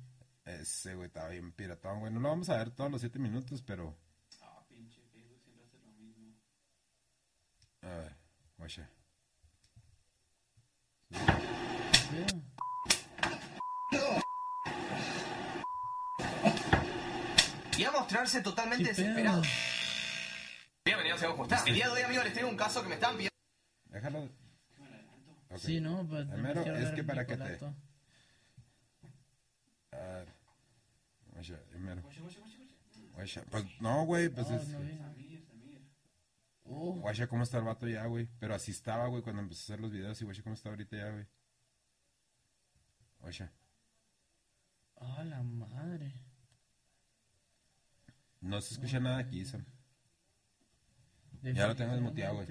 Ese 0.47 0.95
güey 0.95 1.09
estaba 1.09 1.29
bien 1.29 1.53
piratón, 1.53 2.01
güey. 2.01 2.11
No 2.11 2.21
lo 2.21 2.31
vamos 2.31 2.49
a 2.49 2.57
ver 2.57 2.71
todos 2.71 2.91
los 2.91 3.03
siete 3.03 3.19
minutos, 3.19 3.61
pero. 3.63 3.95
A 7.83 7.89
ver, 7.99 8.17
guacha. 8.57 8.89
Y 17.77 17.85
a 17.85 17.93
mostrarse 17.93 18.41
totalmente 18.41 18.89
desesperado. 18.89 19.43
Bienvenidos 20.89 21.23
a. 21.23 21.67
El 21.67 21.75
día 21.75 21.85
de 21.87 21.93
hoy, 21.93 22.01
amigos, 22.01 22.25
les 22.25 22.33
tengo 22.33 22.49
un 22.49 22.57
caso 22.57 22.83
que 22.83 22.89
me 22.89 22.95
están 22.95 23.13
pidiendo. 23.13 23.35
Déjalo. 23.91 24.21
Ok. 25.51 25.59
Sí, 25.59 25.83
no, 25.83 26.07
pues. 26.09 26.27
no 26.27 26.33
Primero, 26.33 26.63
es 26.63 26.91
que 26.93 27.05
para 27.05 27.27
que 27.27 27.37
te- 27.37 27.45
Nicolato. 27.53 27.75
A 29.93 29.97
ver. 29.99 30.29
Guacha, 31.35 31.61
primero. 31.69 32.03
Guacha. 33.13 33.43
Pues 33.51 33.67
no, 33.83 34.07
güey, 34.07 34.31
pues 34.31 34.49
No, 34.49 34.57
es. 34.57 34.69
no. 34.69 34.79
Oh, 36.65 36.95
Guacha, 36.95 37.27
¿cómo 37.27 37.43
está 37.43 37.59
el 37.59 37.65
vato 37.65 37.87
ya, 37.87 38.07
güey? 38.07 38.27
Pero 38.41 38.55
así 38.55 38.71
estaba, 38.71 39.09
güey, 39.09 39.23
cuando 39.23 39.43
empecé 39.43 39.61
a 39.61 39.65
hacer 39.75 39.81
los 39.81 39.93
videos. 39.93 40.19
Y 40.23 40.25
guacha, 40.25 40.43
¿cómo 40.43 40.55
está 40.55 40.71
ahorita 40.71 40.97
ya, 40.97 41.11
güey? 41.11 41.27
Guacha. 43.21 43.53
oh, 44.95 45.23
la 45.23 45.43
madre. 45.43 46.15
No 48.41 48.59
se 48.63 48.73
escucha 48.73 49.01
nada 49.01 49.19
aquí, 49.19 49.45
Sam. 49.45 49.67
Ya 51.43 51.67
lo 51.67 51.77
tengo 51.77 51.93
desmuteado, 51.93 52.37
güey. 52.37 52.47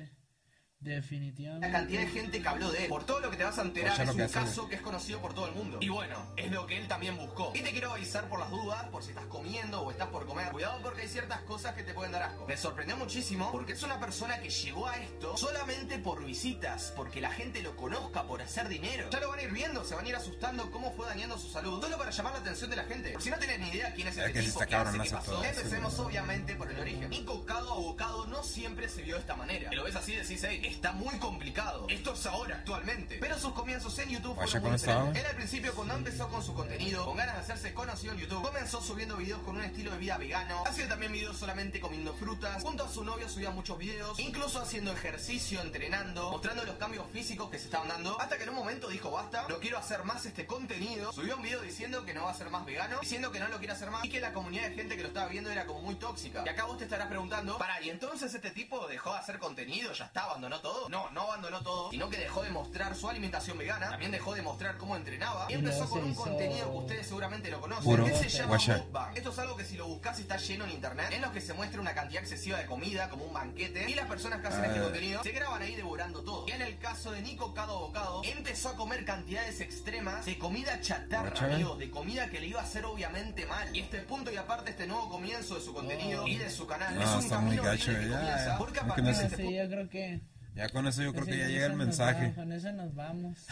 Definitivamente. 0.79 1.67
La 1.67 1.73
cantidad 1.73 2.01
de 2.01 2.07
gente 2.07 2.41
que 2.41 2.47
habló 2.47 2.71
de 2.71 2.83
él. 2.83 2.89
Por 2.89 3.03
todo 3.03 3.19
lo 3.19 3.31
que 3.31 3.37
te 3.37 3.43
vas 3.43 3.57
a 3.57 3.63
enterar, 3.63 3.99
es 3.99 4.09
un 4.09 4.17
que 4.17 4.27
caso 4.29 4.69
que 4.69 4.75
es 4.75 4.81
conocido 4.81 5.19
por 5.19 5.33
todo 5.33 5.47
el 5.47 5.53
mundo. 5.53 5.79
Y 5.81 5.89
bueno, 5.89 6.15
es 6.37 6.51
lo 6.51 6.67
que 6.67 6.77
él 6.77 6.87
también 6.87 7.17
buscó. 7.17 7.51
Y 7.55 7.61
te 7.61 7.71
quiero 7.71 7.91
avisar 7.93 8.29
por 8.29 8.39
las 8.39 8.51
dudas, 8.51 8.87
por 8.89 9.01
si 9.03 9.09
estás 9.09 9.25
comiendo 9.25 9.81
o 9.81 9.91
estás 9.91 10.07
por 10.09 10.25
comer. 10.27 10.51
Cuidado 10.51 10.79
porque 10.83 11.01
hay 11.01 11.07
ciertas 11.07 11.41
cosas 11.41 11.73
que 11.73 11.83
te 11.83 11.93
pueden 11.93 12.11
dar 12.11 12.23
asco. 12.23 12.45
Me 12.47 12.55
sorprendió 12.57 12.95
muchísimo 12.95 13.51
porque 13.51 13.73
es 13.73 13.81
una 13.83 13.99
persona 13.99 14.39
que 14.39 14.49
llegó 14.49 14.87
a 14.87 14.97
esto 14.97 15.35
solamente 15.35 15.97
por 15.97 16.23
visitas, 16.23 16.93
porque 16.95 17.21
la 17.21 17.31
gente 17.31 17.61
lo 17.63 17.75
conozca 17.75 18.23
por 18.23 18.41
hacer 18.41 18.67
dinero. 18.67 19.09
Ya 19.09 19.19
lo 19.19 19.29
van 19.29 19.39
a 19.39 19.43
ir 19.43 19.51
viendo, 19.51 19.83
se 19.83 19.95
van 19.95 20.05
a 20.05 20.09
ir 20.09 20.15
asustando 20.15 20.69
cómo 20.71 20.91
fue 20.93 21.07
dañando 21.07 21.37
su 21.39 21.49
salud. 21.49 21.81
Solo 21.81 21.97
para 21.97 22.11
llamar 22.11 22.33
la 22.33 22.39
atención 22.39 22.69
de 22.69 22.75
la 22.75 22.83
gente. 22.83 23.11
Por 23.13 23.21
si 23.23 23.31
no 23.31 23.37
tenés 23.39 23.59
ni 23.59 23.69
idea 23.69 23.93
quién 23.93 24.07
es 24.09 24.15
Ya 24.15 24.25
este 24.27 24.39
que 24.39 24.45
tipo, 24.45 24.61
está 24.61 24.67
qué 24.67 24.75
hace, 24.75 24.99
qué 24.99 25.09
pasó. 25.09 25.41
sí, 25.41 25.47
Empecemos 25.47 25.99
obviamente 25.99 26.55
por 26.55 26.71
el 26.71 26.79
origen. 26.79 27.09
Nico 27.09 27.45
Cado 27.45 27.73
Abocado 27.73 28.27
no 28.27 28.43
siempre 28.43 28.87
se 28.89 29.01
vio 29.01 29.15
de 29.15 29.21
esta 29.21 29.35
manera. 29.35 29.69
Y 29.73 29.75
lo 29.75 29.83
ves 29.83 29.95
así 29.95 30.13
y 30.13 30.17
decís, 30.17 30.43
hey, 30.47 30.61
está 30.67 30.91
muy 30.91 31.17
complicado. 31.17 31.85
Esto 31.89 32.13
es 32.13 32.25
ahora, 32.25 32.57
actualmente. 32.57 33.17
Pero 33.19 33.37
sus 33.39 33.53
comienzos 33.53 33.97
en 33.99 34.09
YouTube 34.09 34.35
fueron 34.35 34.51
muy 34.51 34.61
¿cómo 34.61 34.75
estaba, 34.75 34.97
diferentes. 34.99 35.23
Él 35.23 35.29
al 35.29 35.35
principio 35.35 35.73
cuando 35.75 35.93
empezó 35.95 36.27
con 36.29 36.43
su 36.43 36.53
contenido, 36.53 37.05
con 37.05 37.17
ganas 37.17 37.35
de 37.35 37.41
hacerse 37.41 37.73
conocido 37.73 38.13
en 38.13 38.19
YouTube, 38.19 38.43
comenzó 38.43 38.81
subiendo 38.81 39.17
videos 39.17 39.41
con 39.43 39.57
un 39.57 39.63
estilo 39.63 39.91
de 39.91 39.97
vida 39.97 40.17
vegano. 40.17 40.63
Hacía 40.65 40.87
también 40.87 41.11
videos 41.11 41.37
solamente 41.37 41.79
comiendo 41.79 42.13
frutas. 42.13 42.61
Junto 42.63 42.83
a 42.83 42.89
su 42.89 43.03
novio 43.03 43.29
subía 43.29 43.51
muchos 43.51 43.77
videos, 43.77 44.19
incluso 44.19 44.61
haciendo 44.61 44.91
ejercicio, 44.91 45.61
entrenando, 45.61 46.31
mostrando 46.31 46.63
los 46.63 46.75
cambios 46.75 47.05
físicos 47.11 47.49
que 47.49 47.57
se 47.57 47.65
estaban 47.65 47.87
dando. 47.87 48.19
Hasta 48.19 48.37
que 48.37 48.43
en 48.43 48.49
un 48.49 48.55
momento 48.55 48.87
dijo, 48.89 49.11
basta, 49.11 49.45
no 49.47 49.59
quiero 49.59 49.77
hacer 49.77 50.03
más 50.03 50.25
este 50.25 50.45
contenido. 50.45 51.11
Subió 51.13 51.37
un 51.37 51.43
video 51.43 51.61
diciendo 51.61 52.05
que 52.05 52.13
no 52.13 52.23
va 52.25 52.31
a 52.31 52.33
ser 52.33 52.49
más 52.49 52.65
vegano, 52.65 52.99
diciendo 52.99 53.31
que 53.31 53.39
no 53.39 53.47
lo 53.47 53.57
quiere 53.57 53.73
hacer 53.73 53.91
más 53.91 54.03
y 54.03 54.09
que 54.09 54.19
la 54.19 54.33
comunidad 54.33 54.69
de 54.69 54.75
gente 54.75 54.95
que 54.95 55.01
lo 55.01 55.07
estaba 55.09 55.27
viendo 55.27 55.49
era 55.49 55.65
como 55.65 55.81
muy 55.81 55.95
tóxica. 55.95 56.43
Y 56.45 56.49
acá 56.49 56.65
vos 56.65 56.77
te 56.77 56.83
estarás 56.83 57.07
preguntando, 57.07 57.57
para, 57.57 57.81
¿y 57.81 57.89
entonces 57.89 58.33
este 58.33 58.51
tipo 58.51 58.87
dejó 58.87 59.13
de 59.13 59.19
hacer 59.19 59.39
contenido? 59.39 59.93
¿Ya 59.93 60.05
está? 60.05 60.23
¿Abandonó 60.23 60.56
todo? 60.61 60.89
No, 60.89 61.09
no 61.11 61.21
abandonó 61.21 61.61
todo, 61.61 61.89
sino 61.91 62.09
que 62.09 62.17
dejó 62.17 62.43
de 62.43 62.49
mostrar 62.51 62.95
su 62.95 63.09
alimentación 63.09 63.57
vegana, 63.57 63.89
también 63.89 64.11
dejó 64.11 64.33
de 64.33 64.41
mostrar 64.41 64.77
cómo 64.77 64.95
entrenaba 64.95 65.45
y 65.49 65.53
empezó 65.53 65.89
con 65.89 66.03
un 66.03 66.13
contenido 66.13 66.71
que 66.71 66.77
ustedes 66.77 67.07
seguramente 67.07 67.49
lo 67.51 67.59
conocen. 67.61 67.83
Puro 67.85 68.05
que 68.05 68.13
se 68.15 68.29
llama 68.29 68.57
mukbang. 68.57 69.15
Esto 69.17 69.29
es 69.31 69.39
algo 69.39 69.55
que 69.57 69.63
si 69.65 69.75
lo 69.77 69.87
buscas 69.87 70.19
está 70.19 70.37
lleno 70.37 70.65
en 70.65 70.71
internet, 70.71 71.07
en 71.11 71.21
los 71.21 71.31
que 71.31 71.41
se 71.41 71.53
muestra 71.53 71.81
una 71.81 71.93
cantidad 71.93 72.21
excesiva 72.21 72.57
de 72.59 72.65
comida, 72.65 73.09
como 73.09 73.25
un 73.25 73.33
banquete, 73.33 73.89
y 73.89 73.93
las 73.95 74.07
personas 74.07 74.41
que 74.41 74.47
hacen 74.47 74.65
este 74.65 74.79
Ah. 74.79 74.83
contenido 74.83 75.23
se 75.23 75.31
graban 75.31 75.61
ahí 75.61 75.75
devorando 75.75 76.21
todo. 76.23 76.45
Y 76.47 76.51
en 76.51 76.61
el 76.61 76.77
caso 76.77 77.11
de 77.11 77.21
Nico 77.21 77.53
Cado 77.53 77.79
Bocado, 77.79 78.21
empezó 78.23 78.69
a 78.69 78.75
comer 78.75 79.05
cantidades 79.05 79.61
extremas 79.61 80.25
de 80.25 80.37
comida 80.37 80.79
chatarra, 80.81 81.29
Guacha. 81.29 81.45
amigos, 81.45 81.77
de 81.79 81.89
comida 81.89 82.29
que 82.29 82.39
le 82.39 82.47
iba 82.47 82.59
a 82.61 82.63
hacer 82.63 82.85
obviamente 82.85 83.45
mal. 83.45 83.75
Y 83.75 83.79
este 83.81 83.99
punto 84.01 84.31
y 84.31 84.37
aparte 84.37 84.71
este 84.71 84.87
nuevo 84.87 85.09
comienzo 85.09 85.55
de 85.55 85.61
su 85.61 85.73
contenido 85.73 86.27
y 86.27 86.37
de 86.37 86.49
su 86.49 86.65
canal 86.67 86.95
No, 86.95 87.01
es 87.01 87.23
un 87.23 87.29
camino 87.29 87.63
gacho, 87.63 87.85
que 87.91 88.09
ya, 88.09 88.17
comienza 88.19 88.57
porque 88.57 88.79
a 88.79 88.87
partir 88.87 89.03
de 89.05 89.11
este 89.11 89.35
Sí, 89.37 89.55
yo 89.55 89.67
creo 89.67 89.89
que. 89.89 90.21
Ya 90.57 90.69
con 90.69 90.87
eso 90.87 91.03
yo 91.03 91.13
creo 91.13 91.25
sí, 91.25 91.31
que 91.31 91.37
ya 91.37 91.47
llega 91.47 91.67
el 91.67 91.75
mensaje. 91.75 92.29
va- 92.29 92.33
con 92.35 92.51
eso 92.51 92.71
nos 92.73 92.95
vamos. 92.95 93.45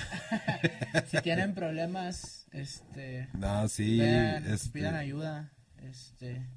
si 1.11 1.21
tienen 1.21 1.53
problemas, 1.53 2.47
este. 2.51 3.29
No, 3.33 3.67
sí, 3.67 3.99
vean, 3.99 4.45
este, 4.51 4.69
pidan 4.71 4.95
ayuda. 4.95 5.51
Este. 5.77 6.49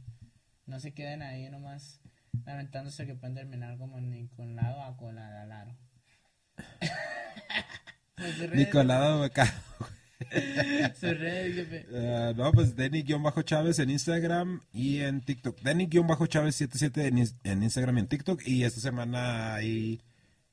No 0.66 0.80
se 0.80 0.94
queden 0.94 1.22
ahí 1.22 1.49
nomás 1.51 2.01
lamentándose 2.46 3.07
que 3.07 3.14
pueden 3.14 3.34
terminar 3.34 3.76
como 3.78 4.01
Nicolado 4.01 4.82
a 4.82 4.96
Coladalaro. 4.96 5.76
Pues 8.16 8.51
Nicolado 8.53 9.22
redes, 11.01 11.55
jefe. 11.55 11.86
Eh, 11.92 12.34
no, 12.36 12.51
pues 12.51 12.74
Denny-Chávez 12.74 13.78
en 13.78 13.90
Instagram 13.90 14.61
y 14.72 14.99
en 15.01 15.20
TikTok. 15.20 15.61
Denny-Chávez77 15.61 17.05
en, 17.07 17.28
en 17.44 17.62
Instagram 17.62 17.99
y 17.99 18.01
en 18.01 18.09
TikTok. 18.09 18.42
Y 18.44 18.64
esta 18.64 18.80
semana 18.80 19.55
hay 19.55 20.01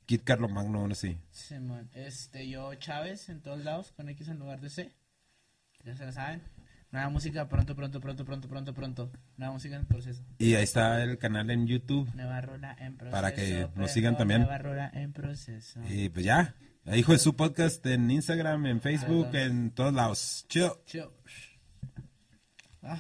Kit 0.06 0.24
Carlo 0.24 0.48
Magno, 0.48 0.80
aún 0.80 0.92
así. 0.92 1.18
Sí, 1.32 1.60
man. 1.60 1.90
Este, 1.94 2.48
yo 2.48 2.74
Chávez 2.76 3.30
en 3.30 3.42
todos 3.42 3.64
lados, 3.64 3.92
con 3.94 4.10
X 4.10 4.28
en 4.28 4.40
lugar 4.40 4.62
de 4.62 4.70
C. 4.70 4.92
Ya 5.84 5.96
se 5.96 6.06
la 6.06 6.12
saben. 6.12 6.42
Nueva 6.92 7.10
música 7.10 7.48
pronto, 7.50 7.76
pronto, 7.76 8.00
pronto, 8.00 8.24
pronto, 8.24 8.48
pronto, 8.48 8.74
pronto. 8.74 9.12
Nueva 9.38 9.54
música 9.54 9.76
en 9.76 9.86
proceso. 9.86 10.24
Y 10.38 10.56
ahí 10.56 10.64
está 10.64 11.04
el 11.04 11.18
canal 11.18 11.50
en 11.50 11.68
YouTube. 11.68 12.10
Nueva 12.16 12.40
rola 12.42 12.76
en 12.80 12.96
proceso. 12.96 13.12
Para 13.12 13.34
que 13.34 13.68
nos 13.76 13.92
sigan 13.92 14.16
también. 14.16 14.42
Nueva 14.42 14.58
rola 14.58 14.92
en 14.94 15.12
proceso. 15.12 15.82
Y 15.90 16.10
pues 16.10 16.26
ya. 16.26 16.56
Hijo 16.94 17.14
de 17.14 17.18
su 17.18 17.36
podcast 17.36 17.86
en 17.88 18.12
Instagram, 18.12 18.68
en 18.68 18.80
Facebook, 18.80 19.30
en 19.34 19.72
todos 19.72 19.94
lados. 19.94 20.46
Chido. 20.48 20.82
Chido. 20.86 21.12
Ah. 22.84 23.00